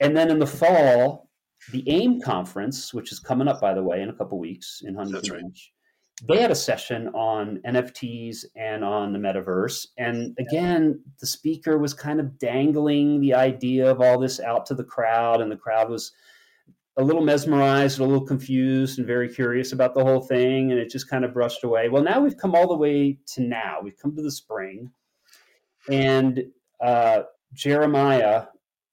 And 0.01 0.17
then 0.17 0.31
in 0.31 0.39
the 0.39 0.47
fall, 0.47 1.28
the 1.73 1.85
AIM 1.87 2.21
conference, 2.21 2.95
which 2.95 3.13
is 3.13 3.19
coming 3.19 3.49
up, 3.49 3.61
by 3.61 3.75
the 3.75 3.83
way, 3.83 4.01
in 4.01 4.09
a 4.09 4.15
couple 4.15 4.39
weeks 4.39 4.83
in 4.85 4.95
Huntington 4.95 5.33
right. 5.33 5.43
Beach, 5.45 5.73
they 6.27 6.41
had 6.41 6.51
a 6.51 6.57
session 6.57 7.09
on 7.09 7.61
NFTs 7.67 8.45
and 8.57 8.83
on 8.83 9.13
the 9.13 9.19
metaverse. 9.19 9.87
And 9.97 10.37
again, 10.39 11.01
the 11.21 11.27
speaker 11.27 11.79
was 11.79 11.95
kind 11.95 12.21
of 12.21 12.39
dangling 12.39 13.21
the 13.21 13.35
idea 13.35 13.91
of 13.91 14.01
all 14.01 14.19
this 14.19 14.41
out 14.41 14.67
to 14.67 14.75
the 14.75 14.85
crowd, 14.85 15.41
and 15.41 15.53
the 15.53 15.57
crowd 15.57 15.91
was 15.91 16.13
a 16.97 17.05
little 17.05 17.23
mesmerized, 17.23 18.01
a 18.01 18.05
little 18.05 18.27
confused, 18.27 18.99
and 18.99 19.07
very 19.07 19.29
curious 19.29 19.73
about 19.73 19.95
the 19.95 20.03
whole 20.03 20.21
thing. 20.21 20.73
And 20.73 20.81
it 20.81 20.91
just 20.91 21.09
kind 21.09 21.25
of 21.25 21.33
brushed 21.33 21.63
away. 21.63 21.89
Well, 21.89 22.03
now 22.03 22.21
we've 22.21 22.37
come 22.37 22.55
all 22.55 22.67
the 22.67 22.77
way 22.77 23.19
to 23.35 23.43
now. 23.43 23.79
We've 23.83 23.97
come 23.97 24.17
to 24.17 24.23
the 24.23 24.33
spring, 24.33 24.91
and 25.89 26.43
uh, 26.81 27.23
Jeremiah, 27.53 28.47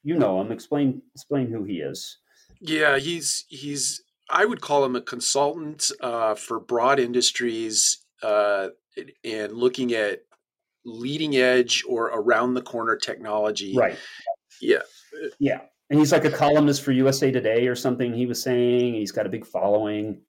you 0.04 0.16
know 0.16 0.40
him. 0.42 0.52
Explain 0.52 1.02
explain 1.16 1.48
who 1.48 1.64
he 1.64 1.76
is. 1.78 2.20
Yeah, 2.68 2.98
he's 2.98 3.46
he's 3.48 4.04
I 4.30 4.46
would 4.46 4.62
call 4.62 4.84
him 4.84 4.96
a 4.96 5.02
consultant 5.02 5.92
uh, 6.02 6.36
for 6.36 6.60
broad 6.60 7.00
industries 7.00 8.06
uh, 8.24 8.70
and 9.24 9.54
looking 9.54 9.94
at 9.94 10.22
leading 10.86 11.36
edge 11.36 11.84
or 11.88 12.06
around 12.08 12.54
the 12.54 12.62
corner 12.62 12.96
technology. 12.96 13.76
Right. 13.76 13.98
Yeah. 14.62 14.82
Yeah. 15.40 15.62
And 15.90 16.00
he's 16.00 16.12
like 16.12 16.26
a 16.26 16.32
columnist 16.32 16.82
for 16.82 16.92
USA 16.92 17.32
Today 17.32 17.68
or 17.68 17.76
something. 17.76 18.14
He 18.14 18.26
was 18.26 18.42
saying 18.42 18.96
he's 18.96 19.12
got 19.12 19.28
a 19.28 19.30
big 19.30 19.46
following, 19.46 20.20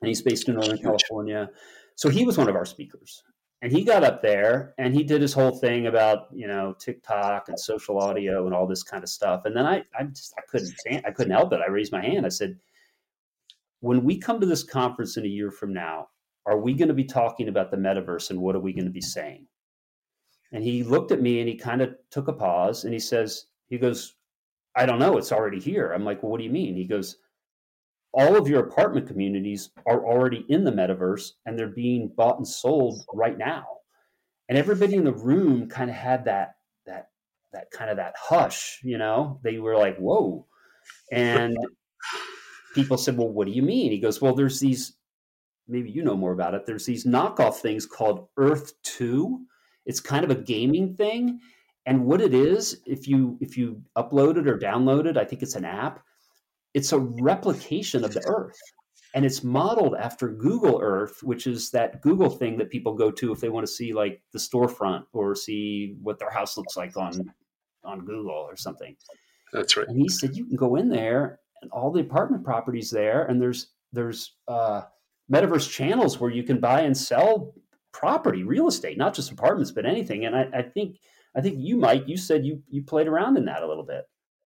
and 0.00 0.08
he's 0.08 0.22
based 0.22 0.48
in 0.48 0.54
Northern 0.54 0.78
California. 0.78 1.50
So 1.94 2.08
he 2.08 2.24
was 2.24 2.36
one 2.36 2.48
of 2.48 2.56
our 2.56 2.64
speakers, 2.64 3.22
and 3.62 3.72
he 3.72 3.84
got 3.84 4.04
up 4.04 4.20
there 4.20 4.74
and 4.78 4.94
he 4.94 5.02
did 5.02 5.22
his 5.22 5.32
whole 5.32 5.58
thing 5.58 5.86
about 5.86 6.26
you 6.32 6.46
know 6.46 6.74
TikTok 6.78 7.48
and 7.48 7.58
social 7.58 7.98
audio 7.98 8.46
and 8.46 8.54
all 8.54 8.66
this 8.66 8.82
kind 8.82 9.02
of 9.02 9.08
stuff. 9.08 9.44
And 9.44 9.56
then 9.56 9.66
I 9.66 9.82
I 9.98 10.04
just 10.04 10.34
I 10.38 10.42
couldn't 10.48 10.74
I 11.04 11.10
couldn't 11.10 11.32
help 11.32 11.52
it. 11.52 11.60
I 11.66 11.70
raised 11.70 11.92
my 11.92 12.04
hand. 12.04 12.26
I 12.26 12.30
said, 12.30 12.58
when 13.80 14.04
we 14.04 14.18
come 14.18 14.40
to 14.40 14.46
this 14.46 14.62
conference 14.62 15.16
in 15.16 15.24
a 15.24 15.28
year 15.28 15.50
from 15.50 15.72
now, 15.72 16.08
are 16.46 16.58
we 16.58 16.74
going 16.74 16.88
to 16.88 16.94
be 16.94 17.04
talking 17.04 17.48
about 17.48 17.70
the 17.70 17.76
metaverse 17.76 18.30
and 18.30 18.40
what 18.40 18.54
are 18.54 18.60
we 18.60 18.72
going 18.72 18.86
to 18.86 18.90
be 18.90 19.00
saying? 19.00 19.46
And 20.52 20.62
he 20.62 20.82
looked 20.82 21.10
at 21.10 21.20
me 21.20 21.40
and 21.40 21.48
he 21.48 21.56
kind 21.56 21.82
of 21.82 21.94
took 22.10 22.28
a 22.28 22.32
pause 22.32 22.84
and 22.84 22.92
he 22.92 23.00
says, 23.00 23.46
he 23.66 23.78
goes, 23.78 24.14
I 24.76 24.86
don't 24.86 24.98
know, 24.98 25.16
it's 25.16 25.32
already 25.32 25.60
here. 25.60 25.92
I'm 25.92 26.04
like, 26.04 26.22
well, 26.22 26.32
what 26.32 26.38
do 26.38 26.44
you 26.44 26.50
mean? 26.50 26.76
He 26.76 26.84
goes, 26.84 27.16
all 28.14 28.36
of 28.36 28.48
your 28.48 28.60
apartment 28.60 29.08
communities 29.08 29.70
are 29.86 30.06
already 30.06 30.44
in 30.48 30.62
the 30.64 30.70
metaverse 30.70 31.32
and 31.44 31.58
they're 31.58 31.66
being 31.66 32.08
bought 32.16 32.36
and 32.38 32.46
sold 32.46 33.04
right 33.12 33.36
now. 33.36 33.66
And 34.48 34.56
everybody 34.56 34.94
in 34.94 35.04
the 35.04 35.12
room 35.12 35.68
kind 35.68 35.90
of 35.90 35.96
had 35.96 36.24
that 36.26 36.54
that 36.86 37.08
that 37.52 37.70
kind 37.72 37.90
of 37.90 37.96
that 37.96 38.14
hush, 38.16 38.78
you 38.82 38.98
know. 38.98 39.40
They 39.42 39.58
were 39.58 39.76
like, 39.76 39.96
"Whoa!" 39.96 40.46
And 41.10 41.56
people 42.74 42.98
said, 42.98 43.16
"Well, 43.16 43.30
what 43.30 43.46
do 43.46 43.52
you 43.52 43.62
mean?" 43.62 43.90
He 43.90 43.98
goes, 43.98 44.20
"Well, 44.20 44.34
there's 44.34 44.60
these. 44.60 44.96
Maybe 45.66 45.90
you 45.90 46.04
know 46.04 46.16
more 46.16 46.32
about 46.32 46.54
it. 46.54 46.66
There's 46.66 46.84
these 46.84 47.06
knockoff 47.06 47.56
things 47.56 47.86
called 47.86 48.28
Earth 48.36 48.74
Two. 48.82 49.46
It's 49.86 50.00
kind 50.00 50.24
of 50.24 50.30
a 50.30 50.40
gaming 50.40 50.94
thing, 50.94 51.40
and 51.86 52.04
what 52.04 52.20
it 52.20 52.34
is, 52.34 52.82
if 52.86 53.08
you 53.08 53.38
if 53.40 53.56
you 53.56 53.82
upload 53.96 54.36
it 54.36 54.46
or 54.46 54.58
download 54.58 55.06
it, 55.06 55.16
I 55.16 55.24
think 55.24 55.42
it's 55.42 55.56
an 55.56 55.64
app 55.64 56.04
it's 56.74 56.92
a 56.92 56.98
replication 56.98 58.04
of 58.04 58.12
the 58.12 58.22
earth 58.26 58.58
and 59.14 59.24
it's 59.24 59.42
modeled 59.44 59.94
after 59.94 60.28
google 60.28 60.80
earth 60.82 61.22
which 61.22 61.46
is 61.46 61.70
that 61.70 62.02
google 62.02 62.30
thing 62.30 62.58
that 62.58 62.70
people 62.70 62.94
go 62.94 63.10
to 63.10 63.32
if 63.32 63.40
they 63.40 63.48
want 63.48 63.66
to 63.66 63.72
see 63.72 63.92
like 63.92 64.20
the 64.32 64.38
storefront 64.38 65.04
or 65.12 65.34
see 65.34 65.96
what 66.02 66.18
their 66.18 66.30
house 66.30 66.56
looks 66.56 66.76
like 66.76 66.96
on 66.96 67.32
on 67.84 68.04
google 68.04 68.32
or 68.32 68.56
something. 68.56 68.96
That's 69.52 69.76
right. 69.76 69.86
And 69.86 69.98
he 69.98 70.08
said 70.08 70.36
you 70.36 70.46
can 70.46 70.56
go 70.56 70.76
in 70.76 70.88
there 70.88 71.40
and 71.62 71.70
all 71.70 71.92
the 71.92 72.00
apartment 72.00 72.44
properties 72.44 72.90
there 72.90 73.24
and 73.24 73.40
there's 73.40 73.68
there's 73.92 74.34
uh 74.48 74.82
metaverse 75.32 75.70
channels 75.70 76.20
where 76.20 76.30
you 76.30 76.42
can 76.42 76.60
buy 76.60 76.80
and 76.82 76.96
sell 76.96 77.54
property 77.92 78.42
real 78.42 78.66
estate 78.66 78.98
not 78.98 79.14
just 79.14 79.30
apartments 79.30 79.70
but 79.70 79.86
anything. 79.86 80.24
And 80.24 80.34
i, 80.34 80.48
I 80.52 80.62
think 80.62 80.98
i 81.36 81.40
think 81.40 81.56
you 81.58 81.76
mike 81.76 82.04
you 82.06 82.16
said 82.16 82.44
you 82.44 82.62
you 82.68 82.82
played 82.82 83.06
around 83.06 83.36
in 83.36 83.44
that 83.44 83.62
a 83.62 83.68
little 83.68 83.84
bit 83.84 84.04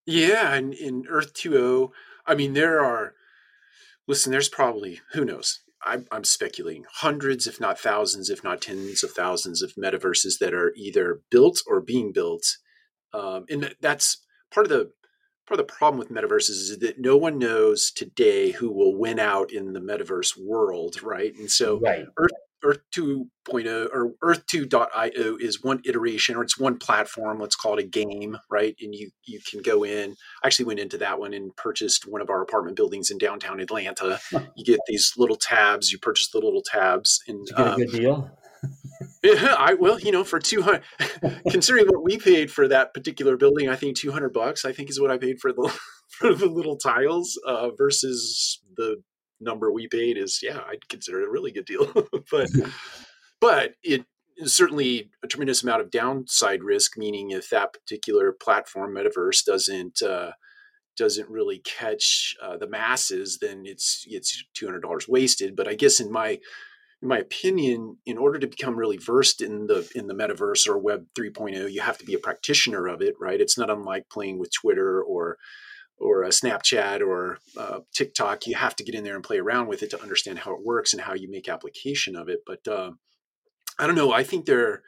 yeah, 0.07 0.55
and 0.55 0.73
in 0.73 1.05
Earth 1.09 1.35
2.0, 1.35 1.91
I 2.27 2.35
mean, 2.35 2.55
there 2.55 2.83
are, 2.83 3.15
listen, 4.07 4.33
there's 4.33 4.49
probably, 4.49 5.01
who 5.13 5.25
knows? 5.25 5.61
I'm, 5.85 6.07
I'm 6.11 6.25
speculating 6.25 6.85
hundreds, 6.91 7.47
if 7.47 7.61
not 7.61 7.79
thousands, 7.79 8.31
if 8.31 8.43
not 8.43 8.63
tens 8.63 9.05
of 9.05 9.13
thousands 9.13 9.63
of 9.63 9.75
metaverses 9.75 10.39
that 10.41 10.55
are 10.55 10.73
either 10.77 11.21
built 11.31 11.61
or 11.67 11.81
being 11.81 12.13
built. 12.13 12.45
Um, 13.13 13.45
and 13.49 13.75
that's 13.81 14.25
part 14.51 14.67
of 14.67 14.71
the 14.71 14.91
part 15.47 15.61
of 15.61 15.67
the 15.67 15.73
problem 15.73 15.99
with 15.99 16.11
metaverses 16.11 16.51
is 16.51 16.79
that 16.81 16.99
no 16.99 17.17
one 17.17 17.39
knows 17.39 17.93
today 17.93 18.51
who 18.51 18.73
will 18.73 18.97
win 18.97 19.21
out 19.21 19.53
in 19.53 19.73
the 19.73 19.81
metaverse 19.81 20.33
world, 20.37 21.03
right? 21.03 21.33
And 21.37 21.51
so 21.51 21.79
right. 21.79 22.05
Earth 22.17 22.33
Earth 22.67 22.81
2.0 22.97 23.89
or 23.93 24.15
Earth 24.23 24.45
2.io 24.47 25.37
is 25.41 25.63
one 25.63 25.81
iteration 25.85 26.35
or 26.35 26.43
it's 26.43 26.59
one 26.59 26.79
platform. 26.79 27.39
Let's 27.39 27.55
call 27.55 27.79
it 27.79 27.85
a 27.85 27.87
game, 27.87 28.37
right? 28.51 28.75
And 28.81 28.93
you 28.93 29.11
you 29.25 29.41
can 29.49 29.63
go 29.63 29.85
in. 29.85 30.17
I 30.43 30.47
actually 30.47 30.65
went 30.65 30.81
into 30.81 30.99
that 30.99 31.21
one 31.21 31.33
and 31.33 31.55
purchased 31.55 32.09
one 32.09 32.21
of 32.21 32.29
our 32.29 32.43
apartment 32.43 32.77
buildings 32.77 33.11
in 33.11 33.19
downtown 33.19 33.61
Atlanta. 33.61 34.19
You 34.57 34.65
get 34.65 34.81
these 34.89 35.13
little 35.17 35.37
tabs. 35.37 35.93
You 35.93 35.99
purchase 35.99 36.29
the 36.31 36.41
little 36.41 36.63
tabs, 36.63 37.23
and 37.29 37.47
you 37.47 37.57
get 37.57 37.67
a 37.67 37.73
um, 37.73 37.77
good 37.77 37.91
deal. 37.93 38.31
yeah, 39.23 39.55
I 39.59 39.75
well, 39.75 40.01
You 40.01 40.11
know, 40.11 40.25
for 40.25 40.41
two 40.41 40.63
hundred, 40.63 40.83
considering 41.51 41.87
what 41.87 42.03
we 42.03 42.19
paid 42.19 42.51
for 42.51 42.67
that 42.67 42.95
particular 42.95 43.37
building, 43.37 43.69
I 43.69 43.77
think 43.77 43.97
two 43.97 44.11
hundred 44.11 44.33
bucks. 44.33 44.65
I 44.65 44.73
think 44.73 44.91
is 44.91 45.01
what 45.01 45.13
I 45.13 45.19
paid 45.19 45.39
for 45.39 45.53
the 45.53 45.73
for 46.09 46.35
the 46.35 46.47
little 46.47 46.77
tiles 46.77 47.39
uh, 47.47 47.71
versus 47.71 48.61
the 48.77 49.03
number 49.41 49.71
we 49.71 49.89
paid 49.89 50.17
is 50.17 50.41
yeah 50.43 50.61
i'd 50.69 50.89
consider 50.89 51.21
it 51.21 51.29
a 51.29 51.31
really 51.31 51.53
good 51.53 51.67
deal 51.67 51.91
but 52.31 52.49
but 53.41 53.75
it 53.83 54.05
is 54.39 54.55
certainly 54.55 55.11
a 55.23 55.27
tremendous 55.27 55.63
amount 55.63 55.81
of 55.81 55.91
downside 55.91 56.63
risk 56.63 56.97
meaning 56.97 57.31
if 57.31 57.51
that 57.51 57.73
particular 57.73 58.33
platform 58.33 58.95
metaverse 58.95 59.45
doesn't 59.45 60.03
uh, 60.03 60.33
doesn't 60.97 61.29
really 61.29 61.59
catch 61.59 62.35
uh, 62.43 62.57
the 62.57 62.69
masses, 62.69 63.39
then 63.41 63.63
it's 63.65 64.05
it's 64.09 64.45
two 64.55 64.67
hundred 64.67 64.81
dollars 64.81 65.07
wasted. 65.09 65.55
But 65.55 65.69
I 65.69 65.75
guess 65.75 66.01
in 66.01 66.11
my 66.11 66.39
in 67.03 67.09
my 67.09 67.19
opinion, 67.19 67.99
in 68.07 68.17
order 68.17 68.39
to 68.39 68.47
become 68.47 68.77
really 68.77 68.97
versed 68.97 69.43
in 69.43 69.67
the 69.67 69.89
in 69.95 70.07
the 70.07 70.15
metaverse 70.15 70.67
or 70.67 70.79
Web 70.79 71.07
3.0, 71.17 71.71
you 71.71 71.83
have 71.83 71.99
to 71.99 72.07
be 72.07 72.15
a 72.15 72.19
practitioner 72.19 72.87
of 72.87 73.03
it, 73.03 73.15
right? 73.21 73.41
It's 73.41 73.59
not 73.59 73.71
unlike 73.71 74.09
playing 74.11 74.39
with 74.39 74.51
Twitter 74.53 75.03
or 75.03 75.37
or 75.99 76.23
a 76.23 76.29
Snapchat 76.29 77.01
or 77.01 77.39
uh, 77.57 77.81
TikTok. 77.95 78.47
You 78.47 78.55
have 78.57 78.77
to 78.77 78.85
get 78.85 78.95
in 78.95 79.05
there 79.05 79.15
and 79.15 79.25
play 79.25 79.39
around 79.39 79.69
with 79.69 79.83
it 79.83 79.91
to 79.91 80.03
understand 80.03 80.41
how 80.41 80.53
it 80.55 80.65
works 80.65 80.93
and 80.93 81.03
how 81.03 81.15
you 81.15 81.31
make 81.31 81.49
application 81.49 82.17
of 82.17 82.29
it. 82.29 82.41
But 82.47 82.67
uh, 82.69 82.93
I 83.79 83.87
don't 83.87 83.97
know. 83.97 84.13
I 84.13 84.23
think 84.23 84.47
there 84.47 84.83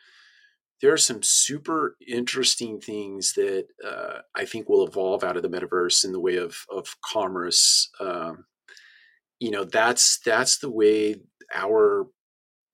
there 0.81 0.93
are 0.93 0.99
some 0.99 1.23
super 1.23 1.97
interesting 2.07 2.81
things 2.81 3.33
that 3.35 3.67
uh, 3.85 4.21
I 4.35 4.45
think 4.45 4.69
will 4.69 4.87
evolve 4.87 5.25
out 5.25 5.37
of 5.37 5.43
the 5.43 5.49
metaverse 5.49 6.05
in 6.05 6.13
the 6.13 6.21
way 6.21 6.37
of 6.37 6.65
of 6.71 6.97
commerce. 7.05 7.91
Um, 8.01 8.45
you 9.41 9.51
know, 9.51 9.65
that's 9.65 10.19
that's 10.25 10.59
the 10.59 10.71
way 10.71 11.17
our 11.55 12.07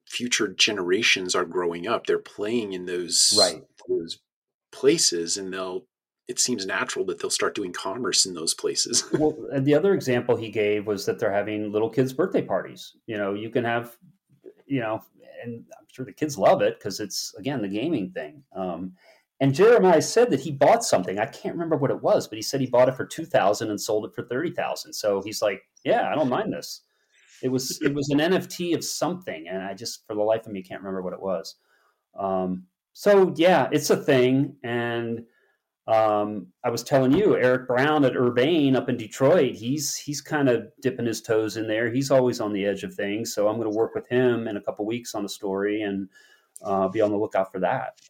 future 0.06 0.48
generations 0.48 1.34
are 1.34 1.44
growing 1.44 1.86
up. 1.86 2.06
They're 2.06 2.18
playing 2.18 2.72
in 2.72 2.86
those 2.86 3.34
right. 3.38 3.62
those 3.88 4.18
places, 4.72 5.36
and 5.36 5.52
they'll. 5.52 5.86
It 6.26 6.38
seems 6.40 6.64
natural 6.64 7.04
that 7.06 7.20
they'll 7.20 7.30
start 7.30 7.54
doing 7.54 7.72
commerce 7.72 8.24
in 8.24 8.34
those 8.34 8.54
places. 8.54 9.04
well, 9.18 9.36
and 9.52 9.66
the 9.66 9.74
other 9.74 9.92
example 9.92 10.36
he 10.36 10.50
gave 10.50 10.86
was 10.86 11.04
that 11.06 11.18
they're 11.18 11.32
having 11.32 11.70
little 11.70 11.90
kids' 11.90 12.12
birthday 12.12 12.42
parties. 12.42 12.96
You 13.06 13.18
know, 13.18 13.34
you 13.34 13.50
can 13.50 13.64
have, 13.64 13.96
you 14.66 14.80
know, 14.80 15.02
and 15.42 15.64
I'm 15.78 15.86
sure 15.92 16.04
the 16.04 16.12
kids 16.12 16.38
love 16.38 16.62
it 16.62 16.78
because 16.78 17.00
it's 17.00 17.34
again 17.38 17.60
the 17.60 17.68
gaming 17.68 18.10
thing. 18.10 18.42
Um, 18.54 18.92
and 19.40 19.54
Jeremiah 19.54 20.00
said 20.00 20.30
that 20.30 20.40
he 20.40 20.52
bought 20.52 20.84
something. 20.84 21.18
I 21.18 21.26
can't 21.26 21.54
remember 21.54 21.76
what 21.76 21.90
it 21.90 22.02
was, 22.02 22.28
but 22.28 22.36
he 22.36 22.42
said 22.42 22.60
he 22.60 22.66
bought 22.66 22.88
it 22.88 22.96
for 22.96 23.04
two 23.04 23.26
thousand 23.26 23.70
and 23.70 23.80
sold 23.80 24.06
it 24.06 24.14
for 24.14 24.22
thirty 24.22 24.50
thousand. 24.50 24.92
So 24.92 25.20
he's 25.22 25.42
like, 25.42 25.62
"Yeah, 25.84 26.10
I 26.10 26.14
don't 26.14 26.28
mind 26.28 26.52
this." 26.52 26.82
It 27.42 27.48
was 27.48 27.78
it 27.82 27.92
was 27.92 28.08
an 28.10 28.20
NFT 28.20 28.74
of 28.74 28.84
something, 28.84 29.48
and 29.48 29.62
I 29.62 29.74
just 29.74 30.06
for 30.06 30.14
the 30.14 30.22
life 30.22 30.46
of 30.46 30.52
me 30.52 30.62
can't 30.62 30.80
remember 30.80 31.02
what 31.02 31.12
it 31.12 31.20
was. 31.20 31.56
Um, 32.18 32.64
so 32.94 33.34
yeah, 33.36 33.68
it's 33.72 33.90
a 33.90 33.96
thing, 33.96 34.56
and 34.62 35.24
um, 35.86 36.46
I 36.64 36.70
was 36.70 36.82
telling 36.82 37.12
you, 37.12 37.36
Eric 37.36 37.68
Brown 37.68 38.04
at 38.04 38.16
Urbane 38.16 38.74
up 38.74 38.88
in 38.88 38.96
Detroit, 38.96 39.54
he's 39.54 39.94
he's 39.96 40.22
kind 40.22 40.48
of 40.48 40.68
dipping 40.80 41.04
his 41.04 41.20
toes 41.20 41.58
in 41.58 41.68
there. 41.68 41.90
He's 41.90 42.10
always 42.10 42.40
on 42.40 42.54
the 42.54 42.64
edge 42.64 42.84
of 42.84 42.94
things, 42.94 43.34
so 43.34 43.48
I'm 43.48 43.58
going 43.58 43.70
to 43.70 43.76
work 43.76 43.94
with 43.94 44.08
him 44.08 44.48
in 44.48 44.56
a 44.56 44.62
couple 44.62 44.86
weeks 44.86 45.14
on 45.14 45.26
a 45.26 45.28
story 45.28 45.82
and 45.82 46.08
uh, 46.62 46.88
be 46.88 47.02
on 47.02 47.10
the 47.10 47.18
lookout 47.18 47.52
for 47.52 47.60
that. 47.60 48.00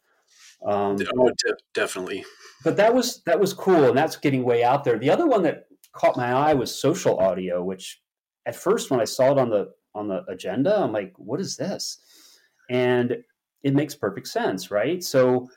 Um, 0.65 0.97
oh, 1.17 1.27
de- 1.27 1.57
definitely. 1.73 2.23
But 2.63 2.77
that 2.77 2.93
was 2.93 3.21
that 3.23 3.39
was 3.39 3.53
cool, 3.53 3.89
and 3.89 3.97
that's 3.97 4.15
getting 4.15 4.43
way 4.43 4.63
out 4.63 4.85
there. 4.85 4.97
The 4.97 5.09
other 5.09 5.27
one 5.27 5.43
that 5.43 5.65
caught 5.91 6.15
my 6.15 6.31
eye 6.31 6.53
was 6.53 6.73
social 6.73 7.19
audio, 7.19 7.61
which 7.61 8.01
at 8.45 8.55
first 8.55 8.89
when 8.89 9.01
I 9.01 9.05
saw 9.05 9.33
it 9.33 9.37
on 9.37 9.49
the 9.49 9.71
on 9.93 10.07
the 10.07 10.23
agenda, 10.29 10.79
I'm 10.79 10.93
like, 10.93 11.13
what 11.17 11.41
is 11.41 11.57
this? 11.57 11.99
And 12.69 13.17
it 13.63 13.73
makes 13.73 13.95
perfect 13.95 14.27
sense, 14.27 14.71
right? 14.71 15.03
So 15.03 15.49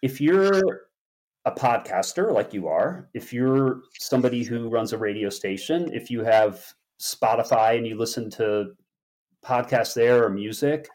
if 0.00 0.20
you're 0.20 0.89
a 1.44 1.52
podcaster 1.52 2.32
like 2.32 2.52
you 2.52 2.68
are, 2.68 3.08
if 3.14 3.32
you're 3.32 3.82
somebody 3.98 4.44
who 4.44 4.68
runs 4.68 4.92
a 4.92 4.98
radio 4.98 5.30
station, 5.30 5.90
if 5.92 6.10
you 6.10 6.22
have 6.22 6.64
Spotify 7.00 7.76
and 7.78 7.86
you 7.86 7.96
listen 7.96 8.30
to 8.30 8.72
podcasts 9.44 9.94
there 9.94 10.24
or 10.24 10.30
music, 10.30 10.88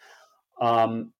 um, 0.61 1.11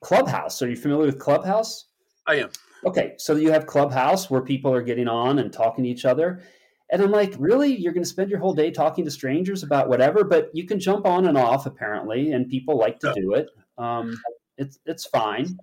Clubhouse. 0.00 0.62
Are 0.62 0.68
you 0.68 0.76
familiar 0.76 1.06
with 1.06 1.18
Clubhouse? 1.18 1.86
I 2.26 2.36
am. 2.36 2.50
Okay, 2.84 3.14
so 3.18 3.34
you 3.36 3.50
have 3.50 3.66
Clubhouse 3.66 4.30
where 4.30 4.40
people 4.40 4.72
are 4.72 4.82
getting 4.82 5.08
on 5.08 5.40
and 5.40 5.52
talking 5.52 5.84
to 5.84 5.90
each 5.90 6.04
other. 6.04 6.42
And 6.90 7.02
I'm 7.02 7.10
like, 7.10 7.34
really? 7.38 7.74
You're 7.76 7.92
going 7.92 8.04
to 8.04 8.08
spend 8.08 8.30
your 8.30 8.38
whole 8.38 8.54
day 8.54 8.70
talking 8.70 9.04
to 9.04 9.10
strangers 9.10 9.62
about 9.62 9.88
whatever? 9.88 10.24
But 10.24 10.50
you 10.54 10.66
can 10.66 10.80
jump 10.80 11.04
on 11.04 11.26
and 11.26 11.36
off 11.36 11.66
apparently, 11.66 12.32
and 12.32 12.48
people 12.48 12.78
like 12.78 12.98
to 13.00 13.12
do 13.14 13.34
it. 13.34 13.48
Um, 13.76 14.16
it's 14.56 14.78
it's 14.86 15.04
fine. 15.06 15.58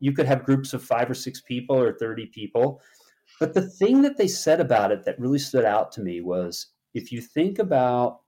You 0.00 0.12
could 0.12 0.26
have 0.26 0.44
groups 0.44 0.74
of 0.74 0.82
five 0.82 1.10
or 1.10 1.14
six 1.14 1.40
people 1.40 1.76
or 1.76 1.92
thirty 1.92 2.26
people. 2.26 2.80
But 3.40 3.54
the 3.54 3.68
thing 3.68 4.02
that 4.02 4.16
they 4.16 4.28
said 4.28 4.60
about 4.60 4.92
it 4.92 5.04
that 5.04 5.18
really 5.18 5.38
stood 5.38 5.64
out 5.64 5.92
to 5.92 6.00
me 6.00 6.20
was 6.20 6.68
if 6.94 7.12
you 7.12 7.20
think 7.20 7.58
about 7.58 8.20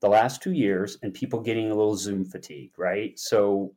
the 0.00 0.08
last 0.08 0.42
two 0.42 0.52
years 0.52 0.98
and 1.02 1.14
people 1.14 1.40
getting 1.40 1.70
a 1.70 1.74
little 1.74 1.96
Zoom 1.96 2.24
fatigue, 2.24 2.72
right? 2.76 3.18
So 3.18 3.74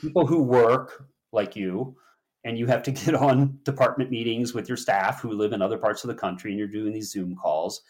people 0.00 0.26
who 0.26 0.42
work 0.42 1.04
like 1.32 1.56
you 1.56 1.96
and 2.44 2.56
you 2.56 2.66
have 2.66 2.82
to 2.84 2.90
get 2.92 3.14
on 3.14 3.58
department 3.64 4.10
meetings 4.10 4.54
with 4.54 4.68
your 4.68 4.76
staff 4.76 5.20
who 5.20 5.32
live 5.32 5.52
in 5.52 5.60
other 5.60 5.78
parts 5.78 6.04
of 6.04 6.08
the 6.08 6.14
country 6.14 6.52
and 6.52 6.58
you're 6.58 6.68
doing 6.68 6.92
these 6.92 7.10
Zoom 7.10 7.34
calls. 7.34 7.82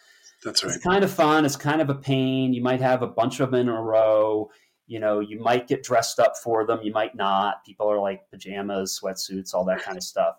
That's 0.44 0.64
right. 0.64 0.74
It's 0.74 0.82
kind 0.82 1.04
of 1.04 1.10
fun. 1.10 1.44
It's 1.44 1.56
kind 1.56 1.80
of 1.82 1.90
a 1.90 1.94
pain. 1.94 2.54
You 2.54 2.62
might 2.62 2.80
have 2.80 3.02
a 3.02 3.06
bunch 3.06 3.40
of 3.40 3.50
them 3.50 3.60
in 3.60 3.68
a 3.68 3.82
row. 3.82 4.50
You 4.88 4.98
know, 4.98 5.20
you 5.20 5.38
might 5.38 5.68
get 5.68 5.84
dressed 5.84 6.18
up 6.18 6.36
for 6.36 6.66
them. 6.66 6.80
You 6.82 6.92
might 6.92 7.14
not. 7.14 7.64
People 7.64 7.88
are 7.90 8.00
like 8.00 8.28
pajamas, 8.30 8.98
sweatsuits, 9.00 9.54
all 9.54 9.64
that 9.66 9.82
kind 9.82 9.96
of 9.96 10.02
stuff. 10.02 10.36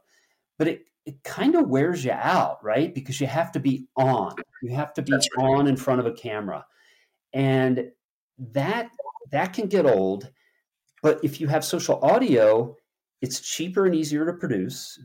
But 0.58 0.68
it, 0.68 0.86
it 1.06 1.24
kind 1.24 1.56
of 1.56 1.70
wears 1.70 2.04
you 2.04 2.12
out, 2.12 2.62
right? 2.64 2.94
Because 2.94 3.22
you 3.22 3.28
have 3.28 3.52
to 3.54 3.60
be 3.60 3.88
on. 3.96 4.36
You 4.62 4.76
have 4.76 4.94
to 4.96 5.02
be 5.02 5.14
right. 5.14 5.28
on 5.38 5.68
in 5.68 5.78
front 5.78 6.02
of 6.02 6.06
a 6.06 6.12
camera. 6.12 6.66
And 7.32 7.92
that 8.52 8.90
that 9.32 9.54
can 9.54 9.68
get 9.68 9.86
old. 9.86 10.30
But 11.02 11.24
if 11.24 11.40
you 11.40 11.48
have 11.48 11.64
social 11.64 12.00
audio, 12.04 12.76
it's 13.22 13.40
cheaper 13.40 13.86
and 13.86 13.96
easier 13.96 14.26
to 14.26 14.34
produce 14.34 15.00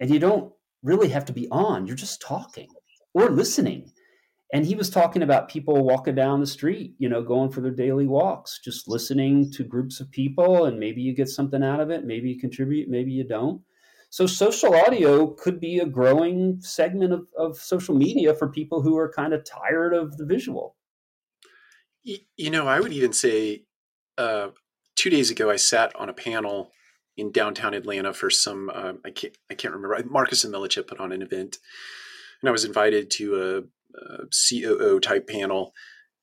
and 0.00 0.10
you 0.10 0.18
don't 0.18 0.52
really 0.82 1.08
have 1.08 1.24
to 1.24 1.32
be 1.32 1.48
on 1.50 1.86
you're 1.86 1.96
just 1.96 2.20
talking 2.20 2.68
or 3.14 3.30
listening 3.30 3.90
and 4.52 4.64
he 4.64 4.74
was 4.74 4.88
talking 4.88 5.22
about 5.22 5.48
people 5.48 5.84
walking 5.84 6.14
down 6.14 6.40
the 6.40 6.46
street 6.46 6.94
you 6.98 7.08
know 7.08 7.22
going 7.22 7.50
for 7.50 7.60
their 7.60 7.72
daily 7.72 8.06
walks 8.06 8.60
just 8.64 8.88
listening 8.88 9.50
to 9.52 9.64
groups 9.64 10.00
of 10.00 10.10
people 10.10 10.66
and 10.66 10.78
maybe 10.78 11.00
you 11.00 11.14
get 11.14 11.28
something 11.28 11.62
out 11.62 11.80
of 11.80 11.90
it 11.90 12.04
maybe 12.04 12.30
you 12.30 12.38
contribute 12.38 12.88
maybe 12.88 13.10
you 13.10 13.24
don't. 13.24 13.62
So 14.10 14.26
social 14.26 14.74
audio 14.74 15.26
could 15.26 15.60
be 15.60 15.80
a 15.80 15.86
growing 15.86 16.62
segment 16.62 17.12
of, 17.12 17.26
of 17.36 17.58
social 17.58 17.94
media 17.94 18.34
for 18.34 18.48
people 18.48 18.80
who 18.80 18.96
are 18.96 19.12
kind 19.12 19.34
of 19.34 19.44
tired 19.44 19.92
of 19.92 20.16
the 20.16 20.24
visual. 20.24 20.76
You 22.02 22.50
know 22.50 22.66
i 22.66 22.80
would 22.80 22.92
even 22.92 23.12
say 23.12 23.64
uh, 24.16 24.48
two 24.96 25.10
days 25.10 25.30
ago 25.30 25.50
i 25.50 25.56
sat 25.56 25.94
on 25.94 26.08
a 26.08 26.14
panel 26.14 26.72
in 27.18 27.32
downtown 27.32 27.74
Atlanta 27.74 28.14
for 28.14 28.30
some 28.30 28.70
uh, 28.72 28.92
I 29.04 29.10
can't 29.10 29.36
I 29.50 29.54
can't 29.54 29.74
remember 29.74 30.02
Marcus 30.08 30.44
and 30.44 30.54
Millichap 30.54 30.86
put 30.86 31.00
on 31.00 31.12
an 31.12 31.20
event, 31.20 31.58
and 32.40 32.48
I 32.48 32.52
was 32.52 32.64
invited 32.64 33.10
to 33.12 33.42
a, 33.42 33.62
COO 34.30 35.00
type 35.00 35.28
panel, 35.28 35.74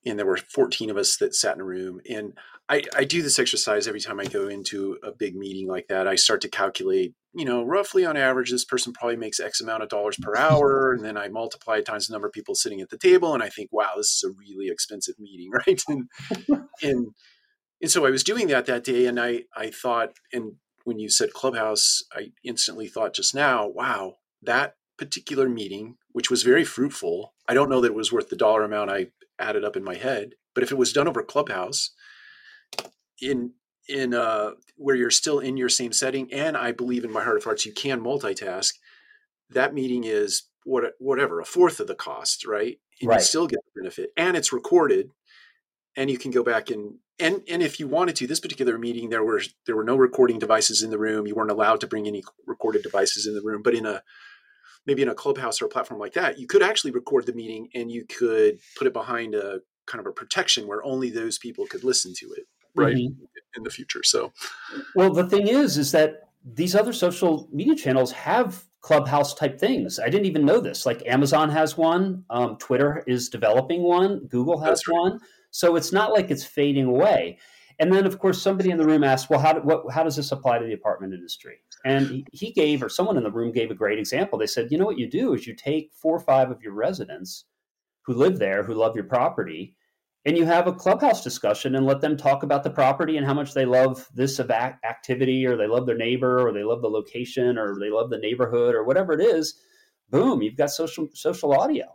and 0.05 0.19
there 0.19 0.25
were 0.25 0.37
14 0.37 0.89
of 0.89 0.97
us 0.97 1.17
that 1.17 1.35
sat 1.35 1.55
in 1.55 1.61
a 1.61 1.65
room. 1.65 1.99
And 2.09 2.33
I, 2.69 2.83
I 2.95 3.03
do 3.03 3.21
this 3.21 3.39
exercise 3.39 3.87
every 3.87 3.99
time 4.01 4.19
I 4.19 4.25
go 4.25 4.47
into 4.47 4.97
a 5.03 5.11
big 5.11 5.35
meeting 5.35 5.67
like 5.67 5.87
that. 5.89 6.07
I 6.07 6.15
start 6.15 6.41
to 6.41 6.49
calculate, 6.49 7.13
you 7.33 7.45
know, 7.45 7.63
roughly 7.63 8.05
on 8.05 8.17
average, 8.17 8.51
this 8.51 8.65
person 8.65 8.93
probably 8.93 9.17
makes 9.17 9.39
X 9.39 9.61
amount 9.61 9.83
of 9.83 9.89
dollars 9.89 10.17
per 10.21 10.35
hour, 10.35 10.93
and 10.93 11.05
then 11.05 11.17
I 11.17 11.27
multiply 11.27 11.77
it 11.77 11.85
times 11.85 12.07
the 12.07 12.13
number 12.13 12.27
of 12.27 12.33
people 12.33 12.55
sitting 12.55 12.81
at 12.81 12.89
the 12.89 12.97
table, 12.97 13.33
and 13.33 13.43
I 13.43 13.49
think, 13.49 13.69
wow, 13.71 13.91
this 13.97 14.07
is 14.09 14.23
a 14.25 14.33
really 14.39 14.69
expensive 14.69 15.15
meeting, 15.19 15.51
right? 15.67 15.81
And 15.87 16.09
and 16.81 17.07
and 17.81 17.91
so 17.91 18.05
I 18.05 18.11
was 18.11 18.23
doing 18.23 18.47
that 18.47 18.65
that 18.67 18.83
day, 18.83 19.05
and 19.07 19.19
I 19.19 19.43
I 19.55 19.71
thought, 19.71 20.13
and 20.33 20.53
when 20.85 20.99
you 20.99 21.09
said 21.09 21.33
Clubhouse, 21.33 22.03
I 22.13 22.31
instantly 22.43 22.87
thought 22.87 23.15
just 23.15 23.35
now, 23.35 23.67
wow, 23.67 24.15
that 24.41 24.75
particular 24.97 25.49
meeting, 25.49 25.97
which 26.15 26.29
was 26.29 26.43
very 26.43 26.63
fruitful, 26.63 27.33
I 27.45 27.53
don't 27.53 27.69
know 27.69 27.81
that 27.81 27.89
it 27.91 27.93
was 27.93 28.09
worth 28.09 28.29
the 28.29 28.37
dollar 28.37 28.63
amount 28.63 28.89
I 28.89 29.07
added 29.37 29.65
up 29.65 29.75
in 29.75 29.83
my 29.83 29.95
head, 29.95 30.35
but 30.53 30.63
if 30.63 30.71
it 30.71 30.77
was 30.77 30.93
done 30.93 31.09
over 31.09 31.21
Clubhouse, 31.21 31.91
in 33.21 33.51
in 33.89 34.13
uh, 34.13 34.51
where 34.77 34.95
you're 34.95 35.11
still 35.11 35.39
in 35.39 35.57
your 35.57 35.67
same 35.67 35.91
setting, 35.91 36.31
and 36.31 36.55
I 36.55 36.71
believe 36.71 37.03
in 37.03 37.11
my 37.11 37.21
heart 37.21 37.35
of 37.35 37.43
hearts 37.43 37.65
you 37.65 37.73
can 37.73 37.99
multitask, 37.99 38.75
that 39.49 39.73
meeting 39.73 40.05
is 40.05 40.43
what 40.63 40.93
whatever 40.99 41.41
a 41.41 41.45
fourth 41.45 41.81
of 41.81 41.87
the 41.87 41.95
cost, 41.95 42.45
right? 42.45 42.77
And 43.01 43.09
right. 43.09 43.19
you 43.19 43.25
still 43.25 43.47
get 43.47 43.59
the 43.65 43.81
benefit, 43.81 44.11
and 44.15 44.37
it's 44.37 44.53
recorded, 44.53 45.09
and 45.97 46.09
you 46.09 46.17
can 46.17 46.31
go 46.31 46.43
back 46.43 46.69
and 46.69 46.93
and 47.19 47.41
and 47.49 47.61
if 47.61 47.77
you 47.77 47.89
wanted 47.89 48.15
to 48.15 48.25
this 48.25 48.39
particular 48.39 48.77
meeting 48.77 49.09
there 49.09 49.23
were 49.25 49.41
there 49.65 49.75
were 49.75 49.83
no 49.83 49.97
recording 49.97 50.39
devices 50.39 50.81
in 50.81 50.91
the 50.91 50.97
room 50.97 51.27
you 51.27 51.35
weren't 51.35 51.51
allowed 51.51 51.81
to 51.81 51.87
bring 51.87 52.07
any 52.07 52.23
recorded 52.47 52.83
devices 52.83 53.27
in 53.27 53.35
the 53.35 53.41
room 53.41 53.61
but 53.61 53.75
in 53.75 53.85
a 53.85 54.01
maybe 54.85 55.01
in 55.01 55.09
a 55.09 55.15
clubhouse 55.15 55.61
or 55.61 55.65
a 55.65 55.69
platform 55.69 55.99
like 55.99 56.13
that 56.13 56.39
you 56.39 56.47
could 56.47 56.63
actually 56.63 56.91
record 56.91 57.25
the 57.25 57.33
meeting 57.33 57.67
and 57.73 57.91
you 57.91 58.05
could 58.05 58.59
put 58.77 58.87
it 58.87 58.93
behind 58.93 59.35
a 59.35 59.59
kind 59.85 59.99
of 59.99 60.07
a 60.07 60.11
protection 60.11 60.67
where 60.67 60.83
only 60.83 61.09
those 61.09 61.37
people 61.37 61.65
could 61.67 61.83
listen 61.83 62.13
to 62.13 62.31
it 62.33 62.43
right 62.75 62.95
mm-hmm. 62.95 63.23
in 63.55 63.63
the 63.63 63.69
future 63.69 64.01
so 64.03 64.31
well 64.95 65.13
the 65.13 65.27
thing 65.27 65.47
is 65.47 65.77
is 65.77 65.91
that 65.91 66.29
these 66.43 66.75
other 66.75 66.93
social 66.93 67.49
media 67.51 67.75
channels 67.75 68.11
have 68.11 68.65
clubhouse 68.81 69.33
type 69.33 69.59
things 69.59 69.99
i 69.99 70.09
didn't 70.09 70.25
even 70.25 70.45
know 70.45 70.59
this 70.59 70.85
like 70.85 71.01
amazon 71.07 71.49
has 71.49 71.77
one 71.77 72.23
um, 72.29 72.57
twitter 72.57 73.03
is 73.07 73.29
developing 73.29 73.81
one 73.81 74.19
google 74.27 74.59
has 74.59 74.87
right. 74.87 74.93
one 74.93 75.19
so 75.55 75.77
it's 75.77 75.93
not 75.93 76.11
like 76.11 76.31
it's 76.31 76.43
fading 76.43 76.83
away. 76.83 77.39
And 77.79 77.93
then, 77.93 78.05
of 78.05 78.19
course, 78.19 78.41
somebody 78.41 78.71
in 78.71 78.77
the 78.77 78.85
room 78.85 79.05
asks, 79.05 79.29
"Well, 79.29 79.39
how, 79.39 79.53
do, 79.53 79.61
what, 79.61 79.89
how 79.89 80.03
does 80.03 80.17
this 80.17 80.33
apply 80.33 80.59
to 80.59 80.65
the 80.65 80.73
apartment 80.73 81.13
industry?" 81.13 81.61
And 81.85 82.27
he 82.33 82.51
gave, 82.51 82.81
or 82.81 82.89
someone 82.89 83.15
in 83.15 83.23
the 83.23 83.31
room 83.31 83.51
gave 83.51 83.69
a 83.69 83.75
great 83.75 83.99
example. 83.99 84.39
They 84.39 84.47
said, 84.47 84.71
you 84.71 84.77
know 84.77 84.85
what 84.85 84.97
you 84.97 85.07
do 85.07 85.35
is 85.35 85.45
you 85.45 85.55
take 85.55 85.91
four 85.93 86.17
or 86.17 86.19
five 86.19 86.49
of 86.49 86.61
your 86.61 86.73
residents 86.73 87.45
who 88.05 88.15
live 88.15 88.39
there, 88.39 88.63
who 88.63 88.73
love 88.73 88.95
your 88.95 89.05
property, 89.05 89.77
and 90.25 90.35
you 90.35 90.45
have 90.45 90.65
a 90.65 90.73
clubhouse 90.73 91.23
discussion 91.23 91.75
and 91.75 91.85
let 91.85 92.01
them 92.01 92.17
talk 92.17 92.41
about 92.41 92.63
the 92.63 92.71
property 92.71 93.17
and 93.17 93.25
how 93.25 93.35
much 93.35 93.53
they 93.53 93.65
love 93.65 94.07
this 94.15 94.39
activity 94.39 95.45
or 95.45 95.55
they 95.55 95.67
love 95.67 95.85
their 95.85 95.95
neighbor 95.95 96.45
or 96.45 96.51
they 96.51 96.63
love 96.63 96.81
the 96.81 96.89
location 96.89 97.57
or 97.59 97.77
they 97.79 97.91
love 97.91 98.09
the 98.09 98.17
neighborhood 98.17 98.73
or 98.73 98.83
whatever 98.83 99.13
it 99.13 99.21
is. 99.21 99.53
Boom 100.09 100.41
you've 100.41 100.57
got 100.57 100.71
social 100.71 101.07
social 101.13 101.53
audio. 101.53 101.85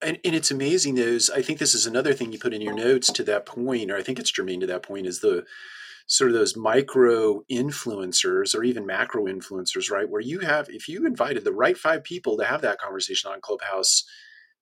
And, 0.00 0.18
and 0.24 0.34
it's 0.34 0.50
amazing 0.50 0.96
those 0.96 1.30
i 1.30 1.42
think 1.42 1.60
this 1.60 1.76
is 1.76 1.86
another 1.86 2.12
thing 2.12 2.32
you 2.32 2.38
put 2.40 2.52
in 2.52 2.60
your 2.60 2.74
notes 2.74 3.12
to 3.12 3.22
that 3.22 3.46
point 3.46 3.88
or 3.88 3.96
i 3.96 4.02
think 4.02 4.18
it's 4.18 4.32
germane 4.32 4.58
to 4.58 4.66
that 4.66 4.82
point 4.82 5.06
is 5.06 5.20
the 5.20 5.44
sort 6.06 6.30
of 6.30 6.36
those 6.36 6.56
micro 6.56 7.42
influencers 7.50 8.54
or 8.54 8.64
even 8.64 8.86
macro 8.86 9.24
influencers 9.24 9.90
right 9.90 10.08
where 10.08 10.20
you 10.20 10.40
have 10.40 10.68
if 10.68 10.88
you 10.88 11.06
invited 11.06 11.44
the 11.44 11.52
right 11.52 11.78
five 11.78 12.02
people 12.04 12.36
to 12.36 12.44
have 12.44 12.62
that 12.62 12.78
conversation 12.78 13.30
on 13.30 13.40
clubhouse 13.40 14.04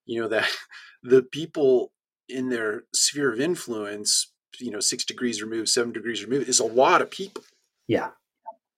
you 0.06 0.20
know 0.20 0.28
that 0.28 0.48
the 1.02 1.22
people 1.22 1.92
in 2.28 2.48
their 2.48 2.82
sphere 2.94 3.32
of 3.32 3.40
influence 3.40 4.32
you 4.58 4.70
know 4.70 4.80
six 4.80 5.04
degrees 5.04 5.42
removed 5.42 5.68
seven 5.68 5.92
degrees 5.92 6.24
removed 6.24 6.48
is 6.48 6.60
a 6.60 6.64
lot 6.64 7.02
of 7.02 7.10
people 7.10 7.42
yeah 7.88 8.10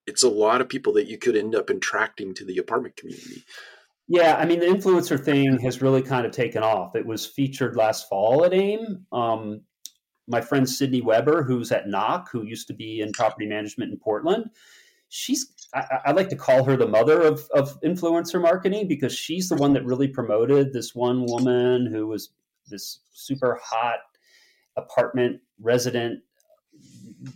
it's 0.07 0.23
a 0.23 0.29
lot 0.29 0.61
of 0.61 0.69
people 0.69 0.93
that 0.93 1.07
you 1.07 1.19
could 1.19 1.37
end 1.37 1.55
up 1.55 1.71
attracting 1.71 2.35
to 2.35 2.45
the 2.45 2.59
apartment 2.59 2.97
community 2.97 3.45
yeah, 4.09 4.37
I 4.37 4.45
mean, 4.45 4.61
the 4.61 4.67
influencer 4.67 5.19
thing 5.19 5.59
has 5.61 5.81
really 5.81 6.03
kind 6.03 6.27
of 6.27 6.33
taken 6.33 6.63
off. 6.63 6.97
It 6.97 7.07
was 7.07 7.25
featured 7.25 7.77
last 7.77 8.09
fall 8.09 8.45
at 8.45 8.53
AIM. 8.53 9.07
Um, 9.13 9.63
my 10.29 10.41
friend 10.41 10.69
Sydney 10.69 11.01
Weber, 11.01 11.43
who's 11.43 11.73
at 11.73 11.89
Knock, 11.89 12.31
who 12.31 12.43
used 12.43 12.67
to 12.69 12.75
be 12.75 13.01
in 13.01 13.13
property 13.13 13.47
management 13.47 13.93
in 13.93 13.99
Portland, 13.99 14.51
she's 15.09 15.53
I, 15.75 15.99
I, 16.07 16.13
like 16.13 16.29
to 16.31 16.37
call 16.37 16.65
her 16.65 16.77
the 16.77 16.87
mother 16.87 17.23
of, 17.23 17.49
of 17.55 17.81
influencer 17.83 18.41
marketing 18.41 18.89
because 18.89 19.15
she's 19.15 19.49
the 19.49 19.57
one 19.57 19.73
that 19.73 19.85
really 19.85 20.09
promoted 20.09 20.73
this 20.73 20.95
one 20.95 21.25
woman 21.25 21.87
who 21.87 22.07
was 22.07 22.31
this 22.69 23.01
super 23.13 23.59
hot 23.63 23.99
apartment 24.77 25.41
resident, 25.61 26.21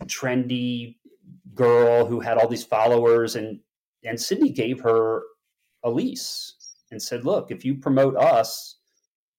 trendy 0.05 0.97
girl 1.55 2.07
who 2.07 2.21
had 2.21 2.39
all 2.39 2.49
these 2.49 2.65
followers 2.65 3.37
and 3.37 3.61
and 4.05 4.21
Sydney 4.21 4.51
gave 4.51 4.81
her 4.81 5.23
a 5.83 5.91
lease 5.91 6.55
and 6.91 7.03
said, 7.03 7.25
look, 7.25 7.51
if 7.51 7.65
you 7.65 7.75
promote 7.75 8.17
us, 8.17 8.76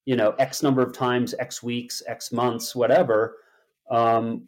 you 0.07 0.15
know, 0.15 0.31
X 0.39 0.63
number 0.63 0.81
of 0.81 0.93
times, 0.93 1.35
X 1.37 1.61
weeks, 1.61 2.01
X 2.07 2.31
months, 2.31 2.73
whatever, 2.73 3.35
um, 3.91 4.47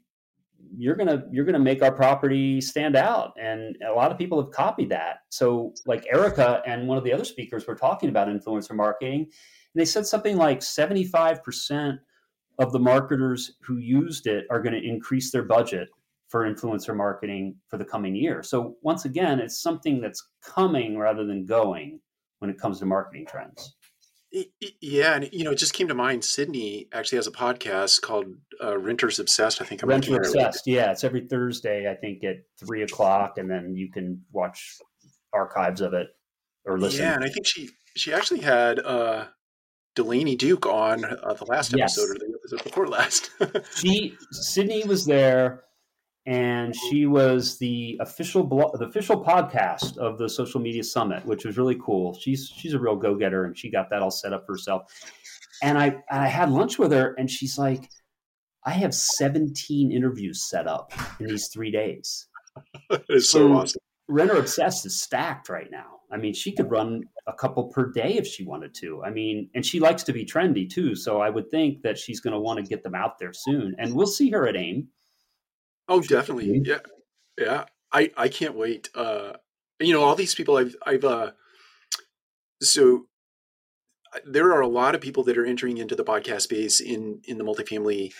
you're 0.77 0.95
gonna 0.95 1.25
you're 1.29 1.43
gonna 1.43 1.59
make 1.59 1.83
our 1.83 1.91
property 1.91 2.61
stand 2.61 2.95
out. 2.95 3.33
And 3.37 3.75
a 3.85 3.91
lot 3.91 4.09
of 4.09 4.17
people 4.17 4.41
have 4.41 4.51
copied 4.51 4.87
that. 4.89 5.17
So 5.27 5.73
like 5.85 6.07
Erica 6.09 6.61
and 6.65 6.87
one 6.87 6.97
of 6.97 7.03
the 7.03 7.11
other 7.11 7.25
speakers 7.25 7.67
were 7.67 7.75
talking 7.75 8.07
about 8.07 8.29
influencer 8.29 8.73
marketing, 8.73 9.19
and 9.23 9.75
they 9.75 9.83
said 9.83 10.07
something 10.07 10.37
like 10.37 10.61
75% 10.61 11.99
of 12.59 12.71
the 12.71 12.79
marketers 12.79 13.57
who 13.61 13.79
used 13.79 14.27
it 14.27 14.45
are 14.49 14.61
going 14.61 14.81
to 14.81 14.87
increase 14.87 15.29
their 15.29 15.43
budget 15.43 15.89
for 16.29 16.49
influencer 16.49 16.95
marketing 16.95 17.55
for 17.67 17.77
the 17.77 17.85
coming 17.85 18.15
year. 18.15 18.43
So 18.43 18.77
once 18.81 19.03
again, 19.03 19.39
it's 19.39 19.61
something 19.61 19.99
that's 19.99 20.25
coming 20.41 20.97
rather 20.97 21.25
than 21.25 21.45
going 21.45 21.99
when 22.39 22.49
it 22.49 22.57
comes 22.57 22.79
to 22.79 22.85
marketing 22.85 23.25
trends. 23.27 23.75
Yeah, 24.31 25.15
and 25.15 25.29
you 25.31 25.43
know, 25.43 25.51
it 25.51 25.57
just 25.57 25.73
came 25.73 25.87
to 25.87 25.95
mind. 25.95 26.23
Sydney 26.23 26.87
actually 26.93 27.17
has 27.17 27.27
a 27.27 27.31
podcast 27.31 28.01
called 28.01 28.27
uh, 28.63 28.77
Renters 28.77 29.17
Obsessed. 29.17 29.61
I 29.61 29.65
think 29.65 29.81
I'm 29.81 29.89
Renter 29.89 30.17
Obsessed. 30.17 30.67
Yeah, 30.67 30.91
it's 30.91 31.03
every 31.03 31.25
Thursday. 31.27 31.89
I 31.89 31.95
think 31.95 32.23
at 32.23 32.37
three 32.59 32.83
o'clock, 32.83 33.37
and 33.37 33.49
then 33.49 33.75
you 33.75 33.91
can 33.91 34.23
watch 34.31 34.77
archives 35.33 35.81
of 35.81 35.93
it 35.93 36.07
or 36.65 36.77
listen. 36.77 37.01
Yeah, 37.01 37.15
and 37.15 37.23
I 37.23 37.29
think 37.29 37.47
she 37.47 37.69
she 37.95 38.13
actually 38.13 38.41
had 38.41 38.79
uh, 38.79 39.25
Delaney 39.95 40.35
Duke 40.35 40.67
on 40.67 41.03
uh, 41.05 41.33
the 41.33 41.45
last 41.45 41.73
episode 41.73 41.79
yes. 41.79 41.99
or 41.99 42.13
the 42.13 42.33
episode 42.39 42.63
before 42.63 42.87
last. 42.87 43.31
she 43.75 44.15
Sydney 44.31 44.83
was 44.85 45.05
there 45.05 45.63
and 46.29 46.75
she 46.75 47.07
was 47.07 47.57
the 47.57 47.97
official 47.99 48.43
the 48.77 48.85
official 48.85 49.21
podcast 49.25 49.97
of 49.97 50.19
the 50.19 50.29
social 50.29 50.61
media 50.61 50.83
summit, 50.83 51.25
which 51.25 51.43
was 51.43 51.57
really 51.57 51.77
cool. 51.83 52.13
She's 52.13 52.53
she's 52.55 52.75
a 52.75 52.79
real 52.79 52.95
go 52.95 53.15
getter, 53.15 53.45
and 53.45 53.57
she 53.57 53.71
got 53.71 53.89
that 53.89 54.03
all 54.03 54.11
set 54.11 54.31
up 54.31 54.45
herself. 54.47 54.93
And 55.63 55.75
I 55.75 55.97
I 56.11 56.27
had 56.27 56.51
lunch 56.51 56.77
with 56.77 56.91
her, 56.91 57.15
and 57.17 57.29
she's 57.31 57.57
like, 57.57 57.89
"I 58.63 58.71
have 58.71 58.93
17 58.93 59.91
interviews 59.91 60.47
set 60.47 60.67
up 60.67 60.93
in 61.19 61.25
these 61.25 61.47
three 61.47 61.71
days." 61.71 62.27
it's 62.91 63.31
so, 63.31 63.39
so 63.39 63.53
awesome. 63.53 63.81
Renter 64.07 64.37
Obsessed 64.37 64.85
is 64.85 65.01
stacked 65.01 65.49
right 65.49 65.71
now. 65.71 66.01
I 66.11 66.17
mean, 66.17 66.35
she 66.35 66.51
could 66.51 66.69
run 66.69 67.05
a 67.25 67.33
couple 67.33 67.69
per 67.69 67.91
day 67.91 68.17
if 68.17 68.27
she 68.27 68.43
wanted 68.43 68.75
to. 68.75 69.03
I 69.03 69.09
mean, 69.09 69.49
and 69.55 69.65
she 69.65 69.79
likes 69.79 70.03
to 70.03 70.13
be 70.13 70.25
trendy 70.25 70.69
too. 70.69 70.95
So 70.95 71.21
I 71.21 71.29
would 71.31 71.49
think 71.49 71.81
that 71.83 71.97
she's 71.97 72.19
going 72.19 72.33
to 72.33 72.39
want 72.39 72.57
to 72.57 72.69
get 72.69 72.83
them 72.83 72.95
out 72.95 73.17
there 73.19 73.33
soon. 73.33 73.75
And 73.79 73.95
we'll 73.95 74.07
see 74.07 74.29
her 74.31 74.47
at 74.47 74.55
AIM 74.55 74.87
Oh, 75.89 76.01
definitely. 76.01 76.61
Yeah. 76.63 76.79
Yeah. 77.37 77.65
I, 77.91 78.11
I 78.15 78.29
can't 78.29 78.55
wait. 78.55 78.89
Uh, 78.93 79.33
you 79.79 79.91
know, 79.91 80.03
all 80.03 80.15
these 80.15 80.35
people 80.35 80.55
I've, 80.57 80.75
I've, 80.85 81.03
uh, 81.03 81.31
so 82.61 83.07
there 84.25 84.53
are 84.53 84.61
a 84.61 84.67
lot 84.67 84.95
of 84.95 85.01
people 85.01 85.23
that 85.23 85.37
are 85.37 85.45
entering 85.45 85.77
into 85.77 85.95
the 85.95 86.03
podcast 86.03 86.41
space 86.41 86.79
in, 86.79 87.21
in 87.25 87.37
the 87.37 87.43
multifamily, 87.43 88.11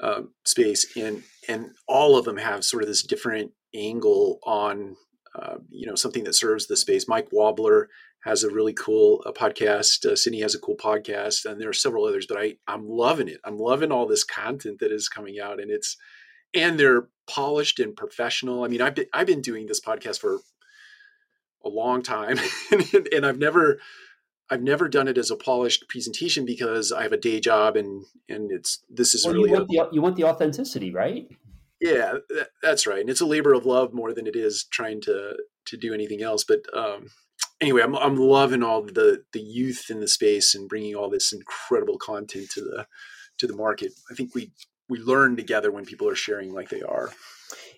uh, 0.00 0.22
space 0.44 0.96
and, 0.96 1.22
and 1.48 1.70
all 1.86 2.18
of 2.18 2.24
them 2.24 2.38
have 2.38 2.64
sort 2.64 2.82
of 2.82 2.88
this 2.88 3.04
different 3.04 3.52
angle 3.74 4.40
on, 4.44 4.96
uh, 5.40 5.56
you 5.70 5.86
know, 5.86 5.94
something 5.94 6.24
that 6.24 6.34
serves 6.34 6.66
the 6.66 6.76
space. 6.76 7.06
Mike 7.06 7.30
Wobbler 7.30 7.86
has 8.24 8.44
a 8.44 8.50
really 8.50 8.72
cool 8.72 9.22
uh, 9.26 9.32
podcast. 9.32 10.04
Uh, 10.04 10.16
Sydney 10.16 10.40
has 10.40 10.54
a 10.54 10.60
cool 10.60 10.76
podcast, 10.76 11.44
and 11.44 11.60
there 11.60 11.68
are 11.68 11.74
several 11.74 12.04
others. 12.04 12.26
But 12.26 12.38
I, 12.38 12.54
I'm 12.66 12.88
loving 12.88 13.28
it. 13.28 13.40
I'm 13.44 13.58
loving 13.58 13.90
all 13.90 14.06
this 14.06 14.24
content 14.24 14.78
that 14.80 14.92
is 14.92 15.08
coming 15.08 15.40
out, 15.40 15.60
and 15.60 15.70
it's 15.70 15.96
and 16.54 16.78
they're 16.78 17.08
polished 17.26 17.78
and 17.80 17.96
professional. 17.96 18.64
I 18.64 18.68
mean, 18.68 18.82
I've 18.82 18.94
been 18.94 19.06
I've 19.12 19.26
been 19.26 19.42
doing 19.42 19.66
this 19.66 19.80
podcast 19.80 20.20
for 20.20 20.40
a 21.64 21.68
long 21.68 22.02
time, 22.02 22.38
and, 22.70 23.08
and 23.12 23.26
I've 23.26 23.38
never 23.38 23.78
I've 24.50 24.62
never 24.62 24.88
done 24.88 25.08
it 25.08 25.18
as 25.18 25.30
a 25.30 25.36
polished 25.36 25.88
presentation 25.88 26.44
because 26.44 26.92
I 26.92 27.02
have 27.02 27.12
a 27.12 27.16
day 27.16 27.40
job 27.40 27.76
and 27.76 28.04
and 28.28 28.50
it's 28.50 28.82
this 28.90 29.14
is 29.14 29.24
well, 29.24 29.34
really 29.34 29.50
you 29.50 29.56
want, 29.56 29.64
a, 29.64 29.66
the, 29.66 29.88
you 29.92 30.02
want 30.02 30.16
the 30.16 30.24
authenticity, 30.24 30.92
right? 30.92 31.28
Yeah, 31.80 32.18
that, 32.28 32.48
that's 32.62 32.86
right. 32.86 33.00
And 33.00 33.10
it's 33.10 33.20
a 33.20 33.26
labor 33.26 33.54
of 33.54 33.66
love 33.66 33.92
more 33.92 34.12
than 34.12 34.26
it 34.26 34.36
is 34.36 34.64
trying 34.64 35.00
to 35.02 35.36
to 35.66 35.76
do 35.76 35.94
anything 35.94 36.22
else. 36.22 36.44
But 36.44 36.60
um, 36.76 37.08
anyway, 37.60 37.82
I'm 37.82 37.96
I'm 37.96 38.16
loving 38.16 38.62
all 38.62 38.82
the 38.82 39.24
the 39.32 39.40
youth 39.40 39.86
in 39.88 40.00
the 40.00 40.08
space 40.08 40.54
and 40.54 40.68
bringing 40.68 40.94
all 40.94 41.08
this 41.08 41.32
incredible 41.32 41.98
content 41.98 42.50
to 42.50 42.60
the 42.60 42.86
to 43.38 43.46
the 43.46 43.56
market. 43.56 43.92
I 44.10 44.14
think 44.14 44.34
we 44.34 44.52
we 44.92 44.98
learn 44.98 45.36
together 45.36 45.72
when 45.72 45.86
people 45.86 46.08
are 46.08 46.14
sharing 46.14 46.52
like 46.52 46.68
they 46.68 46.82
are. 46.82 47.10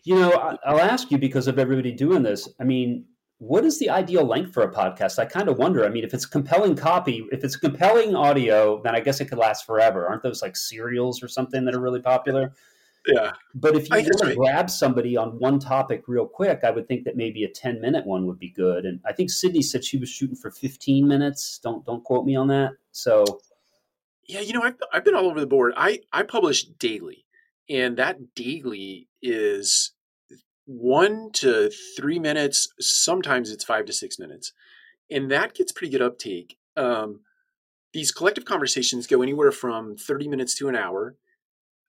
You 0.02 0.16
know, 0.16 0.58
I'll 0.66 0.80
ask 0.80 1.10
you 1.10 1.16
because 1.16 1.46
of 1.46 1.58
everybody 1.58 1.92
doing 1.92 2.22
this. 2.22 2.48
I 2.60 2.64
mean, 2.64 3.06
what 3.38 3.64
is 3.64 3.78
the 3.78 3.88
ideal 3.88 4.24
length 4.24 4.52
for 4.52 4.64
a 4.64 4.72
podcast? 4.72 5.18
I 5.18 5.24
kind 5.24 5.48
of 5.48 5.56
wonder. 5.56 5.84
I 5.86 5.88
mean, 5.88 6.04
if 6.04 6.12
it's 6.12 6.26
compelling 6.26 6.74
copy, 6.74 7.24
if 7.30 7.44
it's 7.44 7.56
compelling 7.56 8.16
audio, 8.16 8.82
then 8.82 8.96
I 8.96 9.00
guess 9.00 9.20
it 9.20 9.26
could 9.26 9.38
last 9.38 9.64
forever. 9.64 10.06
Aren't 10.08 10.24
those 10.24 10.42
like 10.42 10.56
serials 10.56 11.22
or 11.22 11.28
something 11.28 11.64
that 11.64 11.74
are 11.74 11.80
really 11.80 12.02
popular? 12.02 12.52
Yeah. 13.06 13.30
But 13.54 13.76
if 13.76 13.88
you 13.88 13.96
want 13.96 14.18
to 14.18 14.26
right. 14.26 14.36
grab 14.36 14.70
somebody 14.70 15.16
on 15.16 15.38
one 15.38 15.60
topic 15.60 16.04
real 16.08 16.26
quick, 16.26 16.60
I 16.64 16.70
would 16.70 16.88
think 16.88 17.04
that 17.04 17.16
maybe 17.16 17.44
a 17.44 17.48
10 17.48 17.80
minute 17.80 18.06
one 18.06 18.26
would 18.26 18.38
be 18.38 18.50
good. 18.50 18.84
And 18.84 19.00
I 19.06 19.12
think 19.12 19.30
Sydney 19.30 19.62
said 19.62 19.84
she 19.84 19.98
was 19.98 20.08
shooting 20.08 20.36
for 20.36 20.50
15 20.50 21.06
minutes. 21.06 21.60
Don't 21.62 21.84
don't 21.84 22.02
quote 22.02 22.24
me 22.24 22.34
on 22.34 22.48
that. 22.48 22.72
So 22.92 23.24
yeah, 24.28 24.40
you 24.40 24.52
know, 24.52 24.62
I've, 24.62 24.76
I've 24.92 25.04
been 25.04 25.14
all 25.14 25.26
over 25.26 25.40
the 25.40 25.46
board. 25.46 25.74
I, 25.76 26.00
I 26.12 26.22
publish 26.22 26.64
daily, 26.64 27.24
and 27.68 27.96
that 27.96 28.34
daily 28.34 29.08
is 29.22 29.92
one 30.66 31.30
to 31.32 31.70
three 31.96 32.18
minutes. 32.18 32.72
Sometimes 32.80 33.50
it's 33.50 33.64
five 33.64 33.86
to 33.86 33.92
six 33.92 34.18
minutes. 34.18 34.52
And 35.10 35.30
that 35.30 35.54
gets 35.54 35.72
pretty 35.72 35.92
good 35.92 36.02
uptake. 36.02 36.56
Um, 36.76 37.20
these 37.92 38.10
collective 38.10 38.44
conversations 38.44 39.06
go 39.06 39.22
anywhere 39.22 39.52
from 39.52 39.96
30 39.96 40.28
minutes 40.28 40.54
to 40.56 40.68
an 40.68 40.76
hour. 40.76 41.16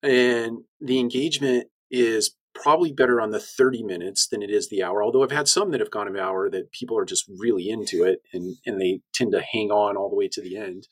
And 0.04 0.60
the 0.80 1.00
engagement 1.00 1.67
is 1.89 2.36
probably 2.54 2.91
better 2.91 3.19
on 3.19 3.32
the 3.32 3.39
30 3.39 3.84
minutes 3.84 4.28
than 4.28 4.41
it 4.41 4.50
is 4.50 4.69
the 4.69 4.84
hour. 4.84 5.04
Although 5.04 5.24
I've 5.24 5.32
had 5.32 5.48
some 5.48 5.71
that 5.71 5.80
have 5.80 5.91
gone 5.91 6.08
an 6.08 6.17
hour 6.17 6.50
that 6.50 6.71
people 6.71 6.98
are 6.98 7.06
just 7.06 7.26
really 7.39 7.69
into 7.69 8.04
it 8.04 8.21
and, 8.34 8.56
and 8.65 8.80
they 8.80 9.02
tend 9.13 9.32
to 9.34 9.41
hang 9.41 9.71
on 9.71 9.98
all 9.98 10.10
the 10.10 10.15
way 10.15 10.28
to 10.30 10.41
the 10.41 10.58
end. 10.58 10.88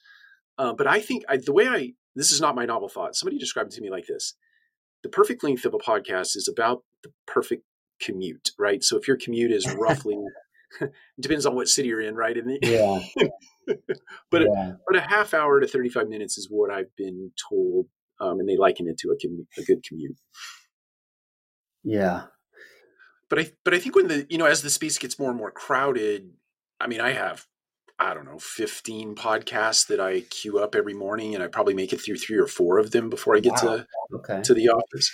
Uh, 0.58 0.74
but 0.74 0.88
I 0.88 1.00
think 1.00 1.24
I, 1.28 1.38
the 1.38 1.54
way 1.54 1.68
I 1.68 1.94
this 2.16 2.32
is 2.32 2.42
not 2.42 2.56
my 2.56 2.66
novel 2.66 2.90
thought. 2.90 3.16
Somebody 3.16 3.38
described 3.38 3.74
it 3.74 3.76
to 3.78 3.82
me 3.82 3.90
like 3.90 4.06
this: 4.08 4.36
the 5.02 5.10
perfect 5.10 5.44
length 5.44 5.66
of 5.66 5.74
a 5.74 5.78
podcast 5.80 6.36
is 6.36 6.50
about 6.52 6.84
the 7.04 7.12
perfect 7.28 7.64
commute, 8.02 8.52
right? 8.58 8.84
So 8.84 8.98
if 8.98 9.08
your 9.08 9.18
commute 9.18 9.52
is 9.52 9.74
roughly 9.80 10.18
depends 11.20 11.46
on 11.46 11.56
what 11.56 11.68
city 11.68 11.90
you're 11.90 12.02
in, 12.02 12.16
right? 12.16 12.36
The, 12.36 12.60
yeah. 12.62 13.26
but 14.32 14.42
yeah. 14.42 14.70
A, 14.70 14.74
but 14.88 14.98
a 14.98 15.02
half 15.02 15.34
hour 15.34 15.60
to 15.60 15.68
35 15.68 16.08
minutes 16.08 16.38
is 16.38 16.48
what 16.50 16.72
I've 16.72 16.96
been 16.96 17.32
told, 17.50 17.88
um, 18.20 18.40
and 18.40 18.48
they 18.48 18.58
liken 18.58 18.88
it 18.88 18.98
to 19.00 19.10
a, 19.10 19.62
a 19.62 19.64
good 19.64 19.84
commute. 19.88 20.18
Yeah. 21.84 22.24
but 23.30 23.40
I 23.40 23.52
but 23.66 23.74
I 23.74 23.80
think 23.80 23.96
when 23.96 24.08
the 24.08 24.26
you 24.30 24.38
know 24.38 24.46
as 24.46 24.62
the 24.62 24.70
space 24.70 24.98
gets 24.98 25.20
more 25.20 25.30
and 25.30 25.38
more 25.38 25.52
crowded, 25.52 26.32
I 26.80 26.88
mean, 26.88 27.02
I 27.02 27.14
have 27.14 27.46
I 28.00 28.14
don't 28.14 28.26
know, 28.26 28.40
15 28.40 29.16
podcasts 29.16 29.88
that 29.88 30.00
I 30.00 30.22
queue 30.22 30.60
up 30.60 30.76
every 30.76 30.94
morning 30.94 31.36
and 31.36 31.44
I 31.44 31.48
probably 31.48 31.74
make 31.74 31.94
it 31.94 32.02
through 32.02 32.18
three 32.18 32.38
or 32.38 32.48
four 32.48 32.80
of 32.80 32.92
them 32.92 33.10
before 33.10 33.36
I 33.36 33.40
get 33.40 33.54
wow. 33.64 33.78
to 33.78 33.88
okay. 34.16 34.42
to 34.44 34.54
the 34.54 34.70
office. 34.70 35.12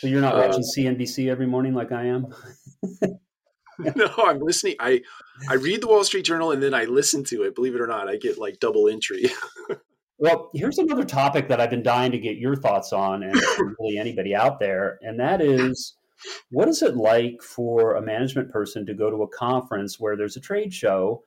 So 0.00 0.06
you're 0.06 0.20
not 0.20 0.36
uh, 0.36 0.46
watching 0.46 0.62
CNBC 0.62 1.28
every 1.28 1.46
morning 1.46 1.74
like 1.74 1.92
I 1.92 2.06
am? 2.06 2.34
no, 3.96 4.10
I'm 4.18 4.40
listening. 4.40 4.76
I 4.80 5.02
I 5.48 5.54
read 5.54 5.82
the 5.82 5.88
Wall 5.88 6.04
Street 6.04 6.24
Journal 6.24 6.52
and 6.52 6.62
then 6.62 6.74
I 6.74 6.84
listen 6.84 7.24
to 7.24 7.42
it. 7.42 7.54
Believe 7.54 7.74
it 7.74 7.80
or 7.80 7.86
not, 7.86 8.08
I 8.08 8.16
get 8.16 8.38
like 8.38 8.60
double 8.60 8.88
entry. 8.88 9.30
well, 10.18 10.50
here's 10.54 10.78
another 10.78 11.04
topic 11.04 11.48
that 11.48 11.60
I've 11.60 11.70
been 11.70 11.82
dying 11.82 12.12
to 12.12 12.18
get 12.18 12.36
your 12.36 12.56
thoughts 12.56 12.92
on, 12.92 13.22
and 13.22 13.34
really 13.78 13.98
anybody 13.98 14.34
out 14.34 14.58
there, 14.58 14.98
and 15.02 15.18
that 15.20 15.40
is, 15.40 15.96
what 16.50 16.68
is 16.68 16.82
it 16.82 16.96
like 16.96 17.42
for 17.42 17.94
a 17.94 18.02
management 18.02 18.50
person 18.50 18.84
to 18.86 18.94
go 18.94 19.10
to 19.10 19.22
a 19.22 19.28
conference 19.28 20.00
where 20.00 20.16
there's 20.16 20.36
a 20.36 20.40
trade 20.40 20.72
show? 20.72 21.22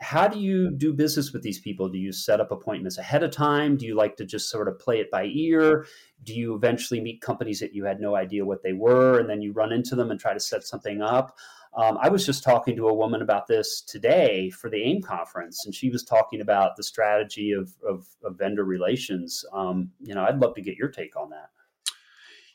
How 0.00 0.28
do 0.28 0.38
you 0.38 0.70
do 0.70 0.92
business 0.92 1.32
with 1.32 1.42
these 1.42 1.60
people? 1.60 1.88
Do 1.88 1.98
you 1.98 2.12
set 2.12 2.40
up 2.40 2.50
appointments 2.50 2.98
ahead 2.98 3.22
of 3.22 3.30
time? 3.30 3.76
Do 3.76 3.86
you 3.86 3.94
like 3.94 4.16
to 4.16 4.24
just 4.24 4.50
sort 4.50 4.68
of 4.68 4.78
play 4.78 5.00
it 5.00 5.10
by 5.10 5.24
ear? 5.26 5.86
Do 6.24 6.34
you 6.34 6.54
eventually 6.54 7.00
meet 7.00 7.20
companies 7.20 7.60
that 7.60 7.74
you 7.74 7.84
had 7.84 8.00
no 8.00 8.14
idea 8.16 8.44
what 8.44 8.62
they 8.62 8.72
were, 8.72 9.18
and 9.18 9.28
then 9.28 9.40
you 9.40 9.52
run 9.52 9.72
into 9.72 9.94
them 9.94 10.10
and 10.10 10.18
try 10.18 10.34
to 10.34 10.40
set 10.40 10.64
something 10.64 11.00
up? 11.00 11.36
Um, 11.76 11.98
I 12.00 12.08
was 12.08 12.24
just 12.24 12.44
talking 12.44 12.76
to 12.76 12.88
a 12.88 12.94
woman 12.94 13.22
about 13.22 13.46
this 13.46 13.80
today 13.80 14.50
for 14.50 14.70
the 14.70 14.82
AIM 14.82 15.02
conference, 15.02 15.64
and 15.64 15.74
she 15.74 15.90
was 15.90 16.04
talking 16.04 16.40
about 16.40 16.76
the 16.76 16.84
strategy 16.84 17.52
of, 17.52 17.72
of, 17.88 18.06
of 18.22 18.38
vendor 18.38 18.64
relations. 18.64 19.44
Um, 19.52 19.90
you 20.00 20.14
know, 20.14 20.24
I'd 20.24 20.38
love 20.38 20.54
to 20.54 20.62
get 20.62 20.76
your 20.76 20.88
take 20.88 21.16
on 21.16 21.30
that. 21.30 21.50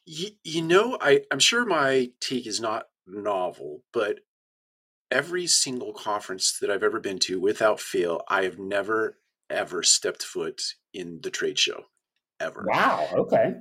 You, 0.06 0.30
you 0.44 0.62
know, 0.62 0.98
I, 1.02 1.22
I'm 1.32 1.40
sure 1.40 1.66
my 1.66 2.12
take 2.22 2.48
is 2.48 2.62
not 2.62 2.88
novel, 3.06 3.84
but 3.92 4.20
every 5.12 5.48
single 5.48 5.94
conference 5.94 6.58
that 6.60 6.70
I've 6.70 6.84
ever 6.84 7.00
been 7.00 7.20
to, 7.20 7.40
without 7.40 7.80
fail, 7.80 8.22
I 8.28 8.44
have 8.44 8.60
never 8.60 9.18
ever 9.50 9.82
stepped 9.82 10.24
foot 10.24 10.62
in 10.94 11.20
the 11.24 11.32
trade 11.32 11.58
show 11.58 11.86
ever. 12.40 12.66
Wow. 12.68 13.08
Okay. 13.14 13.54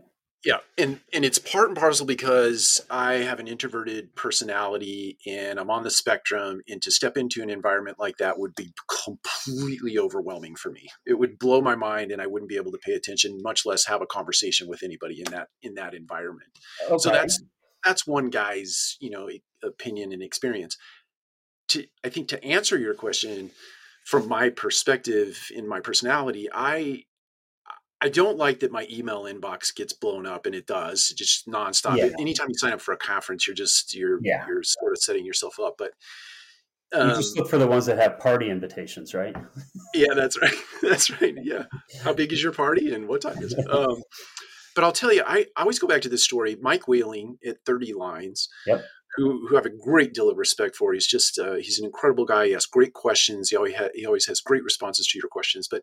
Yeah, 0.44 0.58
and 0.76 1.00
and 1.12 1.24
it's 1.24 1.38
part 1.38 1.66
and 1.68 1.76
parcel 1.76 2.06
because 2.06 2.80
I 2.88 3.14
have 3.14 3.40
an 3.40 3.48
introverted 3.48 4.14
personality 4.14 5.18
and 5.26 5.58
I'm 5.58 5.68
on 5.68 5.82
the 5.82 5.90
spectrum 5.90 6.61
and 6.68 6.80
to 6.82 6.92
step 6.92 7.16
into 7.16 7.42
an 7.42 7.50
environment 7.50 7.98
like 7.98 8.18
that 8.18 8.38
would 8.38 8.54
be 8.54 8.72
completely 9.04 9.98
overwhelming 9.98 10.54
for 10.54 10.70
me. 10.70 10.87
It 11.04 11.18
would 11.18 11.40
blow 11.40 11.61
my 11.61 11.74
mind 11.74 12.12
and 12.12 12.22
I 12.22 12.28
wouldn't 12.28 12.48
be 12.48 12.56
able 12.56 12.70
to 12.70 12.78
pay 12.78 12.92
attention, 12.92 13.42
much 13.42 13.66
less 13.66 13.84
have 13.87 14.00
a 14.00 14.06
conversation 14.06 14.68
with 14.68 14.84
anybody 14.84 15.22
in 15.26 15.32
that 15.32 15.48
in 15.61 15.74
that 15.74 15.92
environment. 15.92 16.50
Okay. 16.87 16.98
So 16.98 17.11
that's 17.11 17.42
that's 17.84 18.06
one 18.06 18.30
guy's, 18.30 18.96
you 19.00 19.11
know, 19.11 19.28
opinion 19.64 20.12
and 20.12 20.22
experience. 20.22 20.76
To 21.68 21.85
I 22.04 22.09
think 22.09 22.28
to 22.28 22.42
answer 22.44 22.78
your 22.78 22.94
question 22.94 23.50
from 24.04 24.28
my 24.28 24.48
perspective 24.48 25.38
in 25.54 25.68
my 25.68 25.81
personality, 25.81 26.48
I 26.52 27.04
I 28.00 28.09
don't 28.09 28.38
like 28.38 28.61
that 28.61 28.70
my 28.70 28.87
email 28.90 29.24
inbox 29.24 29.74
gets 29.74 29.92
blown 29.92 30.24
up, 30.24 30.46
and 30.46 30.54
it 30.54 30.66
does 30.66 31.12
just 31.16 31.48
nonstop. 31.48 31.96
Yeah. 31.96 32.11
Anytime 32.18 32.48
you 32.48 32.54
sign 32.54 32.72
up 32.72 32.81
for 32.81 32.92
a 32.92 32.96
conference, 32.96 33.46
you're 33.46 33.57
just 33.57 33.94
you're 33.94 34.20
yeah. 34.22 34.46
you're 34.46 34.62
sort 34.62 34.92
of 34.92 35.02
setting 35.02 35.26
yourself 35.26 35.59
up. 35.59 35.74
But 35.78 35.92
um, 36.94 37.11
you 37.11 37.14
just 37.16 37.37
um 37.37 37.42
look 37.42 37.50
for 37.50 37.59
the 37.59 37.66
ones 37.66 37.87
that 37.87 37.98
have 37.98 38.18
party 38.18 38.50
invitations, 38.50 39.14
right? 39.14 39.35
yeah, 39.94 40.14
that's 40.14 40.40
right. 40.40 40.54
That's 40.83 41.11
right. 41.20 41.35
Yeah. 41.42 41.64
How 42.02 42.12
big 42.12 42.33
is 42.33 42.42
your 42.42 42.52
party, 42.52 42.94
and 42.94 43.09
what 43.09 43.20
time 43.20 43.42
is 43.42 43.52
it? 43.52 43.68
Um, 43.68 44.00
but 44.76 44.85
I'll 44.85 44.92
tell 44.92 45.12
you, 45.12 45.24
I, 45.26 45.44
I 45.57 45.62
always 45.62 45.81
go 45.81 45.88
back 45.88 46.02
to 46.02 46.09
this 46.09 46.22
story. 46.22 46.57
Mike 46.61 46.87
Whaling 46.87 47.38
at 47.44 47.57
Thirty 47.66 47.92
Lines. 47.92 48.48
Yep. 48.66 48.85
Who, 49.18 49.48
who 49.48 49.57
have 49.57 49.66
a 49.66 49.70
great 49.70 50.14
deal 50.14 50.31
of 50.31 50.38
respect 50.38 50.76
for. 50.76 50.92
He's 50.92 51.07
just 51.07 51.40
uh, 51.40 51.54
he's 51.54 51.81
an 51.81 51.85
incredible 51.85 52.24
guy. 52.24 52.46
He 52.46 52.54
asks 52.54 52.70
great 52.70 52.92
questions. 52.92 53.50
He 53.50 53.57
always 53.57 53.74
ha- 53.74 53.88
he 53.92 54.07
always 54.07 54.26
has 54.26 54.40
great 54.40 54.62
responses 54.62 55.09
to 55.09 55.18
your 55.18 55.28
questions. 55.28 55.66
But 55.68 55.83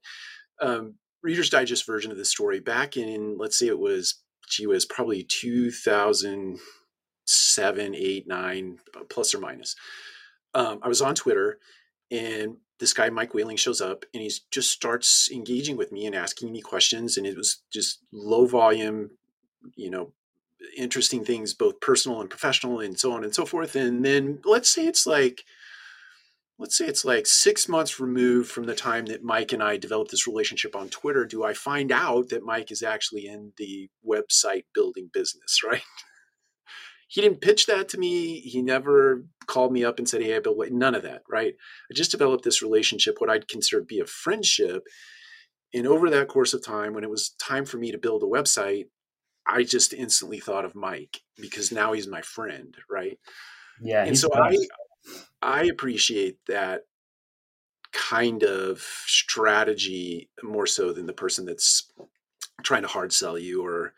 um, 0.62 0.96
Reader's 1.26 1.50
Digest 1.50 1.86
version 1.88 2.12
of 2.12 2.18
the 2.18 2.26
story 2.26 2.60
back 2.60 2.98
in, 2.98 3.38
let's 3.40 3.58
say 3.58 3.68
it 3.68 3.80
was, 3.80 4.22
gee 4.48 4.68
was 4.68 4.86
probably 4.86 5.24
2007, 5.24 7.96
8, 7.96 8.28
9, 8.28 8.78
plus 9.10 9.34
or 9.34 9.40
minus. 9.40 9.76
Um, 10.54 10.78
I 10.84 10.88
was 10.88 11.02
on 11.02 11.16
Twitter 11.16 11.58
and 12.12 12.58
this 12.80 12.94
guy, 12.94 13.10
Mike 13.10 13.34
Whaling, 13.34 13.58
shows 13.58 13.82
up 13.82 14.06
and 14.14 14.22
he 14.22 14.32
just 14.52 14.70
starts 14.70 15.32
engaging 15.32 15.78
with 15.78 15.92
me 15.92 16.06
and 16.06 16.14
asking 16.14 16.52
me 16.52 16.62
questions. 16.62 17.18
And 17.18 17.26
it 17.26 17.36
was 17.36 17.64
just 17.74 18.04
low 18.14 18.46
volume, 18.46 19.10
you 19.76 19.90
know, 19.90 20.14
interesting 20.78 21.24
things, 21.24 21.54
both 21.54 21.80
personal 21.80 22.22
and 22.22 22.30
professional, 22.30 22.80
and 22.80 23.00
so 23.00 23.12
on 23.14 23.24
and 23.24 23.34
so 23.34 23.46
forth. 23.46 23.76
And 23.76 24.04
then 24.04 24.40
let's 24.46 24.70
say 24.70 24.88
it's 24.88 25.06
like, 25.06 25.44
let's 26.58 26.78
say 26.78 26.86
it's 26.86 27.06
like 27.06 27.28
six 27.28 27.68
months 27.68 28.00
removed 28.00 28.50
from 28.50 28.66
the 28.66 28.76
time 28.76 29.06
that 29.08 29.24
Mike 29.24 29.52
and 29.52 29.62
I 29.62 29.78
developed 29.78 30.12
this 30.12 30.28
relationship 30.28 30.76
on 30.76 30.90
Twitter, 30.90 31.26
do 31.26 31.44
I 31.44 31.54
find 31.54 31.92
out 31.92 32.30
that 32.30 32.44
Mike 32.44 32.72
is 32.72 32.82
actually 32.82 33.28
in 33.28 33.54
the 33.58 33.90
website 34.08 34.66
building 34.74 35.10
business, 35.14 35.62
right? 35.70 35.84
he 37.08 37.22
didn't 37.22 37.42
pitch 37.42 37.66
that 37.68 37.90
to 37.90 37.98
me. 37.98 38.40
He 38.40 38.62
never 38.62 39.26
called 39.48 39.72
me 39.72 39.84
up 39.84 40.00
and 40.00 40.10
said, 40.10 40.22
Hey, 40.22 40.36
I 40.36 40.40
built 40.40 40.58
none 40.72 40.96
of 40.96 41.04
that, 41.04 41.22
right? 41.30 41.54
I 41.90 41.94
just 41.94 42.12
developed 42.12 42.44
this 42.44 42.62
relationship, 42.62 43.16
what 43.20 43.30
I'd 43.30 43.48
consider 43.48 43.82
to 43.82 43.86
be 43.86 44.00
a 44.00 44.06
friendship. 44.06 44.84
And 45.74 45.88
over 45.88 46.10
that 46.10 46.28
course 46.28 46.54
of 46.54 46.64
time, 46.64 46.94
when 46.94 47.04
it 47.04 47.10
was 47.10 47.32
time 47.40 47.66
for 47.66 47.78
me 47.78 47.92
to 47.92 47.98
build 47.98 48.24
a 48.24 48.26
website, 48.26 48.86
I 49.48 49.64
just 49.64 49.94
instantly 49.94 50.40
thought 50.40 50.66
of 50.66 50.76
Mike 50.76 51.22
because 51.38 51.72
now 51.72 51.94
he's 51.94 52.08
my 52.08 52.22
friend, 52.22 52.76
right? 52.90 53.20
Yeah. 53.82 54.06
And 54.06 54.18
so 54.18 54.30
I, 54.34 54.58
I 55.42 55.66
appreciate 55.66 56.38
that 56.48 56.82
kind 57.96 58.44
of 58.44 58.80
strategy 58.80 60.30
more 60.44 60.68
so 60.68 60.92
than 60.92 61.06
the 61.06 61.14
person 61.14 61.46
that's 61.46 61.92
trying 62.64 62.82
to 62.82 62.88
hard 62.88 63.14
sell 63.14 63.38
you 63.38 63.66
or 63.66 63.94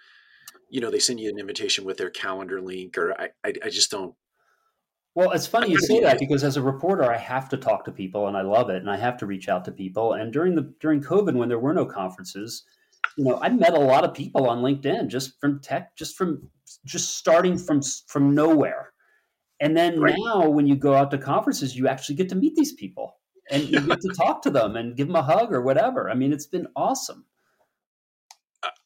you 0.69 0.79
know 0.79 0.91
they 0.91 0.99
send 0.99 1.19
you 1.19 1.29
an 1.29 1.39
invitation 1.39 1.83
with 1.83 1.97
their 1.97 2.12
calendar 2.12 2.62
link 2.62 2.95
or 2.97 3.19
i 3.19 3.29
i, 3.43 3.53
I 3.65 3.69
just 3.69 3.89
don't 3.89 4.13
well 5.15 5.31
it's 5.31 5.47
funny 5.47 5.71
you 5.71 5.79
say 5.79 5.99
that 6.01 6.19
because 6.19 6.43
as 6.43 6.57
a 6.57 6.62
reporter 6.62 7.12
i 7.12 7.17
have 7.17 7.49
to 7.49 7.57
talk 7.57 7.86
to 7.86 7.91
people 7.91 8.27
and 8.27 8.38
i 8.38 8.41
love 8.41 8.69
it 8.69 8.77
and 8.77 8.89
i 8.89 8.97
have 8.97 9.17
to 9.17 9.25
reach 9.25 9.49
out 9.49 9.65
to 9.65 9.71
people 9.71 10.13
and 10.13 10.31
during 10.31 10.53
the 10.53 10.71
during 10.79 11.01
covid 11.01 11.33
when 11.33 11.49
there 11.49 11.60
were 11.60 11.73
no 11.73 11.86
conferences 11.86 12.65
you 13.17 13.25
know 13.25 13.39
i 13.41 13.49
met 13.49 13.73
a 13.73 13.80
lot 13.80 14.03
of 14.03 14.13
people 14.13 14.47
on 14.47 14.60
linkedin 14.60 15.08
just 15.08 15.39
from 15.39 15.60
tech 15.60 15.95
just 15.95 16.15
from 16.15 16.49
just 16.86 17.17
starting 17.17 17.58
from 17.58 17.82
from 18.08 18.34
nowhere 18.34 18.93
and 19.60 19.75
then 19.75 19.99
right. 19.99 20.15
now, 20.17 20.47
when 20.49 20.67
you 20.67 20.75
go 20.75 20.93
out 20.93 21.12
to 21.12 21.17
conferences, 21.17 21.75
you 21.75 21.88
actually 21.88 22.15
get 22.15 22.30
to 22.30 22.36
meet 22.36 22.56
these 22.56 22.73
people 22.73 23.17
and 23.49 23.63
you 23.63 23.82
get 23.82 24.01
to 24.01 24.10
talk 24.15 24.41
to 24.43 24.49
them 24.49 24.75
and 24.75 24.95
give 24.95 25.08
them 25.08 25.15
a 25.15 25.21
hug 25.21 25.51
or 25.51 25.62
whatever. 25.62 26.10
I 26.10 26.13
mean, 26.13 26.32
it's 26.32 26.45
been 26.45 26.67
awesome. 26.75 27.25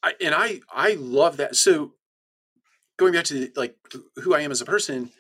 I, 0.04 0.14
and 0.22 0.34
I 0.34 0.62
I 0.72 0.94
love 0.94 1.38
that. 1.38 1.56
So 1.56 1.94
going 2.98 3.14
back 3.14 3.26
to 3.26 3.34
the, 3.34 3.52
like 3.56 3.76
who 4.18 4.34
I 4.34 4.42
am 4.42 4.52
as 4.52 4.62
a 4.62 4.66
person, 4.66 5.12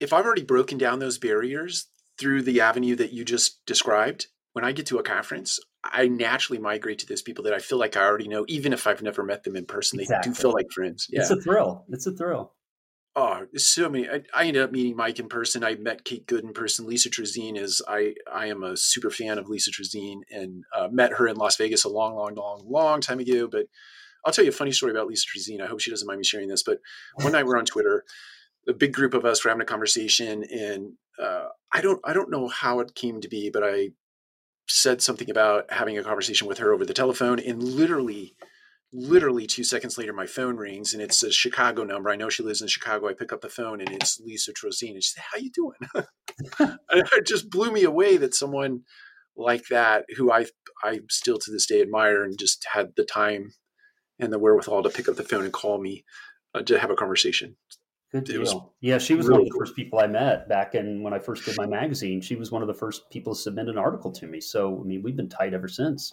if 0.00 0.12
I've 0.12 0.24
already 0.24 0.44
broken 0.44 0.78
down 0.78 0.98
those 0.98 1.18
barriers 1.18 1.86
through 2.18 2.42
the 2.42 2.60
avenue 2.60 2.96
that 2.96 3.12
you 3.12 3.24
just 3.24 3.64
described, 3.66 4.26
when 4.52 4.64
I 4.64 4.72
get 4.72 4.86
to 4.86 4.98
a 4.98 5.02
conference, 5.02 5.58
I 5.84 6.08
naturally 6.08 6.60
migrate 6.60 6.98
to 7.00 7.06
those 7.06 7.22
people 7.22 7.44
that 7.44 7.54
I 7.54 7.58
feel 7.58 7.78
like 7.78 7.96
I 7.96 8.04
already 8.04 8.28
know, 8.28 8.44
even 8.48 8.72
if 8.72 8.86
I've 8.86 9.02
never 9.02 9.22
met 9.22 9.44
them 9.44 9.56
in 9.56 9.64
person. 9.64 9.96
They 9.96 10.04
exactly. 10.04 10.32
do 10.32 10.38
feel 10.38 10.52
like 10.52 10.66
friends. 10.74 11.06
Yeah. 11.08 11.20
It's 11.20 11.30
a 11.30 11.40
thrill. 11.40 11.84
It's 11.88 12.06
a 12.06 12.12
thrill 12.12 12.52
oh, 13.18 13.46
so 13.56 13.88
many. 13.88 14.08
I, 14.08 14.22
I, 14.34 14.44
ended 14.44 14.62
up 14.62 14.70
meeting 14.70 14.96
Mike 14.96 15.18
in 15.18 15.28
person. 15.28 15.64
I 15.64 15.74
met 15.74 16.04
Kate 16.04 16.26
Good 16.26 16.44
in 16.44 16.52
person. 16.52 16.86
Lisa 16.86 17.10
Trosien 17.10 17.56
is 17.56 17.82
I 17.86 18.14
I 18.32 18.46
am 18.46 18.62
a 18.62 18.76
super 18.76 19.10
fan 19.10 19.38
of 19.38 19.48
Lisa 19.48 19.70
Trosien 19.70 20.20
and 20.30 20.64
uh, 20.76 20.88
met 20.90 21.12
her 21.14 21.26
in 21.26 21.36
Las 21.36 21.56
Vegas 21.56 21.84
a 21.84 21.88
long, 21.88 22.14
long, 22.14 22.34
long, 22.34 22.62
long 22.66 23.00
time 23.00 23.18
ago. 23.18 23.48
But 23.48 23.66
I'll 24.24 24.32
tell 24.32 24.44
you 24.44 24.50
a 24.50 24.54
funny 24.54 24.72
story 24.72 24.92
about 24.92 25.08
Lisa 25.08 25.26
Trosien. 25.26 25.60
I 25.60 25.66
hope 25.66 25.80
she 25.80 25.90
doesn't 25.90 26.06
mind 26.06 26.18
me 26.18 26.24
sharing 26.24 26.48
this. 26.48 26.62
But 26.62 26.78
one 27.14 27.32
night 27.32 27.46
we're 27.46 27.58
on 27.58 27.66
Twitter. 27.66 28.04
A 28.68 28.72
big 28.72 28.92
group 28.92 29.14
of 29.14 29.24
us 29.24 29.44
were 29.44 29.50
having 29.50 29.62
a 29.62 29.66
conversation, 29.66 30.44
and 30.44 30.92
uh, 31.20 31.46
I 31.72 31.80
don't 31.80 32.00
I 32.04 32.12
don't 32.12 32.30
know 32.30 32.48
how 32.48 32.80
it 32.80 32.94
came 32.94 33.20
to 33.20 33.28
be, 33.28 33.50
but 33.50 33.64
I 33.64 33.90
said 34.68 35.02
something 35.02 35.30
about 35.30 35.72
having 35.72 35.98
a 35.98 36.02
conversation 36.02 36.46
with 36.46 36.58
her 36.58 36.72
over 36.72 36.84
the 36.84 36.94
telephone, 36.94 37.38
and 37.38 37.62
literally 37.62 38.34
literally 38.92 39.46
two 39.46 39.64
seconds 39.64 39.98
later, 39.98 40.12
my 40.12 40.26
phone 40.26 40.56
rings 40.56 40.94
and 40.94 41.02
it's 41.02 41.22
a 41.22 41.30
Chicago 41.30 41.84
number. 41.84 42.10
I 42.10 42.16
know 42.16 42.30
she 42.30 42.42
lives 42.42 42.62
in 42.62 42.68
Chicago. 42.68 43.08
I 43.08 43.12
pick 43.12 43.32
up 43.32 43.42
the 43.42 43.48
phone 43.48 43.80
and 43.80 43.90
it's 43.90 44.18
Lisa 44.20 44.52
Trosien. 44.52 44.94
And 44.94 45.04
she 45.04 45.12
said, 45.14 45.24
"How 45.30 45.38
you 45.38 45.50
doing?" 45.50 46.78
it 46.92 47.26
just 47.26 47.50
blew 47.50 47.70
me 47.70 47.84
away 47.84 48.16
that 48.16 48.34
someone 48.34 48.82
like 49.36 49.66
that, 49.70 50.04
who 50.16 50.32
I 50.32 50.46
I 50.82 51.00
still 51.10 51.38
to 51.38 51.50
this 51.50 51.66
day 51.66 51.82
admire, 51.82 52.24
and 52.24 52.38
just 52.38 52.66
had 52.72 52.92
the 52.96 53.04
time 53.04 53.52
and 54.18 54.32
the 54.32 54.38
wherewithal 54.38 54.82
to 54.82 54.90
pick 54.90 55.08
up 55.08 55.16
the 55.16 55.24
phone 55.24 55.44
and 55.44 55.52
call 55.52 55.80
me 55.80 56.04
uh, 56.54 56.62
to 56.62 56.78
have 56.78 56.90
a 56.90 56.96
conversation. 56.96 57.56
Good 58.10 58.24
deal. 58.24 58.72
Yeah, 58.80 58.96
she 58.96 59.14
was 59.14 59.26
really 59.26 59.40
one 59.40 59.46
of 59.48 59.52
the 59.52 59.58
first 59.58 59.76
people 59.76 59.98
I 59.98 60.06
met 60.06 60.48
back 60.48 60.74
in 60.74 61.02
when 61.02 61.12
I 61.12 61.18
first 61.18 61.44
did 61.44 61.56
my 61.58 61.66
magazine. 61.66 62.22
She 62.22 62.36
was 62.36 62.50
one 62.50 62.62
of 62.62 62.68
the 62.68 62.74
first 62.74 63.10
people 63.10 63.34
to 63.34 63.40
submit 63.40 63.68
an 63.68 63.76
article 63.76 64.10
to 64.12 64.26
me. 64.26 64.40
So 64.40 64.80
I 64.80 64.84
mean, 64.84 65.02
we've 65.02 65.16
been 65.16 65.28
tight 65.28 65.52
ever 65.52 65.68
since. 65.68 66.12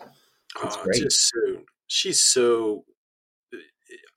It's 0.64 0.76
oh, 0.76 0.84
great. 0.84 1.02
Just 1.02 1.30
so 1.30 1.62
she's 1.88 2.22
so 2.22 2.84
eh, 3.54 3.58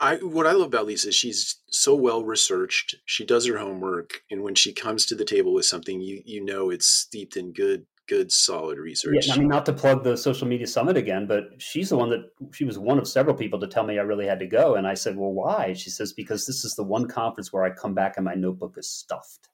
I 0.01 0.16
what 0.16 0.47
I 0.47 0.53
love 0.53 0.68
about 0.68 0.87
Lisa 0.87 1.09
is 1.09 1.14
she's 1.14 1.61
so 1.70 1.95
well 1.95 2.24
researched. 2.24 2.97
She 3.05 3.24
does 3.24 3.47
her 3.47 3.59
homework, 3.59 4.22
and 4.29 4.43
when 4.43 4.57
she 4.57 4.72
comes 4.72 5.07
to 5.07 5.14
the 5.14 5.24
table 5.24 5.55
with 5.55 5.66
something, 5.66 6.01
you 6.01 6.20
you 6.24 6.45
know 6.45 6.70
it's 6.70 6.89
steeped 6.89 7.37
in 7.37 7.53
good 7.53 7.87
good 8.09 8.33
solid 8.33 8.79
research. 8.79 9.27
Yeah, 9.27 9.35
I 9.35 9.39
mean, 9.39 9.49
not 9.49 9.67
to 9.67 9.73
plug 9.73 10.03
the 10.03 10.17
social 10.17 10.49
media 10.49 10.67
summit 10.67 10.97
again, 10.97 11.27
but 11.27 11.51
she's 11.59 11.91
the 11.91 11.97
one 11.97 12.11
that 12.11 12.31
she 12.53 12.65
was 12.65 12.79
one 12.79 12.99
of 12.99 13.07
several 13.07 13.37
people 13.37 13.61
to 13.61 13.69
tell 13.69 13.85
me 13.85 13.99
I 13.99 14.03
really 14.03 14.27
had 14.27 14.41
to 14.41 14.47
go, 14.47 14.75
and 14.75 14.87
I 14.87 14.95
said, 14.95 15.17
"Well, 15.17 15.33
why?" 15.33 15.75
She 15.75 15.91
says, 15.91 16.13
"Because 16.13 16.47
this 16.47 16.65
is 16.65 16.75
the 16.75 16.83
one 16.83 17.07
conference 17.07 17.53
where 17.53 17.65
I 17.65 17.71
come 17.71 17.95
back 17.95 18.15
and 18.17 18.25
my 18.25 18.35
notebook 18.35 18.75
is 18.77 18.91
stuffed. 18.91 19.49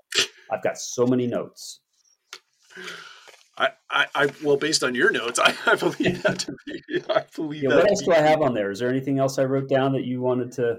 I've 0.50 0.62
got 0.62 0.78
so 0.78 1.06
many 1.06 1.26
notes." 1.26 1.80
I, 3.56 3.68
I, 3.88 4.06
I, 4.14 4.30
well, 4.42 4.56
based 4.56 4.82
on 4.82 4.94
your 4.94 5.10
notes, 5.10 5.38
I, 5.42 5.54
I 5.66 5.74
believe 5.76 6.22
that 6.22 6.38
to 6.40 6.56
be. 6.66 6.82
I 7.10 7.24
believe 7.34 7.64
yeah, 7.64 7.70
that. 7.70 7.76
What 7.76 7.90
else 7.90 8.02
do 8.02 8.12
I 8.12 8.20
have 8.20 8.40
on 8.40 8.54
there? 8.54 8.70
Is 8.70 8.78
there 8.78 8.88
anything 8.88 9.18
else 9.18 9.38
I 9.38 9.44
wrote 9.44 9.68
down 9.68 9.92
that 9.92 10.04
you 10.04 10.20
wanted 10.20 10.52
to? 10.52 10.78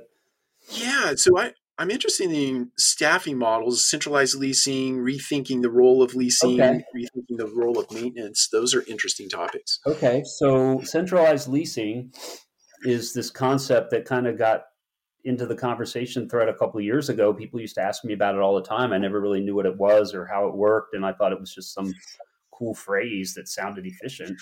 Yeah, 0.70 1.14
so 1.16 1.38
I, 1.38 1.54
I'm 1.78 1.92
interested 1.92 2.32
in 2.32 2.72
staffing 2.78 3.38
models, 3.38 3.90
centralized 3.90 4.36
leasing, 4.36 4.98
rethinking 5.00 5.62
the 5.62 5.70
role 5.70 6.02
of 6.02 6.16
leasing, 6.16 6.62
okay. 6.62 6.84
rethinking 6.96 7.38
the 7.38 7.48
role 7.48 7.78
of 7.78 7.92
maintenance. 7.92 8.48
Those 8.50 8.74
are 8.74 8.84
interesting 8.88 9.28
topics. 9.28 9.80
Okay, 9.86 10.24
so 10.24 10.80
centralized 10.84 11.50
leasing 11.50 12.14
is 12.84 13.14
this 13.14 13.30
concept 13.30 13.92
that 13.92 14.06
kind 14.06 14.26
of 14.26 14.38
got 14.38 14.64
into 15.26 15.46
the 15.46 15.56
conversation 15.56 16.30
thread 16.30 16.48
a 16.48 16.54
couple 16.54 16.78
of 16.78 16.86
years 16.86 17.10
ago. 17.10 17.34
People 17.34 17.60
used 17.60 17.76
to 17.76 17.82
ask 17.82 18.06
me 18.06 18.14
about 18.14 18.36
it 18.36 18.42
all 18.42 18.56
the 18.56 18.62
time. 18.62 18.94
I 18.94 18.98
never 18.98 19.20
really 19.20 19.42
knew 19.42 19.56
what 19.56 19.66
it 19.66 19.78
was 19.78 20.14
or 20.14 20.26
how 20.26 20.48
it 20.48 20.56
worked, 20.56 20.94
and 20.94 21.06
I 21.06 21.12
thought 21.12 21.34
it 21.34 21.40
was 21.40 21.54
just 21.54 21.74
some 21.74 21.94
cool 22.52 22.74
phrase 22.74 23.34
that 23.34 23.48
sounded 23.48 23.86
efficient. 23.86 24.40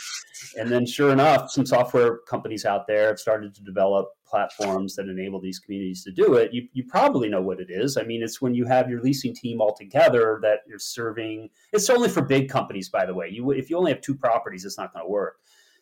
And 0.56 0.70
then, 0.70 0.86
sure 0.86 1.12
enough, 1.12 1.50
some 1.50 1.66
software 1.66 2.20
companies 2.30 2.66
out 2.66 2.86
there 2.86 3.08
have 3.08 3.20
started 3.20 3.56
to 3.56 3.64
develop 3.64 4.10
platforms 4.34 4.96
that 4.96 5.10
enable 5.10 5.40
these 5.40 5.60
communities 5.60 6.04
to 6.04 6.12
do 6.12 6.34
it. 6.34 6.52
You, 6.52 6.68
you 6.74 6.84
probably 6.86 7.30
know 7.30 7.42
what 7.42 7.60
it 7.60 7.68
is. 7.70 7.98
I 7.98 8.02
mean, 8.02 8.24
it's 8.24 8.42
when 8.42 8.56
you 8.56 8.66
have 8.66 8.90
your 8.90 9.00
leasing 9.00 9.36
team 9.36 9.62
all 9.62 9.76
together 9.76 10.40
that 10.42 10.62
you're 10.68 10.80
serving. 10.80 11.52
It's 11.72 11.88
only 11.92 12.10
for 12.10 12.24
big 12.24 12.50
companies, 12.50 12.90
by 12.90 13.06
the 13.06 13.14
way. 13.14 13.30
You 13.30 13.52
if 13.52 13.70
you 13.70 13.78
only 13.78 13.92
have 13.92 14.02
two 14.02 14.16
properties, 14.16 14.66
it's 14.66 14.80
not 14.80 14.92
going 14.92 15.06
to 15.06 15.10
work. 15.10 15.36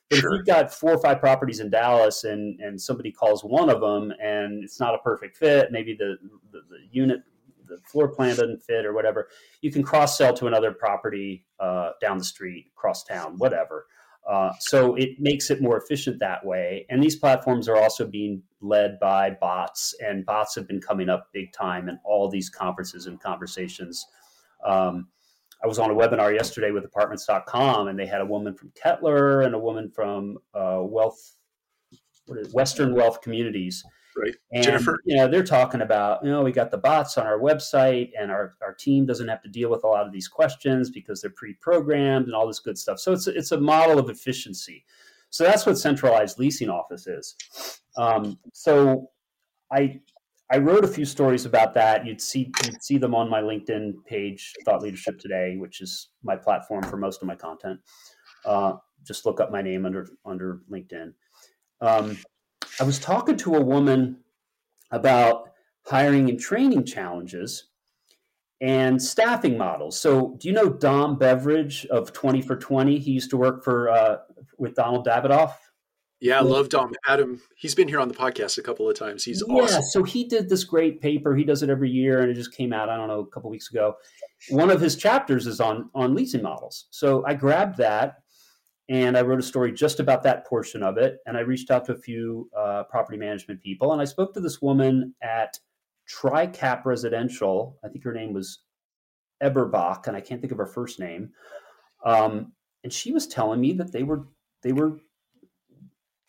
But 0.09 0.19
sure. 0.19 0.33
if 0.33 0.39
you've 0.39 0.45
got 0.45 0.73
four 0.73 0.91
or 0.91 1.01
five 1.01 1.21
properties 1.21 1.61
in 1.61 1.69
Dallas 1.69 2.25
and, 2.25 2.59
and 2.59 2.79
somebody 2.81 3.13
calls 3.13 3.45
one 3.45 3.69
of 3.69 3.79
them 3.79 4.11
and 4.21 4.61
it's 4.65 4.81
not 4.81 4.93
a 4.93 4.97
perfect 4.97 5.37
fit, 5.37 5.71
maybe 5.71 5.95
the, 5.97 6.17
the, 6.51 6.59
the 6.69 6.79
unit 6.91 7.21
the 7.69 7.77
floor 7.89 8.09
plan 8.09 8.35
doesn't 8.35 8.61
fit 8.61 8.85
or 8.85 8.91
whatever, 8.91 9.29
you 9.61 9.71
can 9.71 9.81
cross 9.81 10.17
sell 10.17 10.33
to 10.33 10.47
another 10.47 10.73
property 10.73 11.45
uh, 11.61 11.91
down 12.01 12.17
the 12.17 12.25
street, 12.25 12.69
cross 12.75 13.05
town, 13.05 13.37
whatever. 13.37 13.85
Uh, 14.29 14.51
so 14.59 14.95
it 14.95 15.19
makes 15.19 15.49
it 15.49 15.61
more 15.61 15.77
efficient 15.77 16.19
that 16.19 16.45
way. 16.45 16.85
And 16.89 17.03
these 17.03 17.15
platforms 17.15 17.67
are 17.67 17.75
also 17.75 18.05
being 18.05 18.43
led 18.61 18.99
by 18.99 19.31
bots, 19.31 19.95
and 19.99 20.25
bots 20.25 20.55
have 20.55 20.67
been 20.67 20.79
coming 20.79 21.09
up 21.09 21.29
big 21.33 21.51
time 21.53 21.89
in 21.89 21.97
all 22.03 22.29
these 22.29 22.49
conferences 22.49 23.07
and 23.07 23.19
conversations. 23.19 24.05
Um, 24.65 25.07
I 25.63 25.67
was 25.67 25.79
on 25.79 25.91
a 25.91 25.93
webinar 25.93 26.33
yesterday 26.33 26.71
with 26.71 26.85
apartments.com, 26.85 27.87
and 27.87 27.97
they 27.97 28.05
had 28.05 28.21
a 28.21 28.25
woman 28.25 28.53
from 28.53 28.71
Kettler 28.81 29.41
and 29.41 29.53
a 29.53 29.59
woman 29.59 29.89
from 29.89 30.37
uh, 30.53 30.79
Wealth, 30.81 31.35
Western 32.51 32.93
Wealth 32.93 33.21
Communities 33.21 33.83
Right. 34.17 34.35
And, 34.51 34.63
Jennifer. 34.63 34.99
You 35.05 35.17
know, 35.17 35.27
they're 35.27 35.43
talking 35.43 35.81
about, 35.81 36.23
you 36.23 36.29
know, 36.29 36.41
we 36.41 36.51
got 36.51 36.71
the 36.71 36.77
bots 36.77 37.17
on 37.17 37.25
our 37.25 37.39
website 37.39 38.11
and 38.19 38.31
our, 38.31 38.55
our 38.61 38.73
team 38.73 39.05
doesn't 39.05 39.27
have 39.27 39.41
to 39.43 39.49
deal 39.49 39.69
with 39.69 39.83
a 39.83 39.87
lot 39.87 40.05
of 40.05 40.11
these 40.11 40.27
questions 40.27 40.89
because 40.89 41.21
they're 41.21 41.31
pre-programmed 41.31 42.25
and 42.25 42.35
all 42.35 42.47
this 42.47 42.59
good 42.59 42.77
stuff. 42.77 42.99
So 42.99 43.13
it's, 43.13 43.27
it's 43.27 43.51
a 43.51 43.59
model 43.59 43.99
of 43.99 44.09
efficiency. 44.09 44.85
So 45.29 45.45
that's 45.45 45.65
what 45.65 45.77
centralized 45.77 46.39
leasing 46.39 46.69
office 46.69 47.07
is. 47.07 47.35
Um, 47.95 48.37
so 48.53 49.11
I, 49.71 50.01
I 50.51 50.57
wrote 50.57 50.83
a 50.83 50.87
few 50.89 51.05
stories 51.05 51.45
about 51.45 51.73
that. 51.75 52.05
You'd 52.05 52.19
see 52.19 52.51
you'd 52.65 52.83
see 52.83 52.97
them 52.97 53.15
on 53.15 53.29
my 53.29 53.41
LinkedIn 53.41 53.93
page, 54.05 54.53
Thought 54.65 54.81
Leadership 54.81 55.17
Today, 55.17 55.55
which 55.57 55.79
is 55.79 56.09
my 56.23 56.35
platform 56.35 56.83
for 56.83 56.97
most 56.97 57.21
of 57.21 57.27
my 57.29 57.35
content. 57.35 57.79
Uh, 58.43 58.73
just 59.07 59.25
look 59.25 59.39
up 59.39 59.49
my 59.49 59.61
name 59.61 59.85
under 59.85 60.09
under 60.25 60.59
LinkedIn. 60.69 61.13
Um, 61.79 62.17
I 62.81 62.83
was 62.83 62.97
talking 62.97 63.37
to 63.37 63.53
a 63.53 63.61
woman 63.61 64.17
about 64.89 65.51
hiring 65.85 66.31
and 66.31 66.39
training 66.39 66.83
challenges 66.83 67.65
and 68.59 68.99
staffing 68.99 69.55
models. 69.55 69.99
So, 69.99 70.35
do 70.39 70.47
you 70.47 70.53
know 70.55 70.67
Dom 70.67 71.19
Beveridge 71.19 71.85
of 71.91 72.11
20 72.11 72.41
for 72.41 72.55
20? 72.55 72.97
He 72.97 73.11
used 73.11 73.29
to 73.29 73.37
work 73.37 73.63
for 73.63 73.91
uh, 73.91 74.17
with 74.57 74.73
Donald 74.73 75.05
Davidoff. 75.05 75.53
Yeah, 76.21 76.39
I 76.39 76.41
love 76.41 76.69
Dom. 76.69 76.91
Adam, 77.07 77.39
he's 77.55 77.75
been 77.75 77.87
here 77.87 77.99
on 77.99 78.07
the 78.07 78.15
podcast 78.15 78.57
a 78.57 78.63
couple 78.63 78.89
of 78.89 78.97
times. 78.97 79.23
He's 79.23 79.43
awesome. 79.43 79.55
yeah, 79.57 79.63
awesome. 79.63 79.83
so 79.83 80.01
he 80.01 80.23
did 80.23 80.49
this 80.49 80.63
great 80.63 81.01
paper. 81.01 81.35
He 81.35 81.43
does 81.43 81.61
it 81.61 81.69
every 81.69 81.91
year, 81.91 82.21
and 82.21 82.31
it 82.31 82.33
just 82.33 82.51
came 82.51 82.73
out. 82.73 82.89
I 82.89 82.97
don't 82.97 83.09
know 83.09 83.19
a 83.19 83.27
couple 83.27 83.51
weeks 83.51 83.69
ago. 83.69 83.95
One 84.49 84.71
of 84.71 84.81
his 84.81 84.95
chapters 84.95 85.45
is 85.45 85.61
on 85.61 85.91
on 85.93 86.15
leasing 86.15 86.41
models. 86.41 86.87
So 86.89 87.23
I 87.27 87.35
grabbed 87.35 87.77
that 87.77 88.20
and 88.91 89.17
I 89.17 89.21
wrote 89.21 89.39
a 89.39 89.43
story 89.43 89.71
just 89.71 90.01
about 90.01 90.21
that 90.23 90.45
portion 90.45 90.83
of 90.83 90.97
it. 90.97 91.19
And 91.25 91.37
I 91.37 91.39
reached 91.39 91.71
out 91.71 91.85
to 91.85 91.93
a 91.93 91.97
few 91.97 92.49
uh, 92.55 92.83
property 92.83 93.17
management 93.17 93.61
people, 93.61 93.93
and 93.93 94.01
I 94.01 94.05
spoke 94.05 94.33
to 94.33 94.41
this 94.41 94.61
woman 94.61 95.15
at 95.21 95.57
TriCap 96.09 96.83
Residential. 96.83 97.79
I 97.85 97.87
think 97.87 98.03
her 98.03 98.11
name 98.11 98.33
was 98.33 98.59
Eberbach, 99.41 100.07
and 100.07 100.17
I 100.17 100.19
can't 100.19 100.41
think 100.41 100.51
of 100.51 100.57
her 100.57 100.65
first 100.65 100.99
name. 100.99 101.29
Um, 102.03 102.51
and 102.83 102.91
she 102.91 103.13
was 103.13 103.27
telling 103.27 103.61
me 103.61 103.71
that 103.73 103.93
they 103.93 104.03
were 104.03 104.27
they 104.61 104.73
were 104.73 104.99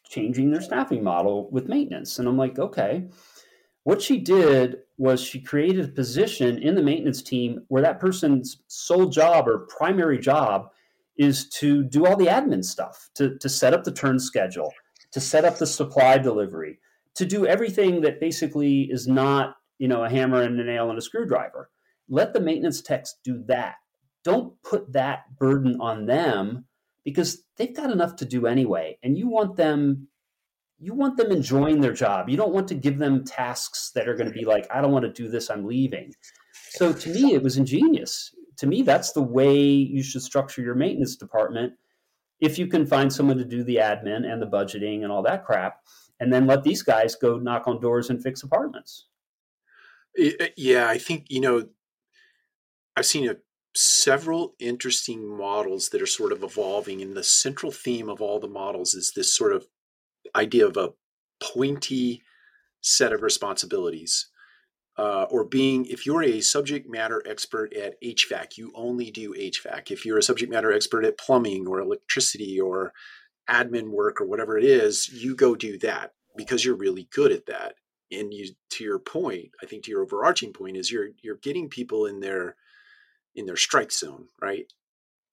changing 0.07 0.53
their 0.53 0.63
staffing 0.63 1.03
model 1.03 1.51
with 1.51 1.69
maintenance, 1.69 2.21
and 2.21 2.29
I'm 2.29 2.39
like, 2.39 2.61
okay. 2.61 3.09
What 3.85 4.01
she 4.01 4.19
did 4.19 4.77
was 4.97 5.21
she 5.21 5.41
created 5.41 5.85
a 5.85 5.89
position 5.89 6.63
in 6.63 6.77
the 6.77 6.83
maintenance 6.85 7.21
team 7.21 7.65
where 7.67 7.83
that 7.83 7.99
person's 7.99 8.63
sole 8.69 9.07
job 9.07 9.49
or 9.49 9.67
primary 9.67 10.19
job 10.19 10.71
is 11.17 11.49
to 11.49 11.85
do 11.85 12.07
all 12.07 12.17
the 12.17 12.27
admin 12.27 12.65
stuff, 12.65 13.11
to, 13.15 13.37
to 13.39 13.49
set 13.49 13.75
up 13.75 13.85
the 13.85 13.93
turn 13.93 14.19
schedule, 14.19 14.73
to 15.13 15.21
set 15.21 15.45
up 15.45 15.59
the 15.59 15.67
supply 15.67 16.19
delivery, 16.19 16.79
to 17.15 17.27
do 17.27 17.47
everything 17.47 18.01
that 18.01 18.21
basically 18.21 18.83
is 18.91 19.07
not, 19.07 19.57
you 19.79 19.89
know, 19.89 20.05
a 20.05 20.11
hammer 20.11 20.43
and 20.43 20.59
a 20.59 20.65
nail 20.65 20.89
and 20.89 20.99
a 20.99 21.03
screwdriver. 21.03 21.71
Let 22.09 22.33
the 22.33 22.41
maintenance 22.41 22.81
techs 22.81 23.17
do 23.25 23.43
that. 23.49 23.77
Don't 24.25 24.55
put 24.63 24.93
that 24.93 25.37
burden 25.39 25.79
on 25.81 26.07
them 26.07 26.65
because 27.05 27.43
they've 27.57 27.75
got 27.75 27.91
enough 27.91 28.17
to 28.17 28.25
do 28.25 28.47
anyway. 28.47 28.99
And 29.03 29.19
you 29.19 29.29
want 29.29 29.57
them 29.57 30.09
you 30.79 30.95
want 30.95 31.17
them 31.17 31.31
enjoying 31.31 31.81
their 31.81 31.93
job. 31.93 32.29
You 32.29 32.37
don't 32.37 32.53
want 32.53 32.67
to 32.69 32.75
give 32.75 32.99
them 32.99 33.25
tasks 33.25 33.93
that 33.95 34.09
are 34.09 34.17
going 34.17 34.27
to 34.27 34.37
be 34.37 34.45
like, 34.45 34.67
I 34.69 34.81
don't 34.81 34.91
want 34.91 35.05
to 35.05 35.13
do 35.13 35.29
this, 35.29 35.49
I'm 35.49 35.65
leaving. 35.65 36.13
So 36.71 36.93
to 36.93 37.11
me, 37.11 37.35
it 37.35 37.43
was 37.43 37.57
ingenious 37.57 38.35
to 38.63 38.69
me, 38.69 38.83
that's 38.83 39.11
the 39.11 39.21
way 39.21 39.61
you 39.61 40.05
should 40.05 40.23
structure 40.23 40.63
your 40.63 40.77
maintenance 40.77 41.17
department. 41.17 41.73
If 42.39 42.61
you 42.61 42.69
can 42.69 42.87
find 42.87 43.13
someone 43.13 43.37
to 43.39 43.45
do 43.45 43.65
the 43.65 43.79
admin 43.79 44.25
and 44.25 44.41
the 44.41 44.47
budgeting 44.47 45.03
and 45.03 45.11
all 45.11 45.25
that 45.25 45.45
crap, 45.45 45.81
and 46.21 46.33
then 46.33 46.47
let 46.47 46.63
these 46.63 46.81
guys 46.81 47.17
go 47.17 47.39
knock 47.39 47.67
on 47.67 47.81
doors 47.81 48.09
and 48.09 48.23
fix 48.23 48.45
apartments. 48.45 49.09
Uh, 50.17 50.47
yeah, 50.57 50.89
I 50.89 50.97
think, 50.97 51.27
you 51.29 51.41
know, 51.41 51.71
I've 52.97 53.07
seen 53.07 53.29
a, 53.29 53.35
several 53.75 54.55
interesting 54.61 55.27
models 55.37 55.89
that 55.89 56.01
are 56.01 56.07
sort 56.07 56.31
of 56.31 56.45
evolving, 56.45 57.03
and 57.03 57.17
the 57.17 57.25
central 57.25 57.73
theme 57.73 58.09
of 58.09 58.23
all 58.23 58.39
the 58.39 58.47
models 58.47 58.95
is 58.95 59.11
this 59.11 59.35
sort 59.37 59.53
of 59.53 59.67
idea 60.37 60.69
of 60.69 60.77
a 60.77 60.91
pointy 61.43 62.23
set 62.81 63.13
of 63.13 63.23
responsibilities 63.23 64.29
uh, 65.03 65.27
or 65.31 65.45
being 65.45 65.85
if 65.87 66.07
you're 66.07 66.23
a 66.23 66.41
subject 66.41 66.89
matter 66.89 67.21
expert 67.27 67.75
at 67.75 68.01
HVAC, 68.01 68.57
you 68.57 68.71
only 68.77 69.11
do 69.11 69.35
HVAC. 69.35 69.91
If 69.91 70.07
you're 70.07 70.19
a 70.19 70.23
subject 70.23 70.53
matter 70.53 70.73
expert 70.73 71.05
at 71.05 71.19
plumbing 71.19 71.67
or 71.67 71.81
electricity 71.81 72.61
or 72.61 72.93
admin 73.51 73.91
work 73.91 74.21
or 74.21 74.27
whatever 74.27 74.57
it 74.57 74.63
is, 74.63 75.09
you 75.09 75.35
go 75.35 75.57
do 75.57 75.77
that 75.79 76.13
because 76.37 76.65
you're 76.65 76.77
really 76.77 77.09
good 77.13 77.33
at 77.33 77.47
that. 77.47 77.75
And 78.13 78.33
you, 78.33 78.51
to 78.71 78.85
your 78.85 79.01
point, 79.01 79.51
I 79.61 79.67
think 79.67 79.83
to 79.85 79.91
your 79.91 80.03
overarching 80.03 80.53
point 80.53 80.77
is 80.77 80.93
you're 80.93 81.09
you're 81.21 81.35
getting 81.43 81.69
people 81.69 82.07
in 82.07 82.21
their 82.21 82.55
in 83.35 83.47
their 83.47 83.57
strike 83.57 83.91
zone, 83.91 84.29
right? 84.41 84.73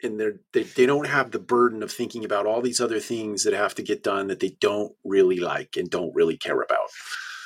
And 0.01 0.19
they're, 0.19 0.39
they 0.51 0.63
they 0.63 0.87
don't 0.87 1.07
have 1.07 1.29
the 1.29 1.37
burden 1.37 1.83
of 1.83 1.91
thinking 1.91 2.25
about 2.25 2.47
all 2.47 2.63
these 2.63 2.81
other 2.81 2.99
things 2.99 3.43
that 3.43 3.53
have 3.53 3.75
to 3.75 3.83
get 3.83 4.01
done 4.01 4.29
that 4.29 4.39
they 4.39 4.57
don't 4.59 4.93
really 5.05 5.39
like 5.39 5.77
and 5.77 5.91
don't 5.91 6.15
really 6.15 6.37
care 6.37 6.59
about. 6.59 6.89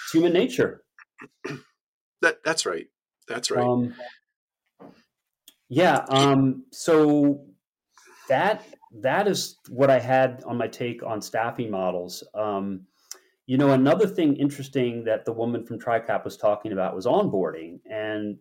It's 0.05 0.13
human 0.13 0.31
nature. 0.31 0.83
That 2.23 2.41
that's 2.43 2.65
right. 2.65 2.87
That's 3.27 3.51
right. 3.51 3.65
Um, 3.65 3.93
yeah. 5.67 6.05
Um, 6.07 6.63
so 6.71 7.45
that 8.29 8.65
that 9.01 9.27
is 9.27 9.57
what 9.67 9.89
I 9.89 9.99
had 9.99 10.41
on 10.45 10.57
my 10.57 10.67
take 10.67 11.03
on 11.03 11.21
staffing 11.21 11.69
models. 11.69 12.23
Um, 12.33 12.87
you 13.45 13.57
know, 13.57 13.71
another 13.71 14.07
thing 14.07 14.37
interesting 14.37 15.03
that 15.03 15.25
the 15.25 15.33
woman 15.33 15.65
from 15.65 15.79
TriCap 15.79 16.23
was 16.23 16.37
talking 16.37 16.71
about 16.71 16.95
was 16.95 17.05
onboarding, 17.05 17.79
and 17.91 18.37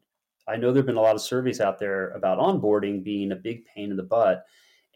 I 0.47 0.57
know 0.57 0.73
there've 0.73 0.87
been 0.87 0.95
a 0.95 1.01
lot 1.01 1.17
of 1.17 1.21
surveys 1.21 1.61
out 1.61 1.81
there 1.81 2.11
about 2.11 2.39
onboarding 2.39 3.03
being 3.03 3.33
a 3.33 3.37
big 3.37 3.65
pain 3.65 3.91
in 3.91 3.97
the 3.97 4.05
butt, 4.05 4.45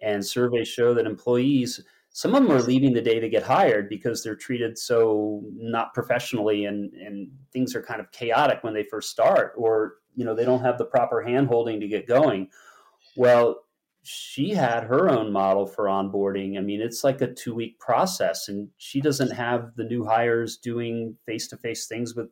and 0.00 0.24
surveys 0.24 0.68
show 0.68 0.94
that 0.94 1.06
employees 1.06 1.82
some 2.16 2.34
of 2.34 2.42
them 2.42 2.50
are 2.50 2.62
leaving 2.62 2.94
the 2.94 3.02
day 3.02 3.20
they 3.20 3.28
get 3.28 3.42
hired 3.42 3.90
because 3.90 4.22
they're 4.22 4.34
treated 4.34 4.78
so 4.78 5.42
not 5.52 5.92
professionally 5.92 6.64
and 6.64 6.94
and 6.94 7.30
things 7.52 7.76
are 7.76 7.82
kind 7.82 8.00
of 8.00 8.10
chaotic 8.10 8.64
when 8.64 8.72
they 8.72 8.82
first 8.82 9.10
start 9.10 9.52
or 9.54 9.96
you 10.14 10.24
know 10.24 10.34
they 10.34 10.46
don't 10.46 10.62
have 10.62 10.78
the 10.78 10.84
proper 10.86 11.22
handholding 11.22 11.78
to 11.78 11.86
get 11.86 12.08
going. 12.08 12.48
Well 13.18 13.64
she 14.02 14.48
had 14.48 14.84
her 14.84 15.10
own 15.10 15.30
model 15.30 15.66
for 15.66 15.84
onboarding. 15.86 16.56
I 16.56 16.62
mean 16.62 16.80
it's 16.80 17.04
like 17.04 17.20
a 17.20 17.34
two 17.34 17.54
week 17.54 17.78
process 17.78 18.48
and 18.48 18.70
she 18.78 19.02
doesn't 19.02 19.32
have 19.32 19.74
the 19.76 19.84
new 19.84 20.02
hires 20.06 20.56
doing 20.56 21.18
face 21.26 21.46
to 21.48 21.58
face 21.58 21.86
things 21.86 22.14
with 22.16 22.30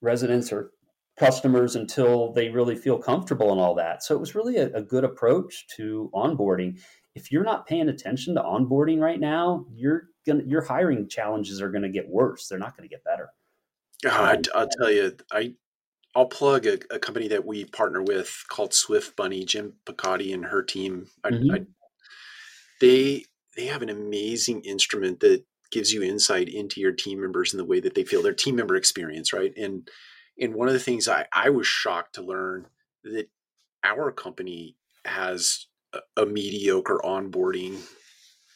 residents 0.00 0.50
or 0.50 0.70
customers 1.18 1.76
until 1.76 2.32
they 2.32 2.48
really 2.48 2.76
feel 2.76 2.96
comfortable 2.96 3.52
and 3.52 3.60
all 3.60 3.74
that. 3.74 4.02
So 4.02 4.14
it 4.14 4.20
was 4.20 4.34
really 4.34 4.56
a, 4.56 4.72
a 4.72 4.80
good 4.80 5.04
approach 5.04 5.66
to 5.76 6.10
onboarding 6.14 6.80
if 7.14 7.30
you're 7.30 7.44
not 7.44 7.66
paying 7.66 7.88
attention 7.88 8.34
to 8.34 8.42
onboarding 8.42 9.00
right 9.00 9.20
now, 9.20 9.66
you're 9.74 10.08
gonna 10.26 10.44
your 10.44 10.62
hiring 10.62 11.08
challenges 11.08 11.60
are 11.60 11.70
going 11.70 11.82
to 11.82 11.88
get 11.88 12.08
worse. 12.08 12.48
They're 12.48 12.58
not 12.58 12.76
going 12.76 12.88
to 12.88 12.94
get 12.94 13.04
better. 13.04 13.30
Uh, 14.04 14.36
I, 14.54 14.60
will 14.60 14.68
tell 14.78 14.90
you, 14.90 15.16
I 15.30 15.54
I'll 16.14 16.26
plug 16.26 16.66
a, 16.66 16.78
a, 16.90 16.98
company 16.98 17.28
that 17.28 17.46
we 17.46 17.64
partner 17.64 18.02
with 18.02 18.44
called 18.48 18.74
Swift 18.74 19.16
Bunny. 19.16 19.44
Jim 19.44 19.74
Picotti 19.86 20.34
and 20.34 20.46
her 20.46 20.62
team. 20.62 21.06
I, 21.24 21.30
mm-hmm. 21.30 21.50
I, 21.54 21.66
they 22.80 23.24
they 23.56 23.66
have 23.66 23.82
an 23.82 23.90
amazing 23.90 24.62
instrument 24.62 25.20
that 25.20 25.44
gives 25.70 25.92
you 25.92 26.02
insight 26.02 26.48
into 26.48 26.80
your 26.80 26.92
team 26.92 27.20
members 27.20 27.52
and 27.52 27.60
the 27.60 27.64
way 27.64 27.80
that 27.80 27.94
they 27.94 28.04
feel, 28.04 28.22
their 28.22 28.34
team 28.34 28.56
member 28.56 28.76
experience, 28.76 29.32
right? 29.32 29.52
And 29.56 29.88
and 30.38 30.54
one 30.54 30.68
of 30.68 30.74
the 30.74 30.80
things 30.80 31.08
I, 31.08 31.26
I 31.32 31.50
was 31.50 31.66
shocked 31.66 32.14
to 32.14 32.22
learn 32.22 32.66
that 33.04 33.28
our 33.84 34.10
company 34.10 34.76
has 35.04 35.66
a 36.16 36.26
mediocre 36.26 37.00
onboarding 37.04 37.80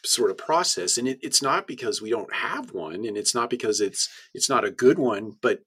sort 0.05 0.30
of 0.30 0.39
process. 0.39 0.97
And 0.97 1.09
it, 1.09 1.18
it's 1.22 1.43
not 1.43 1.66
because 1.66 2.01
we 2.01 2.11
don't 2.11 2.32
have 2.32 2.72
one 2.72 3.05
and 3.05 3.16
it's 3.16 3.34
not 3.34 3.51
because 3.51 3.80
it's 3.80 4.09
it's 4.34 4.49
not 4.49 4.64
a 4.64 4.70
good 4.70 4.99
one 4.99 5.37
but 5.43 5.61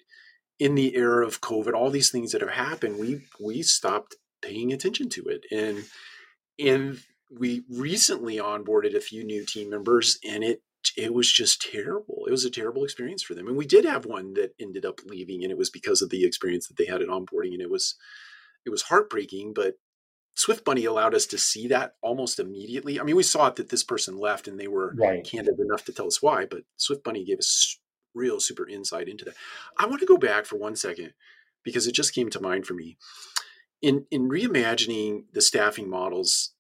in 0.60 0.76
the 0.76 0.96
era 0.96 1.26
of 1.26 1.42
covid 1.42 1.74
all 1.74 1.90
these 1.90 2.12
things 2.12 2.32
that 2.32 2.42
have 2.42 2.52
happened 2.52 3.00
we 3.00 3.22
we 3.40 3.62
stopped 3.62 4.16
paying 4.42 4.72
attention 4.74 5.10
to 5.10 5.26
it. 5.26 5.46
And 5.52 5.86
and 6.58 7.00
we 7.32 7.64
recently 7.70 8.38
onboarded 8.38 8.96
a 8.96 9.02
few 9.02 9.24
new 9.24 9.46
team 9.46 9.70
members 9.70 10.20
and 10.28 10.44
it 10.44 10.62
it 10.96 11.14
was 11.14 11.32
just 11.32 11.62
terrible. 11.62 12.24
It 12.28 12.32
was 12.32 12.46
a 12.46 12.50
terrible 12.50 12.84
experience 12.84 13.22
for 13.22 13.36
them. 13.36 13.48
And 13.48 13.58
we 13.58 13.68
did 13.68 13.86
have 13.86 14.06
one 14.06 14.34
that 14.36 14.54
ended 14.60 14.86
up 14.86 15.00
leaving 15.06 15.44
and 15.44 15.52
it 15.52 15.58
was 15.58 15.70
because 15.70 16.02
of 16.02 16.10
the 16.10 16.26
experience 16.26 16.68
that 16.68 16.78
they 16.78 16.86
had 16.86 17.02
at 17.02 17.10
onboarding 17.10 17.54
and 17.54 17.62
it 17.62 17.70
was 17.70 17.96
it 18.66 18.70
was 18.70 18.84
heartbreaking 18.84 19.54
but 19.54 19.76
Swift 20.40 20.64
Bunny 20.64 20.86
allowed 20.86 21.14
us 21.14 21.26
to 21.26 21.38
see 21.38 21.68
that 21.68 21.96
almost 22.02 22.40
immediately. 22.40 22.98
I 22.98 23.04
mean, 23.04 23.18
we 23.18 23.24
saw 23.24 23.48
it 23.48 23.58
that 23.58 23.68
this 23.68 23.84
person 23.84 24.18
left 24.18 24.48
and 24.48 24.58
they 24.58 24.70
were 24.70 24.94
right. 24.96 25.22
candid 25.22 25.60
enough 25.60 25.84
to 25.84 25.92
tell 25.92 26.08
us 26.08 26.22
why, 26.22 26.46
but 26.46 26.64
Swift 26.78 27.04
Bunny 27.04 27.26
gave 27.26 27.40
us 27.40 27.78
real 28.16 28.40
super 28.40 28.66
insight 28.66 29.10
into 29.10 29.26
that. 29.26 29.36
I 29.78 29.86
want 29.86 30.00
to 30.00 30.06
go 30.06 30.16
back 30.16 30.46
for 30.46 30.56
one 30.56 30.78
second 30.78 31.14
because 31.62 31.88
it 31.88 31.92
just 31.92 32.16
came 32.16 32.30
to 32.30 32.40
mind 32.40 32.66
for 32.66 32.74
me. 32.74 32.98
In 33.82 34.06
in 34.12 34.30
reimagining 34.30 35.24
the 35.34 35.42
staffing 35.42 35.90
models 35.90 36.54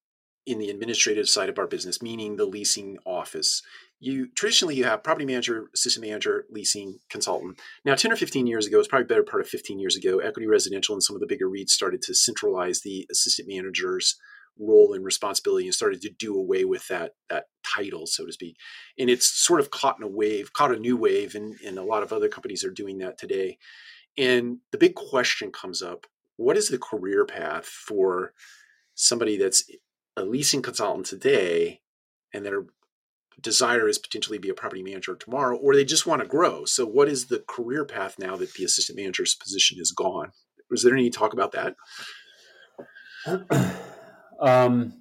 in 0.45 0.59
the 0.59 0.69
administrative 0.69 1.29
side 1.29 1.47
of 1.47 1.57
our 1.57 1.67
business, 1.67 2.01
meaning 2.01 2.35
the 2.35 2.45
leasing 2.45 2.97
office, 3.05 3.63
you 3.99 4.27
traditionally 4.33 4.75
you 4.75 4.85
have 4.85 5.03
property 5.03 5.25
manager, 5.25 5.69
assistant 5.75 6.05
manager, 6.05 6.45
leasing 6.49 6.99
consultant. 7.09 7.59
Now, 7.83 7.95
10 7.95 8.11
or 8.11 8.15
15 8.15 8.47
years 8.47 8.65
ago, 8.65 8.79
it's 8.79 8.87
probably 8.87 9.07
better 9.07 9.23
part 9.23 9.41
of 9.41 9.49
15 9.49 9.79
years 9.79 9.95
ago, 9.95 10.19
equity 10.19 10.47
residential 10.47 10.95
and 10.95 11.03
some 11.03 11.15
of 11.15 11.19
the 11.19 11.27
bigger 11.27 11.49
REITs 11.49 11.69
started 11.69 12.01
to 12.03 12.15
centralize 12.15 12.81
the 12.81 13.05
assistant 13.11 13.47
manager's 13.49 14.17
role 14.57 14.93
and 14.93 15.05
responsibility 15.05 15.65
and 15.65 15.75
started 15.75 16.01
to 16.01 16.09
do 16.09 16.35
away 16.35 16.65
with 16.65 16.87
that 16.87 17.11
that 17.29 17.45
title, 17.63 18.05
so 18.05 18.25
to 18.25 18.31
speak. 18.31 18.55
And 18.97 19.09
it's 19.09 19.25
sort 19.25 19.59
of 19.59 19.71
caught 19.71 19.97
in 19.97 20.03
a 20.03 20.07
wave, 20.07 20.53
caught 20.53 20.73
a 20.73 20.79
new 20.79 20.97
wave, 20.97 21.35
and, 21.35 21.55
and 21.65 21.77
a 21.77 21.83
lot 21.83 22.03
of 22.03 22.13
other 22.13 22.29
companies 22.29 22.63
are 22.63 22.71
doing 22.71 22.97
that 22.99 23.17
today. 23.17 23.57
And 24.17 24.57
the 24.71 24.77
big 24.77 24.95
question 24.95 25.51
comes 25.51 25.81
up: 25.81 26.07
What 26.37 26.57
is 26.57 26.69
the 26.69 26.79
career 26.79 27.25
path 27.25 27.65
for 27.65 28.33
somebody 28.95 29.37
that's 29.37 29.63
a 30.17 30.23
leasing 30.23 30.61
consultant 30.61 31.05
today 31.05 31.79
and 32.33 32.45
they're 32.45 32.65
desire 33.41 33.87
is 33.87 33.97
potentially 33.97 34.37
be 34.37 34.49
a 34.49 34.53
property 34.53 34.83
manager 34.83 35.15
tomorrow, 35.15 35.57
or 35.57 35.75
they 35.75 35.85
just 35.85 36.05
want 36.05 36.21
to 36.21 36.27
grow. 36.27 36.65
So, 36.65 36.85
what 36.85 37.09
is 37.09 37.27
the 37.27 37.43
career 37.47 37.85
path 37.85 38.17
now 38.19 38.35
that 38.37 38.53
the 38.53 38.63
assistant 38.63 38.97
manager's 38.97 39.35
position 39.35 39.77
is 39.79 39.91
gone? 39.91 40.31
Was 40.69 40.83
there 40.83 40.93
any 40.93 41.09
talk 41.09 41.33
about 41.33 41.53
that? 41.53 41.75
um, 44.39 44.93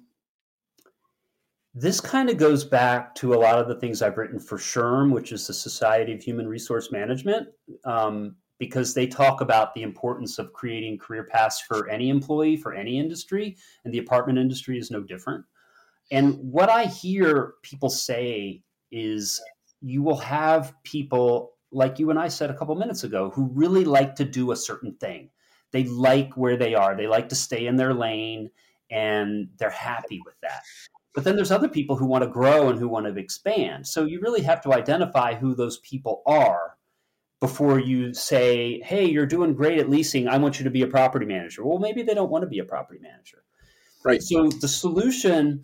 this 1.73 2.01
kind 2.01 2.29
of 2.29 2.37
goes 2.37 2.63
back 2.63 3.13
to 3.15 3.33
a 3.33 3.37
lot 3.37 3.59
of 3.59 3.67
the 3.67 3.75
things 3.75 4.01
I've 4.01 4.17
written 4.17 4.39
for 4.39 4.57
SHRM, 4.57 5.11
which 5.13 5.31
is 5.31 5.47
the 5.47 5.53
Society 5.53 6.13
of 6.13 6.21
Human 6.21 6.47
Resource 6.47 6.91
Management, 6.91 7.47
um, 7.85 8.35
because 8.57 8.93
they 8.93 9.07
talk 9.07 9.41
about 9.41 9.73
the 9.73 9.83
importance 9.83 10.39
of 10.39 10.51
creating 10.51 10.97
career 10.97 11.23
paths 11.23 11.61
for 11.61 11.87
any 11.89 12.09
employee, 12.09 12.57
for 12.57 12.73
any 12.73 12.99
industry, 12.99 13.55
and 13.85 13.93
the 13.93 13.99
apartment 13.99 14.39
industry 14.39 14.77
is 14.77 14.91
no 14.91 15.01
different. 15.01 15.45
And 16.11 16.35
what 16.39 16.69
I 16.69 16.85
hear 16.85 17.53
people 17.61 17.89
say 17.89 18.63
is 18.91 19.41
you 19.81 20.01
will 20.01 20.17
have 20.17 20.73
people 20.83 21.53
like 21.71 21.99
you 21.99 22.09
and 22.09 22.17
I 22.17 22.27
said 22.27 22.49
a 22.49 22.57
couple 22.57 22.75
minutes 22.75 23.03
ago 23.03 23.29
who 23.29 23.49
really 23.53 23.85
like 23.85 24.15
to 24.15 24.25
do 24.25 24.51
a 24.51 24.55
certain 24.55 24.95
thing. 24.95 25.29
They 25.71 25.83
like 25.83 26.35
where 26.35 26.57
they 26.57 26.73
are, 26.73 26.95
they 26.95 27.07
like 27.07 27.29
to 27.29 27.35
stay 27.35 27.67
in 27.67 27.75
their 27.75 27.93
lane, 27.93 28.49
and 28.89 29.49
they're 29.57 29.69
happy 29.69 30.19
with 30.25 30.33
that. 30.41 30.61
But 31.13 31.23
then 31.23 31.35
there's 31.35 31.51
other 31.51 31.69
people 31.69 31.95
who 31.95 32.07
want 32.07 32.23
to 32.23 32.29
grow 32.29 32.69
and 32.69 32.79
who 32.79 32.87
want 32.87 33.05
to 33.05 33.19
expand. 33.19 33.85
So 33.85 34.05
you 34.05 34.19
really 34.19 34.41
have 34.41 34.61
to 34.61 34.73
identify 34.73 35.35
who 35.35 35.53
those 35.53 35.77
people 35.79 36.23
are 36.25 36.75
before 37.39 37.79
you 37.79 38.13
say, 38.13 38.81
hey, 38.83 39.05
you're 39.05 39.25
doing 39.25 39.53
great 39.53 39.79
at 39.79 39.89
leasing. 39.89 40.27
I 40.27 40.37
want 40.37 40.59
you 40.59 40.63
to 40.63 40.69
be 40.69 40.81
a 40.81 40.87
property 40.87 41.25
manager. 41.25 41.65
Well, 41.65 41.79
maybe 41.79 42.03
they 42.03 42.13
don't 42.13 42.31
want 42.31 42.43
to 42.43 42.49
be 42.49 42.59
a 42.59 42.65
property 42.65 42.99
manager. 43.01 43.43
Right. 44.03 44.21
So 44.21 44.49
the 44.49 44.67
solution 44.67 45.63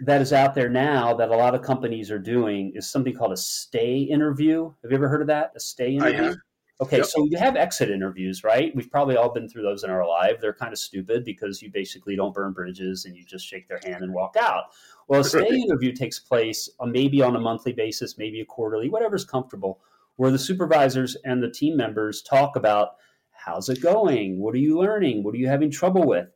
that 0.00 0.20
is 0.20 0.32
out 0.32 0.54
there 0.54 0.68
now 0.68 1.14
that 1.14 1.30
a 1.30 1.36
lot 1.36 1.54
of 1.54 1.62
companies 1.62 2.10
are 2.10 2.18
doing 2.18 2.72
is 2.74 2.90
something 2.90 3.14
called 3.14 3.32
a 3.32 3.36
stay 3.36 3.98
interview. 3.98 4.72
Have 4.82 4.90
you 4.90 4.96
ever 4.96 5.08
heard 5.08 5.22
of 5.22 5.26
that? 5.28 5.52
A 5.56 5.60
stay 5.60 5.94
interview? 5.94 6.34
Okay, 6.78 6.98
yep. 6.98 7.06
so 7.06 7.24
you 7.24 7.38
have 7.38 7.56
exit 7.56 7.90
interviews, 7.90 8.44
right? 8.44 8.70
We've 8.76 8.90
probably 8.90 9.16
all 9.16 9.32
been 9.32 9.48
through 9.48 9.62
those 9.62 9.82
in 9.82 9.88
our 9.88 10.06
life. 10.06 10.40
They're 10.40 10.52
kind 10.52 10.74
of 10.74 10.78
stupid 10.78 11.24
because 11.24 11.62
you 11.62 11.70
basically 11.70 12.16
don't 12.16 12.34
burn 12.34 12.52
bridges 12.52 13.06
and 13.06 13.16
you 13.16 13.24
just 13.24 13.46
shake 13.46 13.66
their 13.66 13.80
hand 13.82 14.04
and 14.04 14.12
walk 14.12 14.36
out. 14.38 14.64
Well, 15.08 15.22
a 15.22 15.24
stay 15.24 15.48
interview 15.48 15.92
takes 15.92 16.18
place 16.18 16.68
uh, 16.78 16.84
maybe 16.84 17.22
on 17.22 17.34
a 17.34 17.40
monthly 17.40 17.72
basis, 17.72 18.18
maybe 18.18 18.42
a 18.42 18.44
quarterly, 18.44 18.90
whatever's 18.90 19.24
comfortable, 19.24 19.80
where 20.16 20.30
the 20.30 20.38
supervisors 20.38 21.16
and 21.24 21.42
the 21.42 21.50
team 21.50 21.78
members 21.78 22.20
talk 22.20 22.56
about 22.56 22.96
how's 23.30 23.70
it 23.70 23.80
going? 23.80 24.38
What 24.38 24.54
are 24.54 24.58
you 24.58 24.78
learning? 24.78 25.22
What 25.22 25.34
are 25.34 25.38
you 25.38 25.48
having 25.48 25.70
trouble 25.70 26.02
with? 26.02 26.28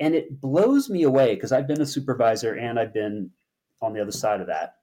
And 0.00 0.14
it 0.14 0.40
blows 0.40 0.88
me 0.88 1.02
away 1.04 1.34
because 1.34 1.52
I've 1.52 1.68
been 1.68 1.82
a 1.82 1.86
supervisor 1.86 2.54
and 2.54 2.78
I've 2.78 2.92
been 2.92 3.30
on 3.82 3.92
the 3.92 4.00
other 4.00 4.12
side 4.12 4.40
of 4.40 4.46
that. 4.48 4.76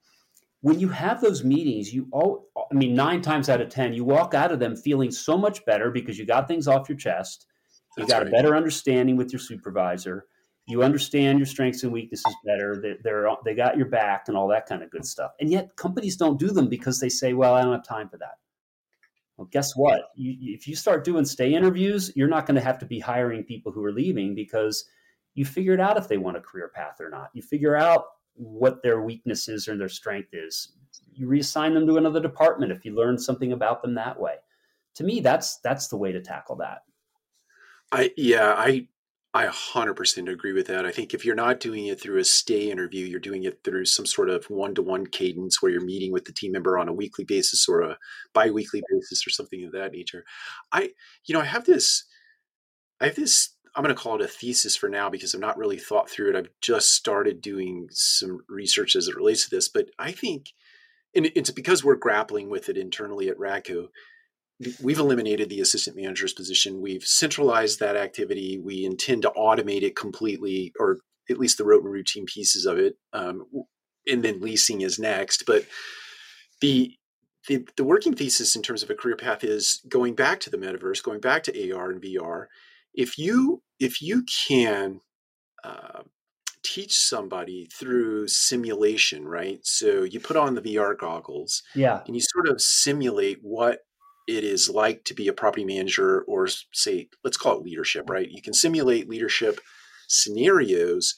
When 0.62 0.80
you 0.80 0.90
have 0.90 1.22
those 1.22 1.44
meetings, 1.44 1.94
you 1.94 2.08
all, 2.12 2.48
I 2.72 2.74
mean, 2.74 2.96
nine 2.96 3.22
times 3.22 3.50
out 3.50 3.62
of 3.62 3.70
10, 3.70 3.94
you 3.94 4.04
walk 4.04 4.34
out 4.34 4.52
of 4.52 4.60
them 4.60 4.76
feeling 4.76 5.12
so 5.12 5.38
much 5.38 5.66
better 5.66 5.92
because 5.92 6.18
you 6.18 6.26
got 6.26 6.48
things 6.48 6.68
off 6.68 6.90
your 6.90 6.98
chest. 6.98 7.48
You 7.96 8.04
That's 8.04 8.14
got 8.14 8.18
right. 8.20 8.28
a 8.28 8.32
better 8.32 8.56
understanding 8.56 9.18
with 9.18 9.32
your 9.32 9.40
supervisor. 9.40 10.26
You 10.68 10.84
understand 10.84 11.40
your 11.40 11.46
strengths 11.46 11.84
and 11.84 11.92
weaknesses 11.92 12.36
better. 12.46 12.80
They, 12.82 12.96
they're, 13.04 13.28
they 13.46 13.56
got 13.56 13.78
your 13.78 13.88
back 13.88 14.26
and 14.28 14.36
all 14.36 14.48
that 14.50 14.66
kind 14.66 14.84
of 14.84 14.92
good 14.92 15.06
stuff. 15.06 15.32
And 15.40 15.50
yet 15.50 15.76
companies 15.78 16.18
don't 16.18 16.40
do 16.40 16.50
them 16.50 16.68
because 16.68 17.00
they 17.00 17.10
say, 17.10 17.34
well, 17.34 17.54
I 17.54 17.62
don't 17.62 17.72
have 17.72 17.86
time 17.86 18.10
for 18.10 18.18
that. 18.18 18.38
Well, 19.38 19.48
guess 19.52 19.76
what? 19.76 20.10
You, 20.16 20.36
if 20.54 20.68
you 20.68 20.76
start 20.76 21.06
doing 21.06 21.24
stay 21.24 21.54
interviews, 21.54 22.12
you're 22.16 22.28
not 22.28 22.46
going 22.46 22.56
to 22.56 22.62
have 22.62 22.80
to 22.80 22.86
be 22.86 23.00
hiring 23.00 23.44
people 23.44 23.72
who 23.72 23.84
are 23.86 23.92
leaving 23.92 24.36
because 24.36 24.86
you 25.38 25.46
figure 25.46 25.80
out 25.80 25.98
if 25.98 26.08
they 26.08 26.18
want 26.18 26.36
a 26.36 26.42
career 26.42 26.72
path 26.74 27.00
or 27.00 27.12
not. 27.12 27.30
You 27.34 27.44
figure 27.44 27.76
out 27.76 28.06
what 28.34 28.82
their 28.82 29.04
weakness 29.04 29.48
is 29.48 29.68
or 29.68 29.78
their 29.78 29.88
strength 29.88 30.30
is. 30.34 30.74
You 31.14 31.28
reassign 31.28 31.76
them 31.76 31.86
to 31.86 31.98
another 31.98 32.20
department 32.20 32.72
if 32.72 32.84
you 32.84 32.96
learn 32.96 33.20
something 33.20 33.52
about 33.52 33.84
them 33.84 33.94
that 33.94 34.20
way. 34.20 34.34
To 34.96 35.04
me, 35.04 35.20
that's 35.20 35.60
that's 35.60 35.90
the 35.90 35.98
way 35.98 36.12
to 36.12 36.22
tackle 36.22 36.56
that. 36.56 36.80
I 37.92 38.12
yeah, 38.18 38.56
I 38.58 38.88
I 39.36 39.46
100% 39.46 40.32
agree 40.32 40.54
with 40.54 40.66
that. 40.68 40.88
I 40.88 40.92
think 40.92 41.14
if 41.14 41.24
you're 41.24 41.36
not 41.36 41.60
doing 41.60 41.86
it 41.86 42.02
through 42.02 42.20
a 42.20 42.24
stay 42.24 42.72
interview, 42.72 43.06
you're 43.06 43.20
doing 43.20 43.44
it 43.44 43.60
through 43.64 43.86
some 43.86 44.08
sort 44.08 44.32
of 44.32 44.46
one-to-one 44.46 45.06
cadence 45.06 45.62
where 45.62 45.72
you're 45.72 45.82
meeting 45.82 46.12
with 46.12 46.26
the 46.26 46.32
team 46.32 46.54
member 46.54 46.80
on 46.80 46.88
a 46.88 46.94
weekly 46.94 47.26
basis 47.26 47.68
or 47.70 47.82
a 47.82 48.00
bi-weekly 48.34 48.82
basis 48.90 49.28
or 49.28 49.30
something 49.30 49.64
of 49.64 49.72
that 49.74 49.92
nature. 49.92 50.26
I 50.72 50.94
you 51.26 51.36
know, 51.36 51.42
I 51.42 51.46
have 51.46 51.66
this 51.66 52.06
I 53.00 53.06
have 53.06 53.16
this 53.16 53.50
I'm 53.78 53.84
going 53.84 53.96
to 53.96 54.02
call 54.02 54.16
it 54.16 54.22
a 54.22 54.28
thesis 54.28 54.76
for 54.76 54.90
now 54.90 55.08
because 55.08 55.36
I've 55.36 55.42
not 55.42 55.58
really 55.58 55.78
thought 55.78 56.10
through 56.10 56.32
it. 56.32 56.36
I've 56.36 56.50
just 56.62 56.96
started 56.96 57.42
doing 57.42 57.88
some 57.92 58.40
research 58.50 58.96
as 58.96 59.08
it 59.08 59.16
relates 59.16 59.44
to 59.44 59.56
this, 59.56 59.70
but 59.70 59.92
I 60.00 60.12
think, 60.12 60.48
and 61.16 61.28
it's 61.36 61.52
because 61.52 61.84
we're 61.84 61.96
grappling 61.96 62.50
with 62.50 62.70
it 62.70 62.78
internally 62.78 63.30
at 63.30 63.38
Radco. 63.38 63.90
We've 64.82 64.98
eliminated 64.98 65.50
the 65.50 65.62
assistant 65.62 65.96
manager's 65.96 66.34
position. 66.34 66.82
We've 66.82 67.04
centralized 67.04 67.80
that 67.80 67.96
activity. 67.96 68.58
We 68.58 68.84
intend 68.84 69.22
to 69.22 69.34
automate 69.38 69.84
it 69.84 69.96
completely, 69.96 70.74
or 70.80 70.98
at 71.30 71.38
least 71.38 71.60
the 71.60 71.64
rote 71.64 71.84
and 71.84 71.94
routine 71.94 72.26
pieces 72.26 72.66
of 72.66 72.80
it. 72.80 72.96
Um, 73.14 73.46
and 74.08 74.24
then 74.24 74.42
leasing 74.42 74.82
is 74.82 74.98
next. 74.98 75.46
But 75.46 75.68
the 76.62 76.96
the, 77.48 77.66
the 77.78 77.84
working 77.84 78.14
thesis 78.14 78.56
in 78.58 78.62
terms 78.62 78.84
of 78.84 78.90
a 78.90 78.96
career 78.96 79.16
path 79.16 79.44
is 79.44 79.82
going 79.88 80.16
back 80.16 80.42
to 80.42 80.50
the 80.50 80.58
metaverse, 80.58 81.02
going 81.02 81.22
back 81.22 81.44
to 81.44 81.74
AR 81.74 81.92
and 81.92 82.02
VR. 82.02 82.48
If 82.98 83.18
you 83.18 83.62
if 83.80 84.02
you 84.02 84.26
can 84.48 85.00
uh, 85.64 86.02
teach 86.64 86.98
somebody 86.98 87.70
through 87.74 88.28
simulation, 88.28 89.26
right? 89.26 89.60
So 89.64 90.04
you 90.04 90.20
put 90.20 90.36
on 90.36 90.56
the 90.56 90.62
VR 90.62 90.98
goggles, 90.98 91.64
yeah, 91.76 92.02
and 92.06 92.16
you 92.16 92.22
sort 92.22 92.50
of 92.50 92.62
simulate 92.62 93.40
what 93.42 93.80
it 94.28 94.44
is 94.44 94.70
like 94.70 95.06
to 95.06 95.14
be 95.14 95.30
a 95.30 95.34
property 95.34 95.64
manager, 95.64 96.24
or 96.24 96.48
say, 96.74 97.08
let's 97.24 97.38
call 97.38 97.58
it 97.58 97.64
leadership, 97.64 98.10
right? 98.10 98.30
You 98.30 98.42
can 98.42 98.54
simulate 98.54 99.08
leadership 99.08 99.62
scenarios 100.10 101.16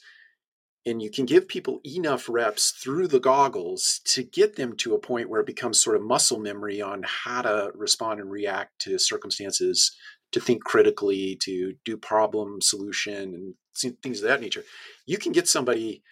and 0.86 1.02
you 1.02 1.10
can 1.10 1.26
give 1.26 1.46
people 1.46 1.80
enough 1.84 2.28
reps 2.28 2.70
through 2.70 3.06
the 3.06 3.20
goggles 3.20 4.00
to 4.04 4.22
get 4.22 4.56
them 4.56 4.74
to 4.76 4.94
a 4.94 4.98
point 4.98 5.28
where 5.28 5.40
it 5.40 5.46
becomes 5.46 5.80
sort 5.80 5.96
of 5.96 6.02
muscle 6.02 6.38
memory 6.38 6.80
on 6.80 7.04
how 7.06 7.42
to 7.42 7.70
respond 7.74 8.18
and 8.18 8.30
react 8.30 8.78
to 8.80 8.98
circumstances 8.98 9.94
to 10.32 10.40
think 10.40 10.64
critically 10.64 11.36
to 11.40 11.74
do 11.84 11.96
problem 11.96 12.60
solution 12.60 13.34
and 13.34 13.54
things 14.02 14.22
of 14.22 14.28
that 14.28 14.40
nature 14.40 14.64
you 15.06 15.18
can 15.18 15.32
get 15.32 15.48
somebody 15.48 16.02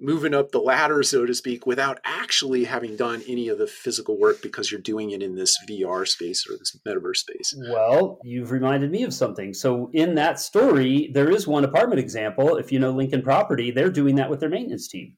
moving 0.00 0.32
up 0.32 0.52
the 0.52 0.60
ladder, 0.60 1.02
so 1.02 1.26
to 1.26 1.34
speak, 1.34 1.66
without 1.66 1.98
actually 2.04 2.64
having 2.64 2.96
done 2.96 3.22
any 3.26 3.48
of 3.48 3.58
the 3.58 3.66
physical 3.66 4.18
work 4.18 4.40
because 4.42 4.70
you're 4.70 4.80
doing 4.80 5.10
it 5.10 5.22
in 5.22 5.34
this 5.34 5.58
VR 5.68 6.06
space 6.06 6.46
or 6.48 6.56
this 6.56 6.76
metaverse 6.86 7.16
space. 7.16 7.54
Well, 7.70 8.18
you've 8.22 8.52
reminded 8.52 8.90
me 8.90 9.02
of 9.02 9.12
something. 9.12 9.52
So, 9.52 9.90
in 9.92 10.14
that 10.14 10.38
story, 10.38 11.10
there 11.12 11.30
is 11.30 11.46
one 11.46 11.64
apartment 11.64 12.00
example. 12.00 12.56
If 12.56 12.70
you 12.70 12.78
know 12.78 12.92
Lincoln 12.92 13.22
Property, 13.22 13.70
they're 13.70 13.90
doing 13.90 14.14
that 14.16 14.30
with 14.30 14.40
their 14.40 14.50
maintenance 14.50 14.88
team. 14.88 15.16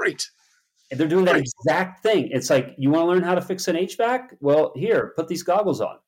Right. 0.00 0.22
And 0.90 0.98
they're 0.98 1.08
doing 1.08 1.26
that 1.26 1.32
right. 1.32 1.44
exact 1.60 2.02
thing. 2.02 2.30
It's 2.32 2.48
like, 2.48 2.74
you 2.78 2.90
want 2.90 3.04
to 3.04 3.08
learn 3.08 3.22
how 3.22 3.34
to 3.34 3.42
fix 3.42 3.68
an 3.68 3.76
HVAC? 3.76 4.36
Well, 4.40 4.72
here, 4.74 5.12
put 5.16 5.28
these 5.28 5.42
goggles 5.42 5.82
on. 5.82 5.98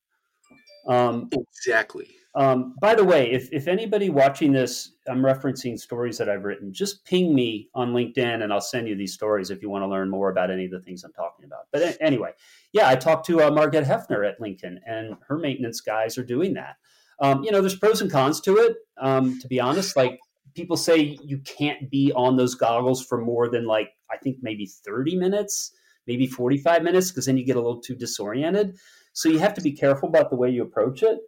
Um, 0.90 1.30
exactly. 1.32 2.08
Um, 2.34 2.74
by 2.80 2.94
the 2.94 3.04
way, 3.04 3.30
if, 3.32 3.48
if 3.52 3.66
anybody 3.66 4.08
watching 4.08 4.52
this, 4.52 4.92
I'm 5.08 5.22
referencing 5.22 5.78
stories 5.78 6.16
that 6.18 6.28
I've 6.28 6.44
written, 6.44 6.72
just 6.72 7.04
ping 7.04 7.34
me 7.34 7.68
on 7.74 7.92
LinkedIn 7.92 8.42
and 8.42 8.52
I'll 8.52 8.60
send 8.60 8.86
you 8.88 8.94
these 8.96 9.14
stories 9.14 9.50
if 9.50 9.62
you 9.62 9.70
want 9.70 9.82
to 9.82 9.88
learn 9.88 10.08
more 10.08 10.30
about 10.30 10.50
any 10.50 10.64
of 10.64 10.70
the 10.70 10.80
things 10.80 11.02
I'm 11.02 11.12
talking 11.12 11.44
about. 11.44 11.66
But 11.72 11.96
anyway, 12.00 12.30
yeah, 12.72 12.88
I 12.88 12.94
talked 12.94 13.26
to 13.26 13.42
uh, 13.42 13.50
Margaret 13.50 13.84
Hefner 13.84 14.28
at 14.28 14.40
Lincoln 14.40 14.78
and 14.86 15.16
her 15.26 15.38
maintenance 15.38 15.80
guys 15.80 16.18
are 16.18 16.24
doing 16.24 16.54
that. 16.54 16.76
Um, 17.20 17.42
you 17.42 17.50
know, 17.50 17.60
there's 17.60 17.76
pros 17.76 18.00
and 18.00 18.10
cons 18.10 18.40
to 18.42 18.56
it. 18.58 18.76
Um, 19.00 19.40
to 19.40 19.48
be 19.48 19.60
honest, 19.60 19.96
like 19.96 20.18
people 20.54 20.76
say 20.76 21.18
you 21.24 21.38
can't 21.38 21.90
be 21.90 22.12
on 22.14 22.36
those 22.36 22.54
goggles 22.54 23.04
for 23.04 23.20
more 23.20 23.48
than 23.48 23.66
like, 23.66 23.90
I 24.10 24.16
think 24.18 24.38
maybe 24.40 24.66
30 24.66 25.16
minutes, 25.16 25.72
maybe 26.06 26.26
45 26.26 26.82
minutes, 26.82 27.10
because 27.10 27.26
then 27.26 27.36
you 27.36 27.44
get 27.44 27.56
a 27.56 27.60
little 27.60 27.80
too 27.80 27.96
disoriented. 27.96 28.76
So 29.12 29.28
you 29.28 29.38
have 29.38 29.54
to 29.54 29.60
be 29.60 29.72
careful 29.72 30.08
about 30.08 30.30
the 30.30 30.36
way 30.36 30.50
you 30.50 30.62
approach 30.62 31.02
it 31.02 31.20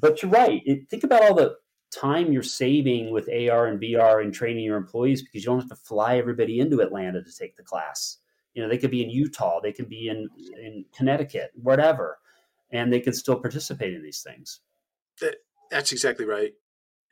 but 0.00 0.22
you're 0.22 0.30
right. 0.30 0.62
It, 0.64 0.88
think 0.88 1.04
about 1.04 1.22
all 1.22 1.34
the 1.34 1.56
time 1.90 2.32
you're 2.32 2.42
saving 2.42 3.10
with 3.10 3.28
AR 3.28 3.66
and 3.66 3.80
VR 3.80 4.22
and 4.22 4.32
training 4.32 4.64
your 4.64 4.76
employees 4.76 5.22
because 5.22 5.42
you 5.42 5.50
don't 5.50 5.60
have 5.60 5.70
to 5.70 5.76
fly 5.76 6.18
everybody 6.18 6.60
into 6.60 6.80
Atlanta 6.80 7.22
to 7.22 7.36
take 7.36 7.56
the 7.56 7.62
class. 7.62 8.18
You 8.54 8.62
know, 8.62 8.68
they 8.68 8.78
could 8.78 8.90
be 8.90 9.02
in 9.02 9.10
Utah, 9.10 9.60
they 9.60 9.72
could 9.72 9.88
be 9.88 10.08
in 10.08 10.28
in 10.60 10.84
Connecticut, 10.96 11.52
whatever, 11.54 12.18
and 12.70 12.92
they 12.92 13.00
can 13.00 13.12
still 13.12 13.38
participate 13.38 13.94
in 13.94 14.02
these 14.02 14.22
things. 14.22 14.60
That, 15.20 15.36
that's 15.70 15.92
exactly 15.92 16.24
right. 16.24 16.52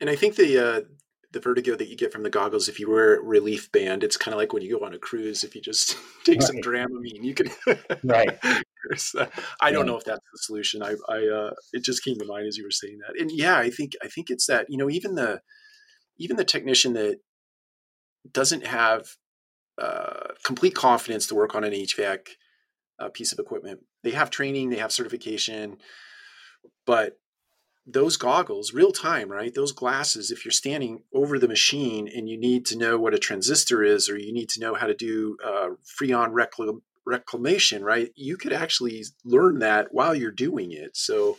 And 0.01 0.09
I 0.09 0.15
think 0.15 0.35
the 0.35 0.57
uh, 0.57 0.81
the 1.31 1.39
vertigo 1.39 1.75
that 1.75 1.87
you 1.87 1.95
get 1.95 2.11
from 2.11 2.23
the 2.23 2.29
goggles 2.29 2.67
if 2.67 2.79
you 2.79 2.89
wear 2.89 3.21
relief 3.21 3.71
band, 3.71 4.03
it's 4.03 4.17
kind 4.17 4.33
of 4.33 4.39
like 4.39 4.53
when 4.53 4.63
you 4.63 4.77
go 4.77 4.85
on 4.85 4.93
a 4.93 4.99
cruise. 4.99 5.43
If 5.43 5.55
you 5.55 5.61
just 5.61 5.95
take 6.23 6.39
right. 6.39 6.47
some 6.47 6.57
Dramamine, 6.57 7.23
you 7.23 7.33
can 7.33 7.49
right 8.03 8.37
I 9.61 9.71
don't 9.71 9.85
know 9.85 9.97
if 9.97 10.03
that's 10.03 10.19
the 10.19 10.37
solution. 10.39 10.83
I, 10.83 10.95
I, 11.09 11.27
uh, 11.27 11.51
it 11.73 11.83
just 11.83 12.03
came 12.03 12.17
to 12.19 12.25
mind 12.25 12.47
as 12.47 12.57
you 12.57 12.63
were 12.63 12.71
saying 12.71 12.99
that. 12.99 13.19
And 13.19 13.31
yeah, 13.31 13.57
I 13.57 13.69
think, 13.69 13.93
I 14.03 14.07
think 14.07 14.29
it's 14.29 14.47
that, 14.47 14.67
you 14.69 14.77
know, 14.77 14.89
even 14.89 15.15
the, 15.15 15.41
even 16.17 16.37
the 16.37 16.45
technician 16.45 16.93
that 16.93 17.19
doesn't 18.31 18.65
have 18.65 19.07
uh, 19.81 20.29
complete 20.43 20.75
confidence 20.75 21.27
to 21.27 21.35
work 21.35 21.55
on 21.55 21.63
an 21.63 21.73
HVAC 21.73 22.29
uh, 22.99 23.09
piece 23.09 23.31
of 23.31 23.39
equipment, 23.39 23.81
they 24.03 24.11
have 24.11 24.29
training, 24.29 24.69
they 24.69 24.77
have 24.77 24.91
certification, 24.91 25.77
but 26.85 27.19
those 27.85 28.17
goggles, 28.17 28.73
real 28.73 28.91
time, 28.91 29.31
right? 29.31 29.53
Those 29.53 29.71
glasses, 29.71 30.29
if 30.29 30.43
you're 30.43 30.51
standing 30.51 31.03
over 31.13 31.39
the 31.39 31.47
machine 31.47 32.09
and 32.13 32.27
you 32.27 32.37
need 32.37 32.65
to 32.65 32.77
know 32.77 32.97
what 32.97 33.13
a 33.13 33.19
transistor 33.19 33.81
is, 33.81 34.09
or 34.09 34.17
you 34.17 34.33
need 34.33 34.49
to 34.49 34.59
know 34.59 34.75
how 34.75 34.87
to 34.87 34.93
do 34.93 35.37
uh, 35.43 35.69
freon 36.01 36.33
recl- 36.33 36.81
reclamation, 37.07 37.83
right? 37.83 38.11
You 38.15 38.37
could 38.37 38.53
actually 38.53 39.03
learn 39.23 39.59
that 39.59 39.87
while 39.91 40.13
you're 40.13 40.31
doing 40.31 40.71
it. 40.71 40.95
So 40.95 41.37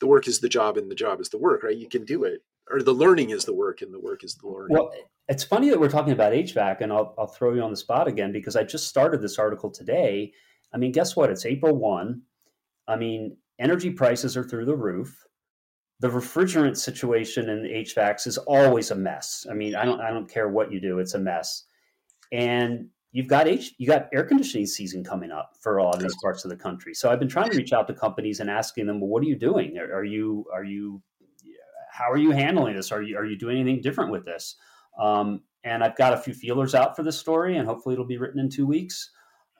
the 0.00 0.06
work 0.06 0.26
is 0.26 0.40
the 0.40 0.48
job 0.48 0.76
and 0.76 0.90
the 0.90 0.96
job 0.96 1.20
is 1.20 1.28
the 1.28 1.38
work, 1.38 1.62
right? 1.62 1.76
You 1.76 1.88
can 1.88 2.04
do 2.04 2.24
it. 2.24 2.42
Or 2.70 2.82
the 2.82 2.94
learning 2.94 3.30
is 3.30 3.44
the 3.44 3.54
work 3.54 3.82
and 3.82 3.92
the 3.92 4.00
work 4.00 4.24
is 4.24 4.36
the 4.36 4.48
learning. 4.48 4.76
Well, 4.76 4.92
it's 5.28 5.44
funny 5.44 5.68
that 5.70 5.78
we're 5.78 5.90
talking 5.90 6.12
about 6.12 6.32
HVAC, 6.32 6.80
and 6.80 6.92
I'll, 6.92 7.14
I'll 7.18 7.26
throw 7.26 7.54
you 7.54 7.62
on 7.62 7.70
the 7.70 7.76
spot 7.76 8.08
again 8.08 8.32
because 8.32 8.56
I 8.56 8.64
just 8.64 8.88
started 8.88 9.20
this 9.20 9.38
article 9.38 9.70
today. 9.70 10.32
I 10.72 10.78
mean, 10.78 10.92
guess 10.92 11.14
what? 11.14 11.30
It's 11.30 11.46
April 11.46 11.76
1. 11.76 12.20
I 12.88 12.96
mean, 12.96 13.36
energy 13.58 13.90
prices 13.90 14.36
are 14.36 14.44
through 14.44 14.64
the 14.64 14.76
roof. 14.76 15.16
The 16.00 16.08
refrigerant 16.08 16.76
situation 16.76 17.48
in 17.48 17.62
HVACs 17.62 18.26
is 18.26 18.38
always 18.38 18.90
a 18.90 18.96
mess. 18.96 19.46
I 19.48 19.54
mean, 19.54 19.76
I 19.76 19.84
don't 19.84 20.00
I 20.00 20.10
don't 20.10 20.28
care 20.28 20.48
what 20.48 20.72
you 20.72 20.80
do, 20.80 20.98
it's 20.98 21.14
a 21.14 21.18
mess. 21.18 21.64
And 22.32 22.88
you've 23.12 23.28
got 23.28 23.46
H, 23.46 23.74
you 23.78 23.86
got 23.86 24.08
air 24.12 24.24
conditioning 24.24 24.66
season 24.66 25.04
coming 25.04 25.30
up 25.30 25.52
for 25.60 25.76
a 25.76 25.84
lot 25.84 25.96
of 25.96 26.02
these 26.02 26.16
parts 26.22 26.44
of 26.44 26.50
the 26.50 26.56
country. 26.56 26.94
So 26.94 27.10
I've 27.10 27.18
been 27.18 27.28
trying 27.28 27.50
to 27.50 27.56
reach 27.56 27.72
out 27.72 27.86
to 27.88 27.94
companies 27.94 28.40
and 28.40 28.50
asking 28.50 28.86
them, 28.86 29.00
well, 29.00 29.10
what 29.10 29.22
are 29.22 29.26
you 29.26 29.36
doing? 29.36 29.78
Are, 29.78 29.98
are 29.98 30.04
you 30.04 30.46
are 30.52 30.64
you 30.64 31.02
how 31.90 32.10
are 32.10 32.16
you 32.16 32.30
handling 32.30 32.74
this? 32.74 32.90
Are 32.90 33.02
you 33.02 33.16
are 33.16 33.26
you 33.26 33.36
doing 33.36 33.60
anything 33.60 33.82
different 33.82 34.10
with 34.10 34.24
this? 34.24 34.56
Um, 34.98 35.42
and 35.62 35.84
I've 35.84 35.96
got 35.96 36.14
a 36.14 36.16
few 36.16 36.34
feelers 36.34 36.74
out 36.74 36.96
for 36.96 37.02
this 37.02 37.18
story, 37.18 37.56
and 37.56 37.68
hopefully 37.68 37.92
it'll 37.92 38.06
be 38.06 38.18
written 38.18 38.40
in 38.40 38.48
two 38.48 38.66
weeks. 38.66 39.10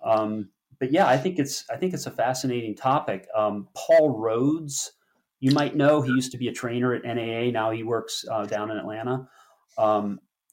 Um, 0.05 0.49
but 0.81 0.91
yeah, 0.91 1.07
I 1.07 1.17
think 1.17 1.39
it's 1.39 1.65
I 1.71 1.77
think 1.77 1.95
it's 1.95 2.07
a 2.07 2.11
fascinating 2.11 2.75
topic. 2.75 3.29
Um, 3.37 3.69
Paul 3.77 4.19
Rhodes, 4.19 4.93
you 5.41 5.53
might 5.53 5.77
know, 5.77 6.01
he 6.01 6.11
used 6.11 6.33
to 6.33 6.39
be 6.39 6.49
a 6.49 6.53
trainer 6.53 6.95
at 6.95 7.05
NAA. 7.05 7.51
Now 7.51 7.71
he 7.71 7.83
works 7.83 8.25
uh, 8.31 8.47
down 8.47 8.71
in 8.71 8.79
Atlanta. 8.79 9.29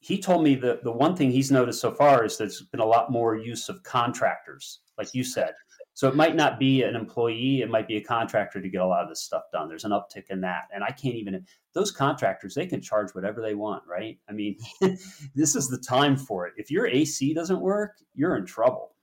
He 0.00 0.18
told 0.18 0.42
me 0.42 0.54
that 0.56 0.82
the 0.82 0.92
one 0.92 1.14
thing 1.14 1.30
he's 1.30 1.50
noticed 1.50 1.80
so 1.80 1.92
far 1.92 2.24
is 2.24 2.36
there's 2.36 2.62
been 2.62 2.80
a 2.80 2.86
lot 2.86 3.12
more 3.12 3.36
use 3.36 3.68
of 3.68 3.82
contractors, 3.82 4.80
like 4.96 5.14
you 5.14 5.22
said. 5.22 5.52
So 5.92 6.08
it 6.08 6.16
might 6.16 6.34
not 6.34 6.58
be 6.58 6.82
an 6.82 6.96
employee, 6.96 7.60
it 7.60 7.68
might 7.68 7.86
be 7.86 7.98
a 7.98 8.02
contractor 8.02 8.62
to 8.62 8.68
get 8.68 8.80
a 8.80 8.86
lot 8.86 9.02
of 9.02 9.10
this 9.10 9.22
stuff 9.22 9.42
done. 9.52 9.68
There's 9.68 9.84
an 9.84 9.90
uptick 9.90 10.30
in 10.30 10.40
that. 10.40 10.68
And 10.72 10.82
I 10.82 10.90
can't 10.90 11.16
even, 11.16 11.44
those 11.74 11.90
contractors, 11.90 12.54
they 12.54 12.66
can 12.66 12.80
charge 12.80 13.10
whatever 13.14 13.42
they 13.42 13.54
want, 13.54 13.82
right? 13.86 14.18
I 14.26 14.32
mean, 14.32 14.56
this 15.34 15.54
is 15.54 15.68
the 15.68 15.76
time 15.76 16.16
for 16.16 16.46
it. 16.46 16.54
If 16.56 16.70
your 16.70 16.86
AC 16.86 17.34
doesn't 17.34 17.60
work, 17.60 17.96
you're 18.14 18.36
in 18.36 18.46
trouble. 18.46 18.94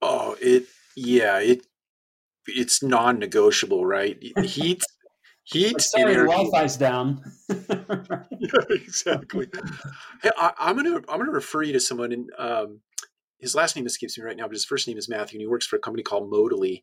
Oh, 0.00 0.36
it, 0.40 0.66
yeah, 0.96 1.38
it, 1.38 1.64
it's 2.48 2.82
non 2.82 3.20
negotiable, 3.20 3.86
right? 3.86 4.20
Heat 4.42 4.82
heat 5.44 5.80
sorry, 5.80 6.14
energy. 6.14 6.30
Wi-Fi's 6.30 6.76
down. 6.76 7.22
yeah, 7.48 8.48
exactly. 8.70 9.48
Hey, 10.22 10.30
I, 10.38 10.52
am 10.58 10.76
gonna 10.76 10.96
I'm 11.08 11.18
gonna 11.18 11.30
refer 11.30 11.62
you 11.62 11.72
to 11.72 11.80
someone, 11.80 12.12
and 12.12 12.30
um, 12.38 12.80
his 13.38 13.54
last 13.54 13.76
name 13.76 13.86
escapes 13.86 14.18
me 14.18 14.24
right 14.24 14.36
now, 14.36 14.44
but 14.44 14.54
his 14.54 14.64
first 14.64 14.86
name 14.86 14.98
is 14.98 15.08
Matthew, 15.08 15.38
and 15.38 15.42
he 15.42 15.48
works 15.48 15.66
for 15.66 15.76
a 15.76 15.80
company 15.80 16.02
called 16.02 16.30
Modally. 16.30 16.82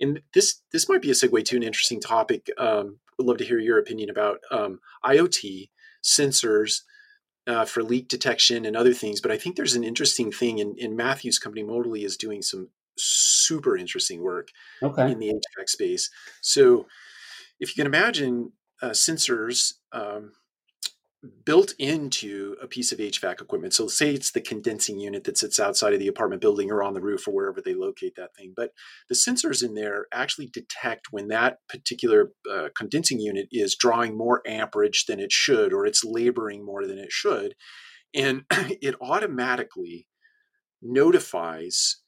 And 0.00 0.20
this 0.34 0.62
this 0.72 0.88
might 0.88 1.02
be 1.02 1.10
a 1.10 1.14
segue 1.14 1.44
to 1.44 1.56
an 1.56 1.62
interesting 1.62 2.00
topic. 2.00 2.50
Um, 2.58 2.98
would 3.18 3.26
love 3.26 3.38
to 3.38 3.44
hear 3.44 3.58
your 3.58 3.78
opinion 3.78 4.10
about 4.10 4.40
um, 4.50 4.80
IoT 5.04 5.70
sensors. 6.04 6.82
Uh, 7.48 7.64
for 7.64 7.84
leak 7.84 8.08
detection 8.08 8.64
and 8.64 8.76
other 8.76 8.92
things, 8.92 9.20
but 9.20 9.30
I 9.30 9.38
think 9.38 9.54
there's 9.54 9.76
an 9.76 9.84
interesting 9.84 10.32
thing 10.32 10.58
in, 10.58 10.74
in 10.78 10.96
Matthew's 10.96 11.38
company. 11.38 11.62
Modally 11.62 12.04
is 12.04 12.16
doing 12.16 12.42
some 12.42 12.70
super 12.98 13.76
interesting 13.76 14.20
work 14.22 14.48
okay. 14.82 15.12
in 15.12 15.18
the 15.18 15.28
HVAC 15.28 15.68
space. 15.68 16.10
So 16.40 16.86
if 17.60 17.76
you 17.76 17.82
can 17.82 17.92
imagine 17.92 18.52
uh, 18.82 18.90
sensors 18.90 19.74
um, 19.92 20.32
built 21.44 21.74
into 21.78 22.56
a 22.62 22.66
piece 22.66 22.92
of 22.92 22.98
HVAC 22.98 23.40
equipment. 23.40 23.74
So, 23.74 23.88
say 23.88 24.12
it's 24.12 24.30
the 24.30 24.40
condensing 24.40 25.00
unit 25.00 25.24
that 25.24 25.38
sits 25.38 25.58
outside 25.58 25.92
of 25.92 25.98
the 25.98 26.08
apartment 26.08 26.42
building 26.42 26.70
or 26.70 26.82
on 26.82 26.94
the 26.94 27.00
roof 27.00 27.26
or 27.26 27.34
wherever 27.34 27.60
they 27.60 27.74
locate 27.74 28.14
that 28.16 28.34
thing. 28.34 28.52
But 28.54 28.72
the 29.08 29.14
sensors 29.14 29.62
in 29.62 29.74
there 29.74 30.06
actually 30.12 30.46
detect 30.46 31.08
when 31.10 31.28
that 31.28 31.58
particular 31.68 32.32
uh, 32.50 32.68
condensing 32.76 33.20
unit 33.20 33.48
is 33.50 33.76
drawing 33.76 34.16
more 34.16 34.42
amperage 34.46 35.06
than 35.06 35.20
it 35.20 35.32
should 35.32 35.72
or 35.72 35.86
it's 35.86 36.04
laboring 36.04 36.64
more 36.64 36.86
than 36.86 36.98
it 36.98 37.12
should. 37.12 37.54
And 38.14 38.44
it 38.50 38.94
automatically 39.00 40.06
notifies 40.82 42.02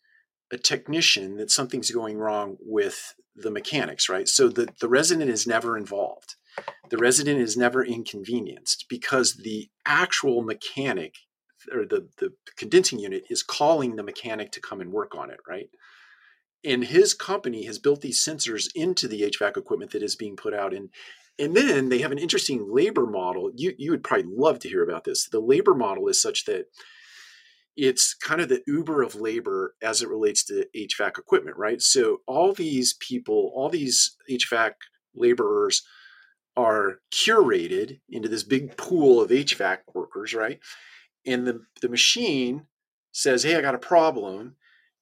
a 0.53 0.59
technician 0.59 1.36
that 1.36 1.51
something's 1.51 1.90
going 1.90 2.18
wrong 2.18 2.57
with 2.61 3.14
the 3.36 3.51
mechanics, 3.51 4.09
right? 4.09 4.28
So 4.28 4.49
the, 4.49 4.68
the 4.80 4.88
resident 4.88 5.30
is 5.30 5.46
never 5.46 5.76
involved. 5.76 6.36
The 6.90 6.99
resident 6.99 7.40
is 7.40 7.57
never 7.57 7.84
inconvenienced 7.84 8.86
because 8.88 9.34
the 9.34 9.68
actual 9.86 10.42
mechanic 10.42 11.14
or 11.72 11.84
the 11.84 12.09
the 12.18 12.32
condensing 12.57 12.99
unit 12.99 13.24
is 13.30 13.42
calling 13.42 13.96
the 13.96 14.03
mechanic 14.03 14.53
to 14.53 14.61
come 14.61 14.80
and 14.80 14.92
work 14.92 15.14
on 15.14 15.30
it, 15.30 15.38
right? 15.46 15.68
And 16.64 16.84
his 16.84 17.14
company 17.14 17.64
has 17.66 17.78
built 17.78 18.01
these 18.01 18.22
sensors 18.22 18.68
into 18.74 19.07
the 19.07 19.22
HVAC 19.22 19.57
equipment 19.57 19.92
that 19.92 20.03
is 20.03 20.16
being 20.16 20.36
put 20.36 20.55
out, 20.55 20.74
and 20.74 20.90
and 21.38 21.57
then 21.57 21.88
they 21.88 21.99
have 21.99 22.12
an 22.12 22.18
interesting 22.18 22.66
labor 22.72 23.07
model. 23.07 23.51
You 23.55 23.74
you 23.78 23.90
would 23.90 24.05
probably 24.05 24.32
love 24.34 24.59
to 24.61 24.68
hear 24.68 24.82
about 24.82 25.05
this. 25.05 25.28
The 25.28 25.40
labor 25.40 25.74
model 25.74 26.09
is 26.09 26.20
such 26.20 26.44
that 26.46 26.66
it's 27.79 28.12
kind 28.12 28.41
of 28.41 28.49
the 28.49 28.61
Uber 28.66 29.03
of 29.03 29.14
labor 29.14 29.76
as 29.81 30.03
it 30.03 30.09
relates 30.09 30.45
to 30.47 30.66
HVAC 30.76 31.16
equipment, 31.16 31.57
right? 31.57 31.81
So 31.81 32.18
all 32.26 32.53
these 32.53 32.95
people, 32.99 33.53
all 33.55 33.68
these 33.68 34.16
HVAC 34.29 34.72
laborers 35.14 35.85
are 36.57 36.99
curated 37.12 38.01
into 38.11 38.29
this 38.29 38.43
big 38.43 38.76
pool 38.76 39.20
of 39.20 39.31
HVAC 39.31 39.79
workers, 39.95 40.35
right? 40.35 40.59
And 41.24 41.47
the, 41.47 41.61
the 41.81 41.89
machine 41.89 42.66
says, 43.12 43.45
Hey, 43.45 43.55
I 43.55 43.61
got 43.61 43.76
a 43.76 43.79
problem. 43.79 44.57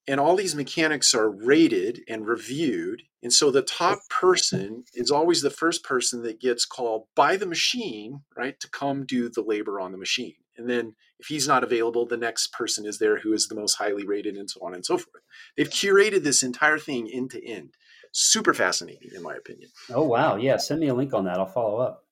And 0.07 0.21
all 0.21 0.37
these 0.37 0.55
mechanics 0.55 1.15
are 1.15 1.31
rated 1.31 2.03
and 2.07 2.29
reviewed. 2.29 3.05
And 3.23 3.33
so 3.33 3.51
the 3.51 3.63
top 3.63 4.01
person 4.11 4.85
is 4.95 5.11
always 5.11 5.41
the 5.41 5.51
first 5.51 5.83
person 5.83 6.23
that 6.25 6.43
gets 6.43 6.67
called 6.67 7.07
by 7.17 7.39
the 7.39 7.47
machine, 7.47 8.21
right, 8.37 8.61
to 8.61 8.69
come 8.69 9.07
do 9.07 9.31
the 9.31 9.43
labor 9.43 9.81
on 9.81 9.93
the 9.93 9.99
machine. 9.99 10.35
And 10.59 10.69
then 10.69 10.95
if 11.19 11.27
he's 11.27 11.49
not 11.49 11.65
available, 11.65 12.07
the 12.07 12.17
next 12.17 12.53
person 12.53 12.87
is 12.87 12.99
there 12.99 13.19
who 13.19 13.33
is 13.33 13.49
the 13.49 13.55
most 13.55 13.75
highly 13.75 14.05
rated, 14.05 14.37
and 14.37 14.51
so 14.51 14.61
on 14.63 14.75
and 14.75 14.85
so 14.85 14.99
forth. 14.99 15.23
They've 15.57 15.69
curated 15.69 16.23
this 16.23 16.43
entire 16.43 16.79
thing 16.79 17.11
end 17.13 17.31
to 17.31 17.47
end. 17.47 17.71
Super 18.13 18.55
fascinating, 18.55 19.11
in 19.15 19.23
my 19.23 19.35
opinion. 19.35 19.71
Oh, 19.91 20.05
wow. 20.05 20.37
Yeah. 20.37 20.57
Send 20.57 20.81
me 20.81 20.89
a 20.89 20.95
link 20.95 21.13
on 21.13 21.25
that. 21.25 21.39
I'll 21.39 21.47
follow 21.47 21.79
up. 21.79 22.05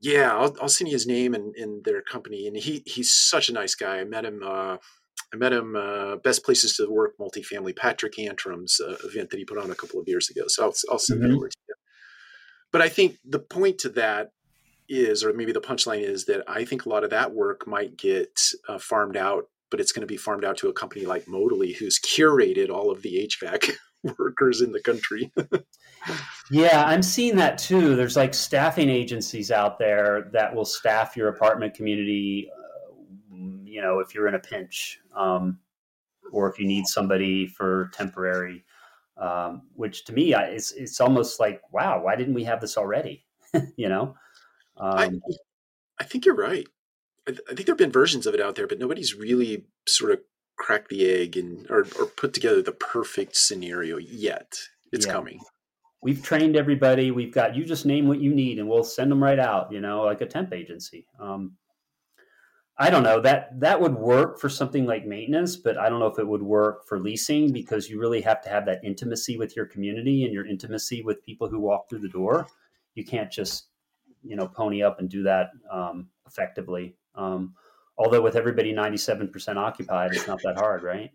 Yeah, 0.00 0.34
I'll, 0.34 0.56
I'll 0.62 0.68
send 0.70 0.88
you 0.88 0.94
his 0.94 1.06
name 1.06 1.34
and, 1.34 1.54
and 1.56 1.84
their 1.84 2.00
company. 2.00 2.46
And 2.46 2.56
he 2.56 2.82
he's 2.86 3.12
such 3.12 3.50
a 3.50 3.52
nice 3.52 3.74
guy. 3.74 3.98
I 3.98 4.04
met 4.04 4.24
him. 4.24 4.40
Uh, 4.42 4.78
I 5.32 5.36
met 5.36 5.52
him. 5.52 5.76
Uh, 5.76 6.16
Best 6.16 6.42
places 6.44 6.74
to 6.76 6.90
work, 6.90 7.18
multifamily. 7.20 7.76
Patrick 7.76 8.14
Antrim's 8.18 8.80
uh, 8.80 8.96
event 9.04 9.28
that 9.28 9.36
he 9.36 9.44
put 9.44 9.58
on 9.58 9.70
a 9.70 9.74
couple 9.74 10.00
of 10.00 10.08
years 10.08 10.30
ago. 10.30 10.44
So 10.46 10.64
I'll, 10.64 10.74
I'll 10.90 10.98
send 10.98 11.20
mm-hmm. 11.20 11.30
that 11.30 11.36
over 11.36 11.48
to 11.48 11.56
you. 11.68 11.74
But 12.72 12.80
I 12.80 12.88
think 12.88 13.18
the 13.24 13.40
point 13.40 13.78
to 13.80 13.90
that 13.90 14.30
is, 14.90 15.24
or 15.24 15.32
maybe 15.32 15.52
the 15.52 15.60
punchline 15.60 16.02
is 16.02 16.24
that 16.26 16.42
I 16.48 16.64
think 16.64 16.84
a 16.84 16.88
lot 16.88 17.04
of 17.04 17.10
that 17.10 17.32
work 17.32 17.66
might 17.66 17.96
get 17.96 18.40
uh, 18.68 18.78
farmed 18.78 19.16
out, 19.16 19.48
but 19.70 19.80
it's 19.80 19.92
going 19.92 20.02
to 20.02 20.06
be 20.06 20.16
farmed 20.16 20.44
out 20.44 20.56
to 20.58 20.68
a 20.68 20.72
company 20.72 21.06
like 21.06 21.26
Modally, 21.26 21.74
who's 21.74 21.98
curated 22.00 22.70
all 22.70 22.90
of 22.90 23.02
the 23.02 23.28
HVAC 23.28 23.72
workers 24.18 24.60
in 24.60 24.72
the 24.72 24.80
country. 24.80 25.32
yeah, 26.50 26.84
I'm 26.84 27.02
seeing 27.02 27.36
that 27.36 27.56
too. 27.56 27.94
There's 27.94 28.16
like 28.16 28.34
staffing 28.34 28.90
agencies 28.90 29.50
out 29.50 29.78
there 29.78 30.28
that 30.32 30.54
will 30.54 30.64
staff 30.64 31.16
your 31.16 31.28
apartment 31.28 31.74
community. 31.74 32.50
Uh, 32.52 33.36
you 33.64 33.80
know, 33.80 34.00
if 34.00 34.14
you're 34.14 34.26
in 34.26 34.34
a 34.34 34.40
pinch, 34.40 34.98
um, 35.14 35.58
or 36.32 36.50
if 36.50 36.58
you 36.58 36.66
need 36.66 36.86
somebody 36.86 37.46
for 37.46 37.90
temporary. 37.92 38.64
Um, 39.16 39.62
which 39.74 40.06
to 40.06 40.14
me, 40.14 40.34
it's 40.34 40.72
it's 40.72 40.98
almost 40.98 41.40
like, 41.40 41.60
wow, 41.72 42.02
why 42.02 42.16
didn't 42.16 42.34
we 42.34 42.44
have 42.44 42.60
this 42.60 42.78
already? 42.78 43.26
you 43.76 43.88
know. 43.88 44.14
Um, 44.80 45.20
I, 45.28 45.34
I 46.00 46.04
think 46.04 46.24
you're 46.24 46.34
right. 46.34 46.66
I, 47.28 47.32
th- 47.32 47.42
I, 47.50 47.54
think 47.54 47.66
there 47.66 47.74
have 47.74 47.78
been 47.78 47.92
versions 47.92 48.26
of 48.26 48.34
it 48.34 48.40
out 48.40 48.54
there, 48.54 48.66
but 48.66 48.78
nobody's 48.78 49.14
really 49.14 49.66
sort 49.86 50.12
of 50.12 50.20
cracked 50.58 50.88
the 50.88 51.08
egg 51.08 51.36
and 51.36 51.70
or, 51.70 51.86
or 51.98 52.06
put 52.06 52.32
together 52.32 52.62
the 52.62 52.72
perfect 52.72 53.36
scenario 53.36 53.98
yet. 53.98 54.58
It's 54.92 55.06
yeah. 55.06 55.12
coming. 55.12 55.40
We've 56.02 56.22
trained 56.22 56.56
everybody. 56.56 57.10
We've 57.10 57.32
got 57.32 57.54
you 57.54 57.64
just 57.64 57.84
name 57.84 58.08
what 58.08 58.20
you 58.20 58.34
need, 58.34 58.58
and 58.58 58.68
we'll 58.68 58.84
send 58.84 59.10
them 59.10 59.22
right 59.22 59.38
out. 59.38 59.70
You 59.70 59.80
know, 59.80 60.02
like 60.02 60.22
a 60.22 60.26
temp 60.26 60.52
agency. 60.52 61.06
Um, 61.18 61.56
I 62.78 62.88
don't 62.88 63.02
know 63.02 63.20
that 63.20 63.60
that 63.60 63.78
would 63.78 63.94
work 63.94 64.40
for 64.40 64.48
something 64.48 64.86
like 64.86 65.06
maintenance, 65.06 65.56
but 65.56 65.76
I 65.76 65.90
don't 65.90 66.00
know 66.00 66.06
if 66.06 66.18
it 66.18 66.26
would 66.26 66.42
work 66.42 66.88
for 66.88 66.98
leasing 66.98 67.52
because 67.52 67.90
you 67.90 68.00
really 68.00 68.22
have 68.22 68.40
to 68.42 68.48
have 68.48 68.64
that 68.64 68.82
intimacy 68.82 69.36
with 69.36 69.54
your 69.54 69.66
community 69.66 70.24
and 70.24 70.32
your 70.32 70.46
intimacy 70.46 71.02
with 71.02 71.22
people 71.22 71.46
who 71.46 71.60
walk 71.60 71.90
through 71.90 71.98
the 71.98 72.08
door. 72.08 72.46
You 72.94 73.04
can't 73.04 73.30
just 73.30 73.69
you 74.22 74.36
know 74.36 74.46
pony 74.46 74.82
up 74.82 74.98
and 75.00 75.08
do 75.08 75.22
that 75.24 75.50
um, 75.70 76.08
effectively. 76.26 76.96
Um, 77.14 77.54
although 77.98 78.22
with 78.22 78.36
everybody 78.36 78.72
97% 78.72 79.56
occupied, 79.56 80.12
it's 80.14 80.26
not 80.26 80.40
that 80.42 80.56
hard, 80.56 80.82
right? 80.82 81.10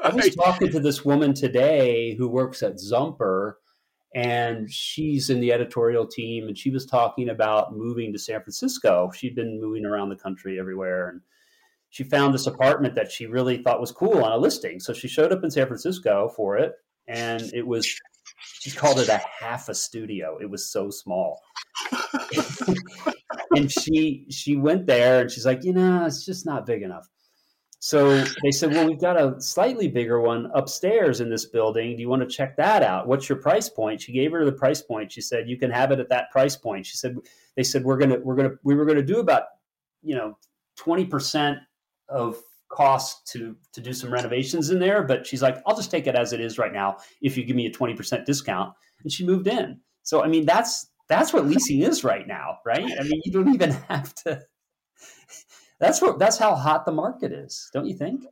I 0.00 0.08
was 0.08 0.34
talking 0.34 0.70
to 0.72 0.80
this 0.80 1.04
woman 1.04 1.34
today 1.34 2.14
who 2.16 2.28
works 2.28 2.62
at 2.62 2.80
Zumper, 2.80 3.58
and 4.14 4.70
she's 4.70 5.30
in 5.30 5.40
the 5.40 5.52
editorial 5.52 6.06
team, 6.06 6.48
and 6.48 6.56
she 6.56 6.70
was 6.70 6.86
talking 6.86 7.28
about 7.28 7.76
moving 7.76 8.12
to 8.12 8.18
San 8.18 8.40
Francisco. 8.40 9.10
She'd 9.14 9.36
been 9.36 9.60
moving 9.60 9.84
around 9.84 10.08
the 10.08 10.16
country 10.16 10.58
everywhere, 10.58 11.08
and 11.08 11.20
she 11.90 12.04
found 12.04 12.34
this 12.34 12.46
apartment 12.46 12.94
that 12.94 13.12
she 13.12 13.26
really 13.26 13.58
thought 13.58 13.80
was 13.80 13.92
cool 13.92 14.24
on 14.24 14.32
a 14.32 14.38
listing. 14.38 14.80
So 14.80 14.92
she 14.92 15.08
showed 15.08 15.32
up 15.32 15.44
in 15.44 15.50
San 15.50 15.66
Francisco 15.66 16.32
for 16.34 16.56
it, 16.56 16.72
and 17.06 17.42
it 17.54 17.66
was 17.66 18.00
she 18.38 18.70
called 18.70 18.98
it 18.98 19.08
a 19.08 19.20
half 19.40 19.68
a 19.68 19.74
studio. 19.74 20.38
It 20.40 20.50
was 20.50 20.70
so 20.70 20.90
small. 20.90 21.40
and 23.56 23.70
she 23.70 24.26
she 24.30 24.56
went 24.56 24.86
there 24.86 25.20
and 25.20 25.30
she's 25.30 25.46
like, 25.46 25.64
you 25.64 25.72
know, 25.72 26.04
it's 26.04 26.24
just 26.24 26.46
not 26.46 26.66
big 26.66 26.82
enough. 26.82 27.08
So 27.78 28.24
they 28.42 28.50
said, 28.50 28.72
well, 28.72 28.86
we've 28.86 29.00
got 29.00 29.20
a 29.20 29.40
slightly 29.40 29.86
bigger 29.86 30.20
one 30.20 30.50
upstairs 30.54 31.20
in 31.20 31.30
this 31.30 31.44
building. 31.44 31.94
Do 31.94 32.02
you 32.02 32.08
want 32.08 32.22
to 32.22 32.28
check 32.28 32.56
that 32.56 32.82
out? 32.82 33.06
What's 33.06 33.28
your 33.28 33.38
price 33.38 33.68
point? 33.68 34.00
She 34.00 34.12
gave 34.12 34.32
her 34.32 34.44
the 34.44 34.52
price 34.52 34.82
point. 34.82 35.12
She 35.12 35.20
said, 35.20 35.48
you 35.48 35.58
can 35.58 35.70
have 35.70 35.92
it 35.92 36.00
at 36.00 36.08
that 36.08 36.30
price 36.30 36.56
point. 36.56 36.86
She 36.86 36.96
said, 36.96 37.16
they 37.54 37.62
said 37.62 37.84
we're 37.84 37.98
gonna 37.98 38.18
we're 38.18 38.34
gonna 38.34 38.54
we 38.62 38.74
were 38.74 38.84
gonna 38.84 39.02
do 39.02 39.20
about 39.20 39.44
you 40.02 40.14
know 40.14 40.36
twenty 40.76 41.04
percent 41.04 41.58
of 42.08 42.36
cost 42.68 43.26
to 43.28 43.56
to 43.72 43.80
do 43.80 43.92
some 43.92 44.12
renovations 44.12 44.70
in 44.70 44.78
there 44.78 45.02
but 45.02 45.26
she's 45.26 45.42
like 45.42 45.62
i'll 45.66 45.76
just 45.76 45.90
take 45.90 46.06
it 46.06 46.14
as 46.14 46.32
it 46.32 46.40
is 46.40 46.58
right 46.58 46.72
now 46.72 46.96
if 47.22 47.36
you 47.36 47.44
give 47.44 47.56
me 47.56 47.66
a 47.66 47.70
20% 47.70 48.24
discount. 48.24 48.74
And 49.02 49.12
she 49.12 49.24
moved 49.24 49.46
in. 49.46 49.80
So 50.02 50.22
i 50.22 50.28
mean 50.28 50.46
that's 50.46 50.90
that's 51.08 51.32
what 51.32 51.46
leasing 51.46 51.82
is 51.82 52.02
right 52.02 52.26
now 52.26 52.58
right? 52.64 52.84
I 52.84 53.02
mean 53.02 53.20
you 53.24 53.32
don't 53.32 53.54
even 53.54 53.72
have 53.88 54.14
to 54.24 54.42
that's 55.80 56.02
what 56.02 56.18
that's 56.18 56.38
how 56.38 56.54
hot 56.54 56.86
the 56.86 56.92
market 56.92 57.32
is 57.32 57.70
don't 57.72 57.86
you 57.86 57.96
think? 57.96 58.24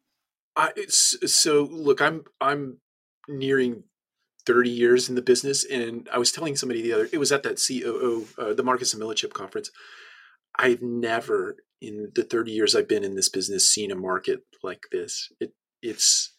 I, 0.56 0.70
it's 0.76 1.16
so 1.32 1.68
look 1.70 2.00
i'm 2.00 2.24
i'm 2.40 2.78
nearing 3.28 3.84
30 4.46 4.70
years 4.70 5.08
in 5.08 5.14
the 5.14 5.22
business 5.22 5.64
and 5.64 6.08
i 6.12 6.18
was 6.18 6.30
telling 6.30 6.54
somebody 6.54 6.82
the 6.82 6.92
other 6.92 7.08
it 7.12 7.18
was 7.18 7.32
at 7.32 7.42
that 7.42 7.56
coo 7.56 8.26
uh, 8.38 8.52
the 8.52 8.62
marcus 8.62 8.92
and 8.94 9.02
Millichap 9.02 9.32
conference. 9.32 9.70
I've 10.56 10.82
never 10.82 11.56
in 11.86 12.10
the 12.14 12.24
30 12.24 12.52
years 12.52 12.74
I've 12.74 12.88
been 12.88 13.04
in 13.04 13.14
this 13.14 13.28
business 13.28 13.68
seen 13.68 13.90
a 13.90 13.96
market 13.96 14.40
like 14.62 14.84
this. 14.90 15.30
It 15.40 15.52
it's 15.82 16.32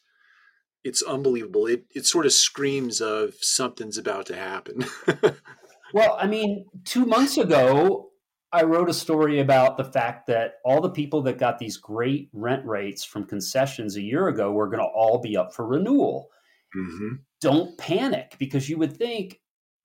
it's 0.84 1.02
unbelievable. 1.02 1.66
It 1.66 1.86
it 1.94 2.06
sort 2.06 2.26
of 2.26 2.34
screams 2.34 3.02
of 3.02 3.36
something's 3.42 3.98
about 3.98 4.26
to 4.28 4.36
happen. 4.36 4.86
well, 5.94 6.18
I 6.20 6.28
mean, 6.28 6.66
2 6.86 7.06
months 7.06 7.38
ago 7.38 8.10
I 8.52 8.64
wrote 8.64 8.90
a 8.90 8.94
story 8.94 9.40
about 9.40 9.76
the 9.76 9.84
fact 9.84 10.28
that 10.28 10.56
all 10.64 10.80
the 10.80 10.90
people 10.90 11.22
that 11.24 11.38
got 11.38 11.60
these 11.60 11.78
great 11.78 12.30
rent 12.32 12.66
rates 12.66 13.04
from 13.04 13.26
concessions 13.26 13.98
a 13.98 14.02
year 14.02 14.30
ago 14.30 14.52
were 14.52 14.70
going 14.70 14.80
to 14.80 14.86
all 14.86 15.20
be 15.20 15.36
up 15.36 15.54
for 15.54 15.68
renewal. 15.68 16.30
Mm-hmm. 16.74 17.16
Don't 17.42 17.78
panic 17.78 18.36
because 18.40 18.70
you 18.70 18.78
would 18.78 18.96
think 18.96 19.42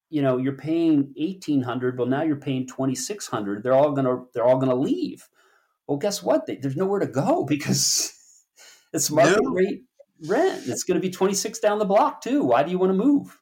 you 0.09 0.23
know 0.23 0.37
you're 0.37 0.57
paying 0.57 1.13
1800 1.17 1.97
well 1.97 2.07
now 2.07 2.23
you're 2.23 2.37
paying 2.37 2.67
2600 2.67 3.63
they're 3.63 3.73
all 3.73 3.93
going 3.93 4.05
to 4.05 4.27
they're 4.35 4.45
all 4.45 4.59
going 4.59 4.69
to 4.69 4.75
leave 4.75 5.29
well, 5.91 5.99
guess 5.99 6.23
what? 6.23 6.47
There's 6.47 6.77
nowhere 6.77 7.01
to 7.01 7.09
go 7.09 7.45
because 7.49 8.15
it's 8.93 9.11
market 9.11 9.43
no. 9.43 9.51
rate 9.51 9.83
rent. 10.27 10.63
It's 10.69 10.85
going 10.85 11.01
to 11.01 11.07
be 11.07 11.11
26 11.11 11.59
down 11.59 11.81
the 11.81 11.85
block 11.85 12.23
too. 12.23 12.45
Why 12.45 12.63
do 12.63 12.71
you 12.71 12.79
want 12.79 12.91
to 12.91 13.05
move? 13.05 13.37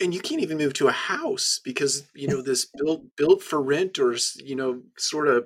and 0.00 0.14
you 0.14 0.20
can't 0.20 0.40
even 0.40 0.58
move 0.58 0.74
to 0.74 0.86
a 0.86 0.92
house 0.92 1.58
because 1.64 2.04
you 2.14 2.28
know 2.28 2.40
this 2.46 2.68
built 2.76 3.02
built 3.16 3.42
for 3.42 3.60
rent 3.60 3.98
or 3.98 4.14
you 4.36 4.54
know 4.54 4.80
sort 4.96 5.26
of 5.26 5.44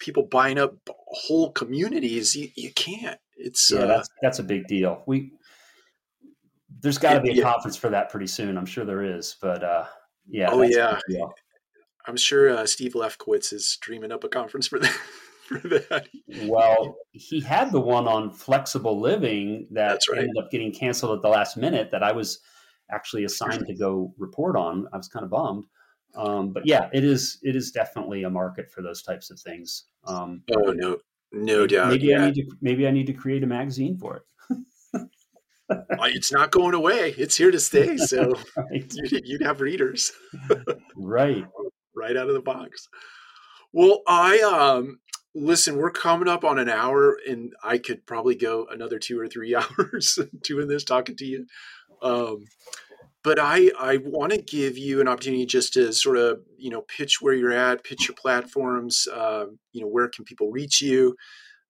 people 0.00 0.24
buying 0.24 0.58
up 0.58 0.74
whole 0.88 1.52
communities 1.52 2.34
you, 2.34 2.48
you 2.56 2.72
can't 2.72 3.20
it's 3.36 3.70
yeah 3.70 3.80
uh, 3.80 3.86
that's, 3.86 4.08
that's 4.20 4.38
a 4.40 4.42
big 4.42 4.66
deal 4.66 5.04
we 5.06 5.30
there's 6.80 6.98
got 6.98 7.12
to 7.12 7.20
be 7.20 7.30
a 7.30 7.34
yeah. 7.34 7.42
conference 7.44 7.76
for 7.76 7.88
that 7.88 8.10
pretty 8.10 8.26
soon 8.26 8.58
i'm 8.58 8.66
sure 8.66 8.84
there 8.84 9.04
is 9.04 9.36
but 9.40 9.62
uh 9.62 9.84
yeah 10.26 10.48
oh 10.50 10.62
yeah 10.62 10.98
i'm 12.06 12.16
sure 12.16 12.50
uh, 12.50 12.66
steve 12.66 12.94
lefkowitz 12.94 13.52
is 13.52 13.78
dreaming 13.80 14.10
up 14.10 14.24
a 14.24 14.28
conference 14.28 14.66
for 14.66 14.80
that 14.80 14.98
for 15.46 15.58
that. 15.68 16.08
Well, 16.42 16.96
he 17.12 17.40
had 17.40 17.72
the 17.72 17.80
one 17.80 18.06
on 18.08 18.30
flexible 18.30 19.00
living 19.00 19.68
that 19.70 20.00
right. 20.10 20.20
ended 20.20 20.36
up 20.38 20.50
getting 20.50 20.72
canceled 20.72 21.16
at 21.16 21.22
the 21.22 21.28
last 21.28 21.56
minute 21.56 21.90
that 21.92 22.02
I 22.02 22.12
was 22.12 22.40
actually 22.90 23.24
assigned 23.24 23.66
to 23.66 23.74
go 23.74 24.12
report 24.18 24.56
on. 24.56 24.86
I 24.92 24.96
was 24.96 25.08
kind 25.08 25.24
of 25.24 25.30
bummed. 25.30 25.64
Um, 26.16 26.52
but 26.52 26.66
yeah, 26.66 26.88
it 26.92 27.04
is 27.04 27.38
it 27.42 27.56
is 27.56 27.70
definitely 27.70 28.22
a 28.22 28.30
market 28.30 28.70
for 28.70 28.82
those 28.82 29.02
types 29.02 29.30
of 29.30 29.38
things. 29.38 29.84
Um, 30.06 30.42
oh 30.56 30.72
no, 30.72 30.98
no 31.32 31.66
doubt. 31.66 31.90
Maybe 31.90 32.06
yeah. 32.06 32.22
I 32.22 32.26
need 32.26 32.34
to 32.36 32.56
maybe 32.62 32.86
I 32.86 32.90
need 32.90 33.06
to 33.06 33.12
create 33.12 33.42
a 33.42 33.46
magazine 33.46 33.98
for 33.98 34.16
it. 34.16 34.22
it's 35.68 36.32
not 36.32 36.50
going 36.50 36.74
away. 36.74 37.14
It's 37.18 37.36
here 37.36 37.50
to 37.50 37.60
stay. 37.60 37.96
So 38.06 38.34
right. 38.56 38.92
you'd, 38.94 39.26
you'd 39.26 39.42
have 39.42 39.60
readers, 39.60 40.12
right? 40.96 41.44
Right 41.98 42.14
out 42.14 42.28
of 42.28 42.34
the 42.34 42.42
box. 42.42 42.90
Well, 43.72 44.02
I 44.06 44.38
um, 44.40 44.98
listen, 45.36 45.76
we're 45.76 45.90
coming 45.90 46.28
up 46.28 46.44
on 46.44 46.58
an 46.58 46.68
hour, 46.68 47.18
and 47.28 47.52
I 47.62 47.78
could 47.78 48.06
probably 48.06 48.34
go 48.34 48.66
another 48.70 48.98
two 48.98 49.20
or 49.20 49.28
three 49.28 49.54
hours 49.78 50.18
doing 50.42 50.66
this, 50.66 50.82
talking 50.82 51.16
to 51.16 51.26
you. 51.26 51.46
Um, 52.02 52.46
but 53.22 53.38
I 53.38 53.70
I 53.78 53.98
want 53.98 54.32
to 54.32 54.40
give 54.40 54.78
you 54.78 55.00
an 55.00 55.08
opportunity 55.08 55.46
just 55.46 55.74
to 55.74 55.92
sort 55.92 56.16
of 56.16 56.40
you 56.56 56.70
know 56.70 56.82
pitch 56.82 57.20
where 57.20 57.34
you're 57.34 57.52
at, 57.52 57.84
pitch 57.84 58.08
your 58.08 58.16
platforms. 58.16 59.06
Uh, 59.12 59.46
you 59.72 59.80
know, 59.80 59.88
where 59.88 60.08
can 60.08 60.24
people 60.24 60.50
reach 60.50 60.80
you? 60.80 61.16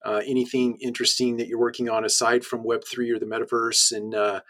Uh, 0.04 0.20
anything 0.26 0.76
interesting 0.80 1.36
that 1.38 1.48
you're 1.48 1.58
working 1.58 1.88
on 1.88 2.04
aside 2.04 2.44
from 2.44 2.62
Web 2.62 2.82
three 2.86 3.10
or 3.10 3.18
the 3.18 3.26
metaverse, 3.26 3.90
and 3.90 4.14
uh, 4.14 4.40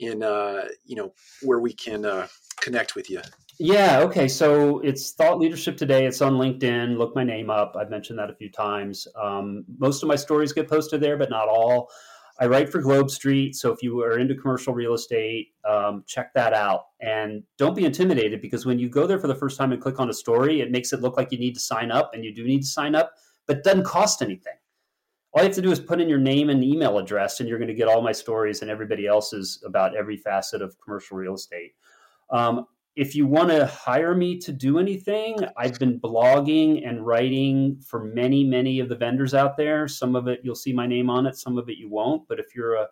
in 0.00 0.22
uh, 0.22 0.68
you 0.84 0.96
know 0.96 1.12
where 1.42 1.60
we 1.60 1.72
can 1.72 2.04
uh, 2.04 2.26
connect 2.60 2.94
with 2.94 3.10
you. 3.10 3.20
Yeah. 3.60 4.00
Okay. 4.00 4.28
So 4.28 4.78
it's 4.80 5.12
Thought 5.12 5.38
Leadership 5.40 5.76
Today. 5.76 6.06
It's 6.06 6.22
on 6.22 6.34
LinkedIn. 6.34 6.96
Look 6.96 7.16
my 7.16 7.24
name 7.24 7.50
up. 7.50 7.74
I've 7.76 7.90
mentioned 7.90 8.18
that 8.20 8.30
a 8.30 8.34
few 8.34 8.50
times. 8.50 9.08
Um, 9.20 9.64
most 9.78 10.02
of 10.02 10.08
my 10.08 10.14
stories 10.14 10.52
get 10.52 10.68
posted 10.68 11.00
there, 11.00 11.16
but 11.16 11.28
not 11.28 11.48
all. 11.48 11.90
I 12.40 12.46
write 12.46 12.70
for 12.70 12.80
Globe 12.80 13.10
Street. 13.10 13.56
So 13.56 13.72
if 13.72 13.82
you 13.82 14.00
are 14.00 14.20
into 14.20 14.36
commercial 14.36 14.72
real 14.72 14.94
estate, 14.94 15.48
um, 15.68 16.04
check 16.06 16.32
that 16.34 16.52
out. 16.52 16.82
And 17.00 17.42
don't 17.56 17.74
be 17.74 17.84
intimidated 17.84 18.40
because 18.40 18.64
when 18.64 18.78
you 18.78 18.88
go 18.88 19.08
there 19.08 19.18
for 19.18 19.26
the 19.26 19.34
first 19.34 19.58
time 19.58 19.72
and 19.72 19.82
click 19.82 19.98
on 19.98 20.08
a 20.08 20.14
story, 20.14 20.60
it 20.60 20.70
makes 20.70 20.92
it 20.92 21.00
look 21.00 21.16
like 21.16 21.32
you 21.32 21.38
need 21.38 21.54
to 21.54 21.60
sign 21.60 21.90
up, 21.90 22.14
and 22.14 22.24
you 22.24 22.32
do 22.32 22.44
need 22.44 22.60
to 22.60 22.68
sign 22.68 22.94
up, 22.94 23.12
but 23.48 23.64
doesn't 23.64 23.82
cost 23.82 24.22
anything. 24.22 24.54
All 25.32 25.42
you 25.42 25.48
have 25.48 25.56
to 25.56 25.62
do 25.62 25.72
is 25.72 25.80
put 25.80 26.00
in 26.00 26.08
your 26.08 26.18
name 26.18 26.48
and 26.48 26.62
email 26.62 26.96
address, 26.96 27.40
and 27.40 27.48
you're 27.48 27.58
going 27.58 27.66
to 27.68 27.74
get 27.74 27.88
all 27.88 28.02
my 28.02 28.12
stories 28.12 28.62
and 28.62 28.70
everybody 28.70 29.08
else's 29.08 29.60
about 29.66 29.96
every 29.96 30.16
facet 30.16 30.62
of 30.62 30.76
commercial 30.80 31.16
real 31.16 31.34
estate. 31.34 31.72
Um, 32.30 32.66
if 32.98 33.14
you 33.14 33.28
want 33.28 33.48
to 33.48 33.64
hire 33.64 34.12
me 34.12 34.36
to 34.36 34.52
do 34.52 34.80
anything, 34.80 35.36
I've 35.56 35.78
been 35.78 36.00
blogging 36.00 36.84
and 36.84 37.06
writing 37.06 37.80
for 37.80 38.02
many, 38.02 38.42
many 38.42 38.80
of 38.80 38.88
the 38.88 38.96
vendors 38.96 39.34
out 39.34 39.56
there. 39.56 39.86
Some 39.86 40.16
of 40.16 40.26
it 40.26 40.40
you'll 40.42 40.56
see 40.56 40.72
my 40.72 40.84
name 40.84 41.08
on 41.08 41.24
it, 41.24 41.36
some 41.36 41.58
of 41.58 41.68
it 41.68 41.78
you 41.78 41.88
won't. 41.88 42.26
But 42.26 42.40
if 42.40 42.56
you're 42.56 42.74
a, 42.74 42.88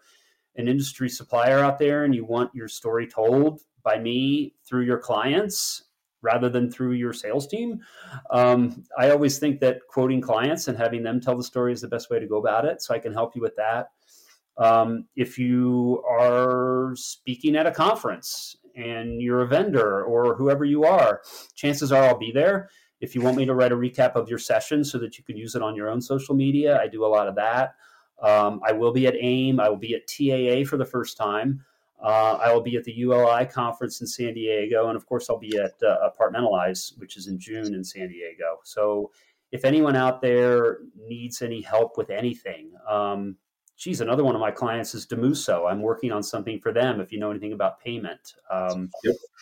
an 0.55 0.69
industry 0.69 1.09
supplier 1.09 1.59
out 1.59 1.81
there 1.81 2.05
and 2.05 2.15
you 2.15 2.25
want 2.25 2.55
your 2.55 2.69
story 2.69 3.09
told 3.09 3.63
by 3.83 3.99
me 3.99 4.55
through 4.65 4.83
your 4.83 4.99
clients 4.99 5.87
rather 6.23 6.49
than 6.49 6.71
through 6.71 6.93
your 6.93 7.13
sales 7.13 7.49
team, 7.49 7.81
um, 8.31 8.85
I 8.97 9.11
always 9.11 9.41
think 9.41 9.59
that 9.59 9.81
quoting 9.89 10.21
clients 10.21 10.69
and 10.69 10.79
having 10.79 11.03
them 11.03 11.21
tell 11.21 11.37
the 11.37 11.43
story 11.43 11.73
is 11.73 11.81
the 11.81 11.89
best 11.89 12.11
way 12.11 12.21
to 12.21 12.29
go 12.29 12.37
about 12.37 12.65
it. 12.65 12.81
So 12.81 12.95
I 12.95 13.01
can 13.01 13.13
help 13.13 13.35
you 13.35 13.43
with 13.43 13.57
that. 13.57 13.89
Um, 14.57 15.07
if 15.17 15.37
you 15.37 16.01
are 16.09 16.95
speaking 16.95 17.57
at 17.57 17.67
a 17.67 17.73
conference 17.73 18.57
and 18.77 19.21
you're 19.21 19.41
a 19.41 19.47
vendor 19.47 20.05
or 20.05 20.35
whoever 20.37 20.65
you 20.65 20.85
are, 20.85 21.23
chances 21.55 21.91
are 21.91 22.05
I'll 22.05 22.19
be 22.19 22.31
there. 22.31 22.69
If 23.01 23.15
you 23.15 23.21
want 23.21 23.37
me 23.37 23.45
to 23.45 23.55
write 23.55 23.73
a 23.73 23.77
recap 23.77 24.13
of 24.15 24.29
your 24.29 24.39
session 24.39 24.85
so 24.85 24.99
that 24.99 25.19
you 25.19 25.25
can 25.25 25.37
use 25.37 25.55
it 25.55 25.63
on 25.63 25.75
your 25.75 25.91
own 25.91 26.01
social 26.01 26.35
media, 26.35 26.79
I 26.81 26.87
do 26.87 27.05
a 27.05 27.09
lot 27.09 27.29
of 27.29 27.35
that. 27.35 27.75
Um, 28.23 28.61
I 28.67 28.73
will 28.73 28.93
be 28.93 29.07
at 29.07 29.15
AIM. 29.15 29.61
I 29.61 29.69
will 29.69 29.77
be 29.77 29.95
at 29.95 30.07
TAA 30.07 30.69
for 30.69 30.77
the 30.77 30.85
first 30.85 31.17
time. 31.17 31.63
Uh, 32.03 32.39
I 32.43 32.53
will 32.53 32.63
be 32.63 32.77
at 32.77 32.85
the 32.85 32.93
ULI 32.93 33.47
conference 33.47 34.01
in 34.01 34.07
San 34.07 34.35
Diego, 34.35 34.89
and 34.89 34.97
of 34.97 35.07
course, 35.07 35.31
I'll 35.31 35.39
be 35.39 35.57
at 35.57 35.73
uh, 35.83 36.09
Apartmentalize, 36.11 36.99
which 36.99 37.17
is 37.17 37.27
in 37.27 37.39
June 37.39 37.75
in 37.75 37.83
San 37.83 38.09
Diego. 38.09 38.61
So, 38.65 39.11
if 39.53 39.65
anyone 39.65 39.97
out 39.97 40.21
there 40.21 40.79
needs 40.97 41.41
any 41.41 41.63
help 41.63 41.97
with 41.97 42.11
anything, 42.11 42.73
um, 42.89 43.37
geez, 43.77 44.01
another 44.01 44.25
one 44.25 44.35
of 44.35 44.41
my 44.41 44.51
clients 44.51 44.95
is 44.95 45.07
Domuso. 45.07 45.71
I'm 45.71 45.83
working 45.83 46.13
on 46.13 46.23
something 46.23 46.61
for 46.61 46.73
them. 46.73 47.01
If 47.01 47.13
you 47.13 47.19
know 47.19 47.31
anything 47.31 47.53
about 47.53 47.81
payment, 47.81 48.35
um. 48.51 48.91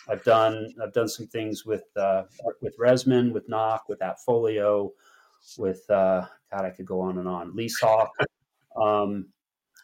I've 0.09 0.23
done 0.25 0.75
I've 0.83 0.93
done 0.93 1.09
some 1.09 1.27
things 1.27 1.65
with 1.65 1.85
uh, 1.97 2.25
with 2.61 2.77
Resman, 2.79 3.33
with 3.33 3.49
Knock, 3.49 3.89
with 3.89 4.01
Appfolio, 4.01 4.91
with 5.59 5.89
uh, 5.91 6.27
God, 6.53 6.65
I 6.65 6.71
could 6.71 6.87
go 6.87 7.01
on 7.01 7.19
and 7.19 7.29
on. 7.29 7.53
Leasehawk. 7.53 8.09
Um, 8.77 9.27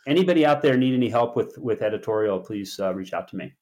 anybody 0.07 0.45
out 0.45 0.63
there 0.63 0.77
need 0.77 0.95
any 0.95 1.09
help 1.09 1.37
with 1.37 1.57
with 1.59 1.83
editorial? 1.83 2.41
Please 2.41 2.79
uh, 2.79 2.95
reach 2.95 3.13
out 3.13 3.29
to 3.29 3.37
me. 3.37 3.53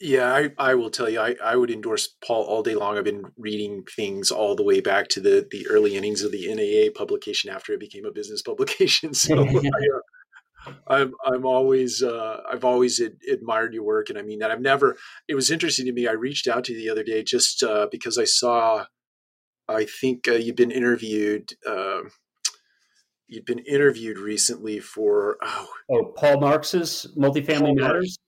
Yeah, 0.00 0.32
I, 0.32 0.50
I 0.58 0.74
will 0.76 0.90
tell 0.90 1.08
you, 1.08 1.20
I, 1.20 1.34
I 1.42 1.56
would 1.56 1.70
endorse 1.70 2.14
Paul 2.24 2.44
all 2.44 2.62
day 2.62 2.76
long. 2.76 2.96
I've 2.96 3.04
been 3.04 3.32
reading 3.36 3.82
things 3.96 4.30
all 4.30 4.54
the 4.54 4.62
way 4.62 4.80
back 4.80 5.08
to 5.08 5.20
the, 5.20 5.46
the 5.50 5.66
early 5.68 5.96
innings 5.96 6.22
of 6.22 6.30
the 6.30 6.46
NAA 6.54 6.96
publication 6.96 7.50
after 7.50 7.72
it 7.72 7.80
became 7.80 8.04
a 8.04 8.12
business 8.12 8.40
publication. 8.46 9.12
So 9.12 9.44
I, 9.48 9.56
uh, 9.56 10.72
I'm 10.86 11.14
I'm 11.24 11.46
always 11.46 12.02
uh, 12.02 12.42
I've 12.50 12.64
always 12.64 13.00
ad- 13.00 13.16
admired 13.30 13.74
your 13.74 13.84
work, 13.84 14.10
and 14.10 14.18
I 14.18 14.22
mean 14.22 14.38
that 14.40 14.50
I've 14.50 14.60
never. 14.60 14.96
It 15.26 15.34
was 15.34 15.50
interesting 15.50 15.86
to 15.86 15.92
me. 15.92 16.06
I 16.06 16.12
reached 16.12 16.46
out 16.46 16.64
to 16.64 16.72
you 16.72 16.78
the 16.78 16.90
other 16.90 17.04
day 17.04 17.22
just 17.22 17.62
uh, 17.62 17.88
because 17.90 18.18
I 18.18 18.24
saw. 18.24 18.84
I 19.68 19.84
think 19.84 20.28
uh, 20.28 20.32
you've 20.32 20.56
been 20.56 20.70
interviewed. 20.70 21.52
Um, 21.66 22.10
you've 23.26 23.44
been 23.44 23.60
interviewed 23.60 24.18
recently 24.18 24.78
for 24.78 25.38
oh, 25.42 25.68
oh 25.90 26.04
Paul 26.16 26.40
Marx's 26.40 27.06
Multifamily 27.16 27.58
Paul 27.60 27.74
Matters 27.74 28.18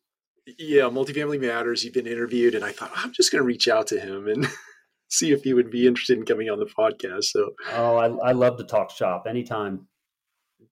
yeah, 0.59 0.82
multifamily 0.82 1.41
matters. 1.41 1.84
You've 1.84 1.95
been 1.95 2.07
interviewed, 2.07 2.55
and 2.55 2.64
I 2.64 2.72
thought 2.72 2.93
I'm 2.95 3.12
just 3.12 3.32
going 3.32 3.41
to 3.41 3.47
reach 3.47 3.68
out 3.68 3.86
to 3.88 4.01
him 4.01 4.28
and 4.28 4.47
see 5.09 5.32
if 5.32 5.43
he 5.43 5.55
would 5.55 5.70
be 5.70 5.86
interested 5.86 6.18
in 6.18 6.24
coming 6.24 6.49
on 6.49 6.59
the 6.59 6.66
podcast. 6.66 7.24
So, 7.24 7.51
oh, 7.72 7.97
I, 7.97 8.30
I 8.30 8.32
love 8.32 8.57
to 8.59 8.64
talk 8.64 8.91
shop 8.91 9.24
anytime. 9.28 9.88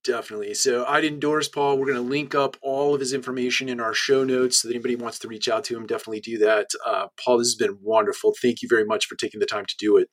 Definitely. 0.04 0.54
So 0.54 0.84
I'd 0.86 1.04
endorse 1.04 1.48
Paul. 1.48 1.78
We're 1.78 1.86
going 1.86 2.02
to 2.02 2.08
link 2.08 2.34
up 2.34 2.56
all 2.62 2.94
of 2.94 3.00
his 3.00 3.12
information 3.12 3.68
in 3.68 3.80
our 3.80 3.94
show 3.94 4.22
notes. 4.24 4.62
So 4.62 4.68
that 4.68 4.74
anybody 4.74 4.96
wants 4.96 5.18
to 5.20 5.28
reach 5.28 5.48
out 5.48 5.64
to 5.64 5.76
him, 5.76 5.86
definitely 5.86 6.20
do 6.20 6.38
that. 6.38 6.68
Uh, 6.86 7.08
Paul, 7.22 7.38
this 7.38 7.48
has 7.48 7.54
been 7.56 7.78
wonderful. 7.82 8.34
Thank 8.40 8.62
you 8.62 8.68
very 8.68 8.84
much 8.84 9.06
for 9.06 9.16
taking 9.16 9.40
the 9.40 9.46
time 9.46 9.66
to 9.66 9.74
do 9.78 9.96
it. 9.96 10.08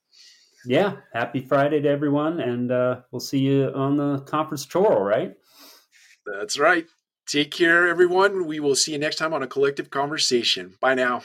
Yeah. 0.66 0.98
Happy 1.14 1.42
Friday 1.42 1.82
to 1.82 1.90
everyone. 1.90 2.40
And 2.40 2.72
uh, 2.72 3.02
we'll 3.12 3.20
see 3.20 3.40
you 3.40 3.72
on 3.76 3.96
the 3.98 4.22
conference 4.22 4.66
tour, 4.66 5.04
right? 5.04 5.34
That's 6.26 6.58
right. 6.58 6.86
Take 7.26 7.52
care, 7.52 7.88
everyone. 7.88 8.46
We 8.46 8.60
will 8.60 8.76
see 8.76 8.92
you 8.92 9.00
next 9.00 9.16
time 9.18 9.34
on 9.34 9.42
a 9.42 9.48
collective 9.48 9.90
conversation. 9.90 10.76
Bye 10.80 10.94
now. 10.96 11.24